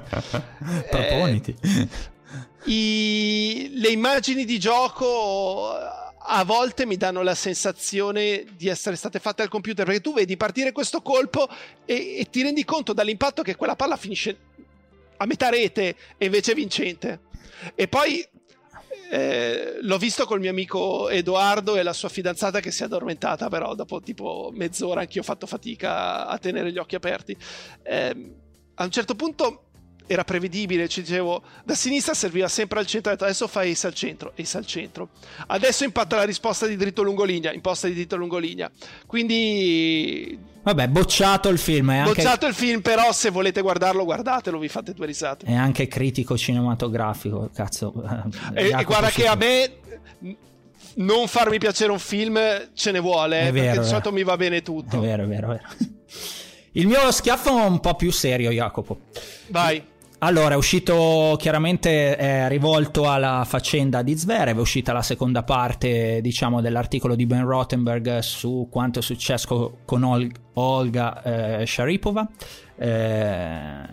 Proponiti. 0.90 1.56
Eh, 1.62 1.88
i, 2.66 3.72
le 3.74 3.90
immagini 3.90 4.46
di 4.46 4.60
gioco 4.60 5.74
a 6.24 6.44
volte 6.44 6.86
mi 6.86 6.98
danno 6.98 7.24
la 7.24 7.34
sensazione 7.34 8.46
di 8.56 8.68
essere 8.68 8.96
state 8.96 9.20
fatte 9.20 9.42
al 9.42 9.50
computer 9.50 9.86
perché 9.86 10.02
tu 10.02 10.14
vedi 10.14 10.38
partire 10.38 10.72
questo 10.72 11.02
colpo 11.02 11.50
e, 11.86 12.20
e 12.20 12.28
ti 12.30 12.44
rendi 12.44 12.64
conto 12.64 12.94
dall'impatto 12.94 13.42
che 13.42 13.56
quella 13.56 13.76
palla 13.76 13.98
finisce 13.98 14.38
a 15.18 15.26
metà 15.26 15.50
rete 15.50 15.96
e 16.18 16.26
invece 16.26 16.54
vincente. 16.54 17.22
E 17.76 17.88
poi 17.88 18.26
eh, 19.14 19.80
l'ho 19.82 19.98
visto 19.98 20.26
col 20.26 20.40
mio 20.40 20.50
amico 20.50 21.10
Edoardo 21.10 21.76
e 21.76 21.84
la 21.84 21.92
sua 21.92 22.08
fidanzata 22.08 22.62
che 22.62 22.72
si 22.72 22.84
è 22.84 22.86
addormentata, 22.86 23.50
però 23.50 23.76
dopo 23.76 24.00
tipo 24.00 24.52
mezz'ora 24.54 25.02
anch'io 25.02 25.20
ho 25.20 25.26
fatto 25.26 25.46
fatica 25.48 26.28
a 26.28 26.38
tenere 26.38 26.72
gli 26.72 26.78
occhi 26.78 26.96
aperti. 26.96 27.36
Eh, 27.84 28.32
a 28.74 28.84
un 28.86 28.90
certo 28.90 29.16
punto 29.16 29.71
era 30.08 30.24
prevedibile, 30.24 30.88
ci 30.88 31.02
dicevo, 31.02 31.42
da 31.64 31.74
sinistra 31.74 32.14
serviva 32.14 32.48
sempre 32.48 32.80
al 32.80 32.86
centro, 32.86 33.12
adesso 33.12 33.48
fai 33.48 33.72
ace 33.72 33.88
al 33.88 33.94
centro, 33.94 34.34
ace 34.38 34.58
al 34.58 34.66
centro. 34.66 35.10
Adesso 35.48 35.84
impatta 35.84 36.18
la 36.18 36.24
risposta 36.24 36.68
di 36.68 36.76
dritto 36.76 37.02
lungolinea, 37.02 37.54
imposta 37.54 37.88
di 37.88 37.94
dritto 37.94 38.16
lungolinea. 38.16 38.70
Quindi... 39.06 40.38
Vabbè, 40.64 40.90
bocciato 40.90 41.50
il 41.50 41.58
film. 41.58 41.92
È 41.92 41.98
anche... 41.98 42.14
Bocciato 42.14 42.46
il 42.46 42.54
film, 42.54 42.82
però 42.82 43.12
se 43.14 43.30
volete 43.30 43.62
guardarlo, 43.62 44.04
guardatelo, 44.04 44.60
vi 44.60 44.68
fate 44.68 44.94
due 44.94 45.06
risate. 45.06 45.46
È 45.46 45.54
anche 45.54 45.88
critico 45.88 46.38
cinematografico, 46.38 47.50
cazzo. 47.54 47.94
E, 48.54 48.68
e 48.78 48.84
guarda 48.84 49.10
che 49.10 49.28
a 49.28 49.36
me 49.36 49.72
non 50.96 51.28
farmi 51.28 51.58
piacere 51.58 51.92
un 51.92 52.00
film 52.00 52.40
ce 52.74 52.92
ne 52.92 53.00
vuole, 53.00 53.42
è 53.42 53.52
vero, 53.52 53.66
perché 53.66 53.80
di 53.80 53.88
solito 53.88 54.12
mi 54.12 54.24
va 54.24 54.36
bene 54.36 54.62
tutto. 54.62 54.98
È 54.98 55.00
vero, 55.00 55.24
è 55.24 55.28
vero, 55.28 55.52
è 55.54 55.56
vero. 55.56 55.68
Il 56.74 56.88
mio 56.88 57.12
schiaffo 57.12 57.58
è 57.58 57.64
un 57.66 57.80
po' 57.80 57.96
più 57.96 58.12
serio, 58.12 58.50
Jacopo. 58.50 59.02
Vai. 59.48 59.84
Allora, 60.24 60.54
è 60.54 60.58
uscito 60.58 61.36
chiaramente 61.40 62.16
è 62.16 62.48
rivolto 62.48 63.10
alla 63.10 63.44
faccenda 63.44 64.04
di 64.04 64.16
Zverev, 64.16 64.56
è 64.56 64.60
uscita 64.60 64.94
la 64.94 65.02
seconda 65.02 65.42
parte, 65.42 66.22
diciamo, 66.22 66.62
dell'articolo 66.62 67.16
di 67.16 67.26
Ben 67.26 67.44
Rottenberg 67.44 68.20
su 68.20 68.68
quanto 68.70 69.00
è 69.00 69.02
successo 69.02 69.80
con 69.84 70.04
Ol- 70.04 70.32
Olga 70.54 71.24
eh, 71.24 71.66
Sharipova. 71.66 72.30
Eh... 72.76 73.88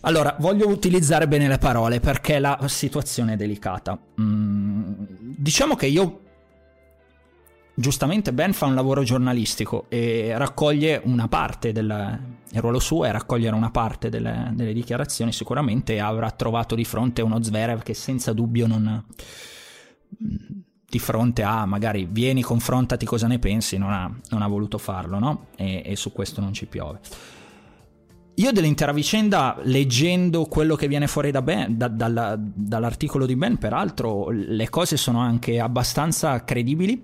Allora, 0.00 0.34
voglio 0.38 0.68
utilizzare 0.68 1.28
bene 1.28 1.46
le 1.46 1.58
parole 1.58 2.00
perché 2.00 2.38
la 2.38 2.58
situazione 2.68 3.34
è 3.34 3.36
delicata. 3.36 3.98
Mm, 4.18 4.92
diciamo 5.36 5.74
che 5.74 5.88
io 5.88 6.20
giustamente 7.74 8.32
Ben 8.32 8.54
fa 8.54 8.64
un 8.64 8.74
lavoro 8.74 9.02
giornalistico 9.02 9.84
e 9.90 10.32
raccoglie 10.38 11.02
una 11.04 11.28
parte 11.28 11.72
del 11.72 12.35
il 12.50 12.60
ruolo 12.60 12.78
suo 12.78 13.04
è 13.04 13.10
raccogliere 13.10 13.54
una 13.54 13.70
parte 13.70 14.08
delle, 14.08 14.50
delle 14.54 14.72
dichiarazioni 14.72 15.32
sicuramente 15.32 15.98
avrà 16.00 16.30
trovato 16.30 16.74
di 16.74 16.84
fronte 16.84 17.22
uno 17.22 17.42
Zverev 17.42 17.82
che 17.82 17.94
senza 17.94 18.32
dubbio 18.32 18.66
non 18.66 19.04
di 20.08 20.98
fronte 21.00 21.42
a 21.42 21.66
magari 21.66 22.06
vieni 22.08 22.42
confrontati 22.42 23.04
cosa 23.04 23.26
ne 23.26 23.38
pensi 23.38 23.76
non 23.76 23.90
ha, 23.92 24.10
non 24.30 24.42
ha 24.42 24.46
voluto 24.46 24.78
farlo 24.78 25.18
no? 25.18 25.46
E, 25.56 25.82
e 25.84 25.96
su 25.96 26.12
questo 26.12 26.40
non 26.40 26.52
ci 26.52 26.66
piove 26.66 27.00
io 28.38 28.52
dell'intera 28.52 28.92
vicenda, 28.92 29.56
leggendo 29.62 30.44
quello 30.44 30.76
che 30.76 30.88
viene 30.88 31.06
fuori 31.06 31.30
da 31.30 31.40
ben, 31.40 31.74
da, 31.78 31.88
dalla, 31.88 32.36
dall'articolo 32.38 33.24
di 33.24 33.34
Ben, 33.34 33.56
peraltro 33.56 34.28
le 34.28 34.68
cose 34.68 34.98
sono 34.98 35.20
anche 35.20 35.58
abbastanza 35.58 36.44
credibili 36.44 37.02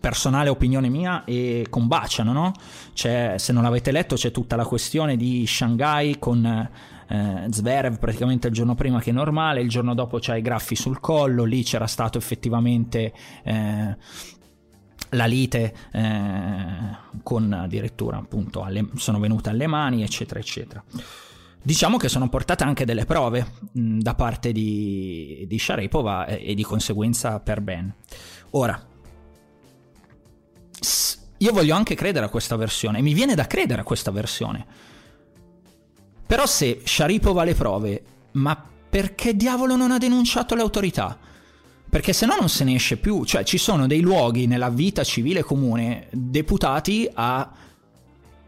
personale 0.00 0.48
opinione 0.48 0.88
mia 0.88 1.24
e 1.24 1.66
combaciano, 1.68 2.32
no? 2.32 2.52
C'è, 2.92 3.34
se 3.36 3.52
non 3.52 3.62
l'avete 3.62 3.90
letto 3.90 4.14
c'è 4.14 4.30
tutta 4.30 4.56
la 4.56 4.64
questione 4.64 5.16
di 5.16 5.44
Shanghai 5.46 6.18
con 6.18 6.44
eh, 7.08 7.46
Zverev 7.50 7.98
praticamente 7.98 8.48
il 8.48 8.54
giorno 8.54 8.74
prima 8.74 9.00
che 9.00 9.10
è 9.10 9.12
normale, 9.12 9.60
il 9.60 9.68
giorno 9.68 9.94
dopo 9.94 10.18
c'ha 10.20 10.36
i 10.36 10.42
graffi 10.42 10.76
sul 10.76 11.00
collo, 11.00 11.44
lì 11.44 11.62
c'era 11.62 11.86
stato 11.86 12.18
effettivamente 12.18 13.12
eh, 13.42 13.96
la 15.10 15.24
lite 15.26 15.74
eh, 15.90 16.96
con 17.22 17.52
addirittura 17.52 18.18
appunto 18.18 18.62
alle, 18.62 18.88
sono 18.96 19.18
venute 19.18 19.48
alle 19.50 19.66
mani 19.66 20.02
eccetera 20.02 20.38
eccetera. 20.38 20.82
Diciamo 21.60 21.96
che 21.96 22.08
sono 22.08 22.28
portate 22.28 22.62
anche 22.62 22.84
delle 22.84 23.04
prove 23.04 23.46
mh, 23.72 23.98
da 23.98 24.14
parte 24.14 24.52
di, 24.52 25.44
di 25.48 25.58
Sharipova 25.58 26.26
e, 26.26 26.50
e 26.50 26.54
di 26.54 26.62
conseguenza 26.62 27.40
per 27.40 27.60
Ben. 27.60 27.92
Ora, 28.50 28.87
io 31.38 31.52
voglio 31.52 31.74
anche 31.74 31.94
credere 31.94 32.26
a 32.26 32.28
questa 32.28 32.56
versione, 32.56 33.00
mi 33.00 33.14
viene 33.14 33.34
da 33.34 33.46
credere 33.46 33.82
a 33.82 33.84
questa 33.84 34.10
versione. 34.10 34.66
Però 36.26 36.46
se 36.46 36.82
Sharipov 36.84 37.38
ha 37.38 37.44
le 37.44 37.54
prove, 37.54 38.02
ma 38.32 38.62
perché 38.88 39.34
diavolo 39.34 39.76
non 39.76 39.90
ha 39.90 39.98
denunciato 39.98 40.54
le 40.54 40.62
autorità? 40.62 41.16
Perché 41.88 42.12
se 42.12 42.26
no 42.26 42.36
non 42.38 42.48
se 42.48 42.64
ne 42.64 42.74
esce 42.74 42.98
più, 42.98 43.24
cioè 43.24 43.44
ci 43.44 43.56
sono 43.56 43.86
dei 43.86 44.00
luoghi 44.00 44.46
nella 44.46 44.68
vita 44.68 45.04
civile 45.04 45.42
comune 45.42 46.08
deputati 46.10 47.08
a 47.14 47.50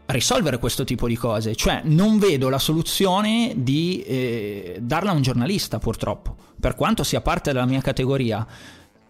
risolvere 0.05 0.59
questo 0.59 0.83
tipo 0.83 1.07
di 1.07 1.15
cose, 1.15 1.55
cioè 1.55 1.81
non 1.85 2.19
vedo 2.19 2.49
la 2.49 2.59
soluzione 2.59 3.53
di 3.55 4.03
eh, 4.03 4.77
darla 4.81 5.11
a 5.11 5.13
un 5.13 5.21
giornalista 5.21 5.79
purtroppo, 5.79 6.35
per 6.59 6.75
quanto 6.75 7.03
sia 7.03 7.21
parte 7.21 7.51
della 7.51 7.65
mia 7.65 7.81
categoria 7.81 8.45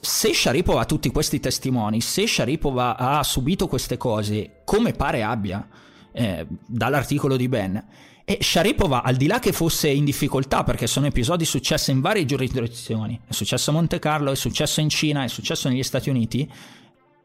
se 0.01 0.33
Sharipova 0.33 0.81
ha 0.81 0.85
tutti 0.85 1.11
questi 1.11 1.39
testimoni, 1.39 2.01
se 2.01 2.25
Sharipova 2.25 2.97
ha 2.97 3.21
subito 3.21 3.67
queste 3.67 3.97
cose, 3.97 4.61
come 4.65 4.93
pare 4.93 5.21
abbia 5.21 5.67
eh, 6.11 6.47
dall'articolo 6.65 7.37
di 7.37 7.47
Ben, 7.47 7.85
e 8.25 8.39
Sharipova, 8.41 9.03
al 9.03 9.15
di 9.15 9.27
là 9.27 9.37
che 9.37 9.51
fosse 9.51 9.89
in 9.89 10.03
difficoltà, 10.03 10.63
perché 10.63 10.87
sono 10.87 11.05
episodi 11.05 11.45
successi 11.45 11.91
in 11.91 12.01
varie 12.01 12.25
giurisdizioni, 12.25 13.19
è 13.27 13.31
successo 13.31 13.69
a 13.69 13.73
Monte 13.73 13.99
Carlo, 13.99 14.31
è 14.31 14.35
successo 14.35 14.81
in 14.81 14.89
Cina, 14.89 15.23
è 15.23 15.27
successo 15.27 15.69
negli 15.69 15.83
Stati 15.83 16.09
Uniti, 16.09 16.51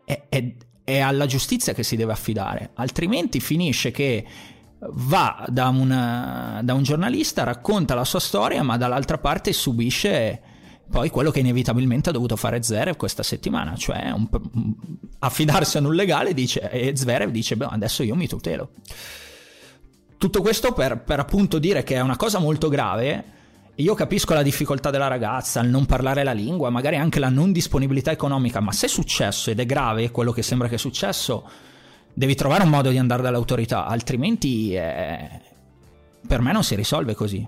è, 0.05 0.25
è, 0.29 0.55
è 0.85 0.99
alla 0.99 1.25
giustizia 1.25 1.73
che 1.73 1.83
si 1.83 1.97
deve 1.97 2.13
affidare, 2.13 2.73
altrimenti 2.75 3.41
finisce 3.41 3.91
che 3.91 4.27
va 4.81 5.47
da, 5.49 5.69
una, 5.69 6.61
da 6.63 6.75
un 6.75 6.83
giornalista, 6.83 7.43
racconta 7.43 7.95
la 7.95 8.05
sua 8.05 8.21
storia, 8.21 8.63
ma 8.63 8.77
dall'altra 8.77 9.17
parte 9.17 9.55
subisce 9.55 10.55
poi 10.89 11.11
quello 11.11 11.31
che 11.31 11.41
inevitabilmente 11.41 12.11
ha 12.11 12.13
dovuto 12.13 12.37
fare 12.37 12.63
Zverev 12.63 12.97
questa 12.97 13.23
settimana, 13.23 13.75
cioè 13.77 14.11
un, 14.11 14.29
affidarsi 15.19 15.79
a 15.79 15.81
un 15.81 15.95
legale 15.95 16.33
dice, 16.33 16.71
e 16.71 16.97
Zverev 16.97 17.31
dice, 17.31 17.57
beh 17.57 17.67
adesso 17.67 18.03
io 18.03 18.15
mi 18.15 18.29
tutelo. 18.29 18.71
Tutto 20.19 20.41
questo 20.41 20.73
per, 20.73 21.03
per 21.03 21.19
appunto 21.19 21.59
dire 21.59 21.83
che 21.83 21.97
è 21.97 22.01
una 22.01 22.17
cosa 22.17 22.39
molto 22.39 22.69
grave, 22.69 23.25
io 23.75 23.95
capisco 23.95 24.33
la 24.33 24.43
difficoltà 24.43 24.91
della 24.91 25.09
ragazza, 25.09 25.61
il 25.61 25.69
non 25.69 25.85
parlare 25.85 26.25
la 26.25 26.33
lingua, 26.33 26.71
magari 26.71 26.97
anche 26.97 27.19
la 27.19 27.29
non 27.29 27.53
disponibilità 27.53 28.11
economica, 28.11 28.61
ma 28.61 28.73
se 28.73 28.87
è 28.87 28.89
successo 28.89 29.51
ed 29.51 29.61
è 29.61 29.67
grave 29.67 30.11
quello 30.11 30.33
che 30.33 30.43
sembra 30.43 30.69
che 30.69 30.77
è 30.77 30.79
successo, 30.79 31.47
devi 32.15 32.35
trovare 32.35 32.63
un 32.63 32.71
modo 32.71 32.89
di 32.89 32.97
andare 32.97 33.23
dall'autorità, 33.23 33.85
altrimenti 33.85 34.75
eh, 34.75 35.29
per 36.27 36.41
me 36.41 36.53
non 36.53 36.65
si 36.65 36.75
risolve 36.75 37.15
così. 37.15 37.47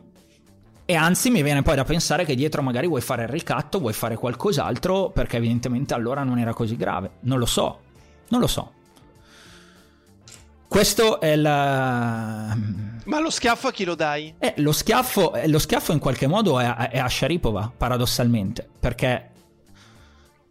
E 0.91 0.95
anzi 0.95 1.29
mi 1.29 1.43
viene 1.43 1.61
poi 1.61 1.77
da 1.77 1.85
pensare 1.85 2.25
che 2.25 2.35
dietro 2.35 2.63
magari 2.63 2.87
vuoi 2.87 3.03
fare 3.03 3.25
il 3.25 3.29
ricatto, 3.29 3.79
vuoi 3.79 3.93
fare 3.93 4.17
qualcos'altro, 4.17 5.11
perché 5.11 5.37
evidentemente 5.37 5.93
allora 5.93 6.25
non 6.25 6.39
era 6.39 6.55
così 6.55 6.77
grave. 6.77 7.11
Non 7.25 7.39
lo 7.39 7.45
so, 7.45 7.81
non 8.29 8.41
lo 8.41 8.47
so. 8.47 8.73
questo 10.67 11.21
è 11.21 11.37
la... 11.37 12.57
Ma 13.05 13.21
lo 13.21 13.29
schiaffo 13.29 13.69
a 13.69 13.73
chi 13.73 13.85
lo 13.85 13.95
dai? 13.95 14.35
Eh, 14.39 14.55
lo, 14.59 14.73
schiaffo, 14.73 15.35
eh, 15.35 15.47
lo 15.47 15.59
schiaffo 15.59 15.93
in 15.93 15.99
qualche 15.99 16.27
modo 16.27 16.59
è, 16.59 16.75
è 16.89 16.99
a 16.99 17.09
Sharipova, 17.09 17.71
paradossalmente, 17.77 18.67
perché 18.81 19.31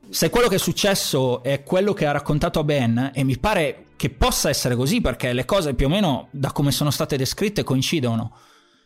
se 0.09 0.29
quello 0.29 0.47
che 0.47 0.55
è 0.55 0.59
successo 0.59 1.41
è 1.41 1.63
quello 1.63 1.93
che 1.93 2.05
ha 2.05 2.11
raccontato 2.11 2.59
a 2.59 2.63
Ben, 2.63 3.09
e 3.11 3.23
mi 3.23 3.39
pare 3.39 3.85
che 3.95 4.11
possa 4.11 4.49
essere 4.49 4.75
così, 4.75 5.01
perché 5.01 5.33
le 5.33 5.45
cose 5.45 5.73
più 5.73 5.88
o 5.88 5.89
meno 5.89 6.27
da 6.29 6.51
come 6.51 6.71
sono 6.71 6.91
state 6.91 7.17
descritte 7.17 7.63
coincidono, 7.63 8.33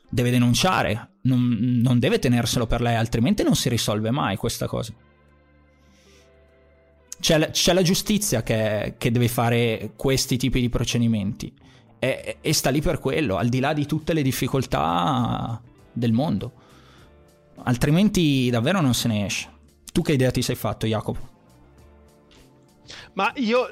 deve 0.08 0.32
denunciare, 0.32 1.11
non, 1.22 1.80
non 1.82 2.00
deve 2.00 2.20
tenerselo 2.20 2.66
per 2.66 2.82
lei, 2.82 2.96
altrimenti 2.96 3.44
non 3.44 3.56
si 3.56 3.70
risolve 3.70 4.12
mai 4.12 4.38
questa 4.38 4.68
cosa. 4.68 4.94
C'è, 7.20 7.52
c'è 7.52 7.74
la 7.74 7.84
giustizia 7.84 8.42
che, 8.42 8.96
che, 8.98 9.12
deve 9.12 9.28
fare 9.28 9.92
questi 9.96 10.38
tipi 10.38 10.60
di 10.60 10.70
procedimenti 10.70 11.54
e, 12.00 12.38
e 12.42 12.54
sta 12.54 12.72
lì 12.72 12.82
per 12.82 12.98
quello, 12.98 13.38
al 13.38 13.48
di 13.48 13.60
là 13.60 13.74
di 13.74 13.86
tutte 13.86 14.14
le 14.14 14.24
difficoltà 14.24 15.62
del 15.92 16.14
mondo. 16.14 16.54
Altrimenti 17.64 18.50
davvero 18.50 18.82
non 18.82 18.96
se 18.96 19.08
ne 19.08 19.26
esce. 19.26 19.50
Tu 19.94 20.02
che 20.02 20.14
idea 20.14 20.32
ti 20.32 20.42
sei 20.42 20.56
fatto, 20.56 20.88
Jacopo? 20.88 21.30
Ma 23.14 23.32
io, 23.36 23.70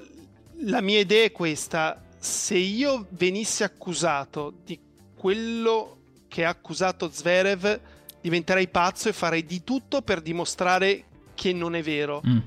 la 0.66 0.82
mia 0.82 1.00
idea 1.00 1.26
è 1.26 1.32
questa. 1.32 2.04
Se 2.20 2.56
io 2.56 3.08
venissi 3.12 3.64
accusato 3.64 4.54
di 4.64 4.80
quello 5.16 5.99
che 6.30 6.46
ha 6.46 6.50
accusato 6.50 7.10
Zverev, 7.12 7.80
diventerei 8.22 8.70
pazzo 8.70 9.10
e 9.10 9.14
farei 9.14 9.44
di 9.44 9.66
tutto 9.66 10.02
per 10.02 10.22
dimostrare 10.22 11.04
che 11.36 11.52
non 11.52 11.76
è 11.76 11.84
vero. 11.84 12.22
Mm 12.26 12.40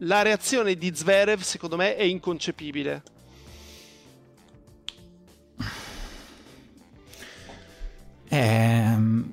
la 0.00 0.22
reazione 0.22 0.76
di 0.76 0.92
Zverev 0.94 1.40
secondo 1.40 1.76
me 1.76 1.96
è 1.96 2.02
inconcepibile. 2.02 3.02
Ehm, 8.28 9.32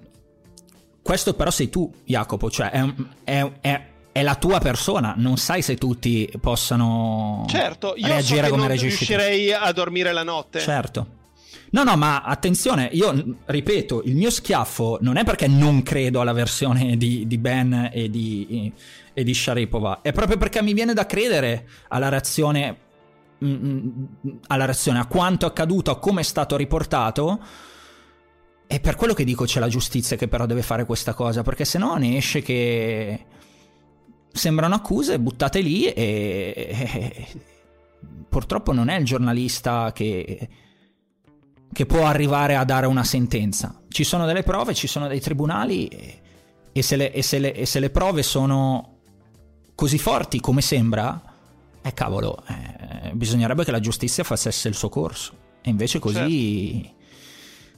questo 1.02 1.34
però 1.36 1.52
sei 1.52 1.70
tu, 1.70 1.94
Jacopo, 2.04 2.50
cioè 2.50 2.72
è, 2.72 2.94
è, 3.24 3.52
è, 3.62 3.88
è, 4.12 4.24
la 4.24 4.36
tua 4.36 4.60
persona, 4.60 5.14
non 5.16 5.38
sai 5.38 5.62
se 5.62 5.76
tutti 5.76 6.30
possano 6.42 7.46
certo, 7.48 7.94
io 7.96 8.08
reagire 8.08 8.48
so 8.48 8.54
come 8.54 8.68
non 8.68 8.78
riuscirei 8.78 9.54
a 9.54 9.72
dormire 9.72 10.12
la 10.12 10.24
notte. 10.24 10.60
Certo. 10.60 11.17
No, 11.70 11.84
no, 11.84 11.98
ma 11.98 12.22
attenzione, 12.22 12.90
io 12.94 13.40
ripeto, 13.46 14.04
il 14.06 14.16
mio 14.16 14.30
schiaffo 14.30 15.00
non 15.02 15.18
è 15.18 15.26
perché 15.26 15.48
non 15.48 15.84
credo 15.84 16.22
alla 16.22 16.32
versione 16.32 16.96
di, 16.96 17.28
di 17.28 17.38
Ben 17.38 17.90
e 17.92 18.10
di, 18.10 18.72
e 19.14 19.24
di 19.24 19.34
Sharipova, 19.34 20.00
è 20.02 20.14
proprio 20.14 20.38
perché 20.38 20.62
mi 20.62 20.74
viene 20.74 20.94
da 20.94 21.06
credere 21.06 21.68
alla 21.90 22.08
reazione, 22.08 22.78
mm, 23.44 23.54
mm, 23.54 23.90
alla 24.48 24.66
reazione, 24.66 25.00
a 25.00 25.08
quanto 25.08 25.46
è 25.46 25.50
accaduto, 25.50 25.92
a 25.92 26.00
come 26.00 26.22
è 26.22 26.24
stato 26.24 26.56
riportato. 26.56 27.40
È 28.66 28.80
per 28.80 28.96
quello 28.96 29.14
che 29.14 29.24
dico 29.24 29.46
c'è 29.46 29.60
la 29.60 29.70
giustizia 29.70 30.18
che 30.18 30.28
però 30.28 30.46
deve 30.46 30.62
fare 30.62 30.86
questa 30.86 31.14
cosa, 31.14 31.42
perché 31.42 31.66
se 31.66 31.78
no 31.78 31.96
ne 31.96 32.18
esce 32.18 32.42
che 32.42 33.26
sembrano 34.32 34.76
accuse 34.76 35.20
buttate 35.20 35.62
lì 35.62 35.86
e 35.86 37.28
purtroppo 38.30 38.72
non 38.72 38.90
è 38.90 38.98
il 38.98 39.06
giornalista 39.06 39.92
che 39.94 40.50
che 41.74 41.86
può 41.86 42.06
arrivare 42.06 42.56
a 42.56 42.64
dare 42.64 42.88
una 42.88 43.04
sentenza. 43.04 43.82
Ci 43.88 44.04
sono 44.04 44.26
delle 44.26 44.44
prove, 44.44 44.74
ci 44.74 44.88
sono 44.88 45.08
dei 45.08 45.20
tribunali 45.20 45.88
e, 45.88 46.22
e, 46.72 46.82
se, 46.82 46.96
le, 46.96 47.12
e, 47.12 47.22
se, 47.22 47.40
le, 47.40 47.54
e 47.54 47.66
se, 47.66 47.80
le, 47.80 47.90
prove 47.90 48.24
sono 48.24 49.00
così 49.76 49.98
forti 49.98 50.40
come 50.40 50.62
sembra, 50.62 51.22
eh 51.82 51.94
cavolo, 51.94 52.44
eh, 52.48 53.12
bisognerebbe 53.14 53.64
che 53.64 53.72
la 53.72 53.80
giustizia 53.80 54.24
facesse 54.24 54.68
il 54.68 54.76
suo 54.76 54.90
corso. 54.90 55.34
E 55.62 55.70
invece 55.70 56.00
così... 56.00 56.82
Certo. 56.82 56.96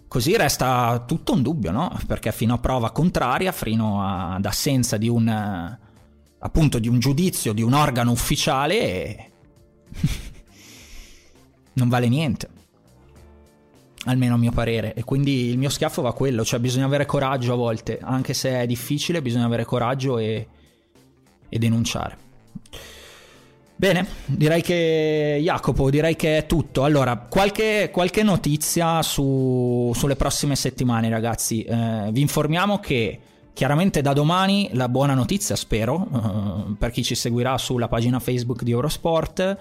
Così 0.09 0.35
resta 0.35 1.03
tutto 1.05 1.33
un 1.33 1.43
dubbio, 1.43 1.69
no? 1.69 1.95
Perché 2.07 2.31
fino 2.31 2.55
a 2.55 2.57
prova 2.57 2.89
contraria, 2.89 3.51
fino 3.51 4.03
ad 4.03 4.43
assenza 4.43 4.97
di 4.97 5.07
un 5.07 5.77
appunto 6.39 6.79
di 6.79 6.87
un 6.87 6.99
giudizio 6.99 7.53
di 7.53 7.61
un 7.61 7.73
organo 7.73 8.11
ufficiale 8.11 9.31
non 11.73 11.89
vale 11.89 12.07
niente 12.07 12.49
almeno 14.05 14.35
a 14.35 14.37
mio 14.37 14.51
parere. 14.51 14.93
E 14.93 15.03
quindi 15.03 15.49
il 15.49 15.57
mio 15.57 15.69
schiaffo 15.69 16.01
va 16.01 16.09
a 16.09 16.13
quello, 16.13 16.43
cioè 16.43 16.59
bisogna 16.59 16.85
avere 16.85 17.05
coraggio 17.05 17.53
a 17.53 17.57
volte, 17.57 17.99
anche 18.01 18.33
se 18.33 18.61
è 18.61 18.65
difficile, 18.65 19.21
bisogna 19.21 19.45
avere 19.45 19.65
coraggio 19.65 20.17
e, 20.17 20.47
e 21.47 21.57
denunciare. 21.57 22.27
Bene, 23.75 24.05
direi 24.25 24.61
che 24.61 25.39
Jacopo, 25.41 25.89
direi 25.89 26.17
che 26.17 26.39
è 26.39 26.45
tutto. 26.45 26.83
Allora, 26.83 27.15
qualche, 27.15 27.89
qualche 27.93 28.23
notizia 28.23 29.01
su, 29.01 29.93
sulle 29.95 30.17
prossime 30.17 30.57
settimane, 30.57 31.09
ragazzi. 31.09 31.63
Eh, 31.63 32.09
vi 32.11 32.19
informiamo 32.19 32.79
che 32.79 33.19
chiaramente 33.53 34.01
da 34.01 34.11
domani 34.11 34.69
la 34.73 34.89
buona 34.89 35.13
notizia, 35.13 35.55
spero, 35.55 36.07
eh, 36.13 36.75
per 36.79 36.91
chi 36.91 37.03
ci 37.03 37.15
seguirà 37.15 37.57
sulla 37.57 37.87
pagina 37.87 38.19
Facebook 38.19 38.63
di 38.63 38.71
Eurosport 38.71 39.57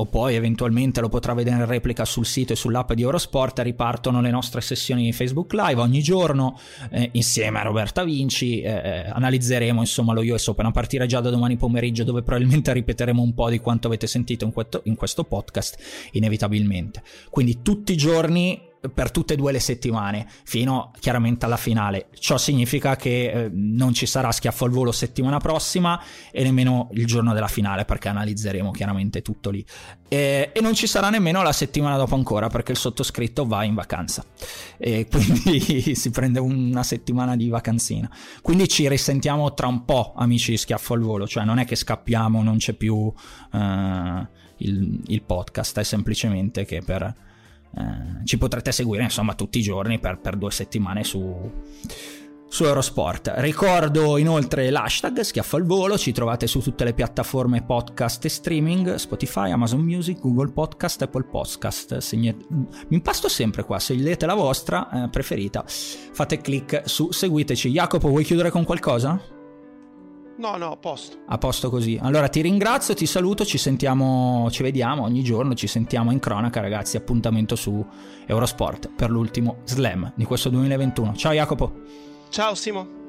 o 0.00 0.06
poi 0.06 0.34
eventualmente 0.34 1.00
lo 1.00 1.08
potrà 1.08 1.34
vedere 1.34 1.56
in 1.56 1.66
replica 1.66 2.04
sul 2.04 2.24
sito 2.24 2.52
e 2.52 2.56
sull'app 2.56 2.92
di 2.92 3.02
Eurosport, 3.02 3.58
ripartono 3.60 4.20
le 4.20 4.30
nostre 4.30 4.60
sessioni 4.60 5.12
Facebook 5.12 5.52
Live 5.52 5.80
ogni 5.80 6.02
giorno 6.02 6.58
eh, 6.90 7.10
insieme 7.12 7.58
a 7.58 7.62
Roberta 7.62 8.04
Vinci, 8.04 8.60
eh, 8.60 8.70
eh 8.70 9.08
analizzeremo 9.10 9.80
insomma 9.80 10.12
lo 10.12 10.20
US 10.20 10.46
Open 10.46 10.66
a 10.66 10.70
partire 10.70 11.06
già 11.06 11.20
da 11.20 11.30
domani 11.30 11.56
pomeriggio 11.56 12.04
dove 12.04 12.22
probabilmente 12.22 12.72
ripeteremo 12.72 13.20
un 13.20 13.34
po' 13.34 13.50
di 13.50 13.58
quanto 13.58 13.88
avete 13.88 14.06
sentito 14.06 14.44
in 14.44 14.52
questo, 14.52 14.82
in 14.84 14.94
questo 14.94 15.24
podcast 15.24 15.76
inevitabilmente. 16.12 17.02
Quindi 17.30 17.62
tutti 17.62 17.92
i 17.92 17.96
giorni 17.96 18.67
per 18.92 19.10
tutte 19.10 19.34
e 19.34 19.36
due 19.36 19.52
le 19.52 19.60
settimane, 19.60 20.26
fino 20.44 20.92
chiaramente 21.00 21.44
alla 21.44 21.56
finale. 21.56 22.06
Ciò 22.18 22.38
significa 22.38 22.96
che 22.96 23.30
eh, 23.30 23.50
non 23.52 23.92
ci 23.92 24.06
sarà 24.06 24.30
schiaffo 24.30 24.64
al 24.64 24.70
volo 24.70 24.92
settimana 24.92 25.38
prossima 25.38 26.00
e 26.30 26.42
nemmeno 26.42 26.88
il 26.92 27.06
giorno 27.06 27.32
della 27.34 27.48
finale, 27.48 27.84
perché 27.84 28.08
analizzeremo 28.08 28.70
chiaramente 28.70 29.22
tutto 29.22 29.50
lì. 29.50 29.64
E, 30.08 30.50
e 30.54 30.60
non 30.60 30.74
ci 30.74 30.86
sarà 30.86 31.10
nemmeno 31.10 31.42
la 31.42 31.52
settimana 31.52 31.96
dopo 31.96 32.14
ancora, 32.14 32.48
perché 32.48 32.72
il 32.72 32.78
sottoscritto 32.78 33.44
va 33.46 33.64
in 33.64 33.74
vacanza. 33.74 34.24
E 34.76 35.06
quindi 35.10 35.94
si 35.94 36.10
prende 36.10 36.38
una 36.38 36.82
settimana 36.82 37.36
di 37.36 37.48
vacanzina. 37.48 38.10
Quindi 38.42 38.68
ci 38.68 38.88
risentiamo 38.88 39.54
tra 39.54 39.66
un 39.66 39.84
po', 39.84 40.14
amici 40.16 40.52
di 40.52 40.56
schiaffo 40.56 40.94
al 40.94 41.00
volo, 41.00 41.26
cioè 41.26 41.44
non 41.44 41.58
è 41.58 41.64
che 41.64 41.76
scappiamo, 41.76 42.42
non 42.42 42.58
c'è 42.58 42.74
più 42.74 42.94
uh, 42.94 43.12
il, 44.58 45.00
il 45.06 45.22
podcast, 45.22 45.78
è 45.80 45.84
semplicemente 45.84 46.64
che 46.64 46.80
per 46.82 47.26
eh, 47.76 48.24
ci 48.24 48.38
potrete 48.38 48.72
seguire 48.72 49.02
insomma 49.02 49.34
tutti 49.34 49.58
i 49.58 49.62
giorni 49.62 49.98
per, 49.98 50.18
per 50.18 50.36
due 50.36 50.50
settimane 50.50 51.04
su, 51.04 51.50
su 52.48 52.64
Eurosport. 52.64 53.32
Ricordo 53.36 54.16
inoltre 54.16 54.70
l'hashtag 54.70 55.20
Schiaffo 55.20 55.56
al 55.56 55.64
Volo, 55.64 55.98
ci 55.98 56.12
trovate 56.12 56.46
su 56.46 56.60
tutte 56.60 56.84
le 56.84 56.94
piattaforme 56.94 57.62
podcast 57.62 58.24
e 58.24 58.28
streaming, 58.28 58.94
Spotify, 58.94 59.50
Amazon 59.50 59.80
Music, 59.80 60.20
Google 60.20 60.50
Podcast, 60.50 61.02
Apple 61.02 61.24
Podcast. 61.24 61.98
Segne... 61.98 62.36
Mi 62.48 62.96
impasto 62.96 63.28
sempre 63.28 63.64
qua, 63.64 63.78
scegliete 63.78 64.26
la 64.26 64.34
vostra 64.34 65.04
eh, 65.04 65.08
preferita, 65.08 65.64
fate 65.66 66.40
clic 66.40 66.82
su 66.84 67.12
seguiteci. 67.12 67.70
Jacopo, 67.70 68.08
vuoi 68.08 68.24
chiudere 68.24 68.50
con 68.50 68.64
qualcosa? 68.64 69.36
No, 70.38 70.56
no, 70.56 70.70
a 70.72 70.76
posto. 70.76 71.16
A 71.26 71.36
posto 71.36 71.68
così. 71.68 71.98
Allora 72.00 72.28
ti 72.28 72.40
ringrazio, 72.40 72.94
ti 72.94 73.06
saluto, 73.06 73.44
ci 73.44 73.58
sentiamo, 73.58 74.48
ci 74.50 74.62
vediamo 74.62 75.02
ogni 75.02 75.22
giorno, 75.22 75.54
ci 75.54 75.66
sentiamo 75.66 76.12
in 76.12 76.20
cronaca 76.20 76.60
ragazzi, 76.60 76.96
appuntamento 76.96 77.56
su 77.56 77.84
Eurosport 78.24 78.90
per 78.94 79.10
l'ultimo 79.10 79.58
slam 79.64 80.12
di 80.14 80.24
questo 80.24 80.48
2021. 80.48 81.14
Ciao 81.16 81.32
Jacopo. 81.32 81.72
Ciao 82.30 82.54
Simo. 82.54 83.07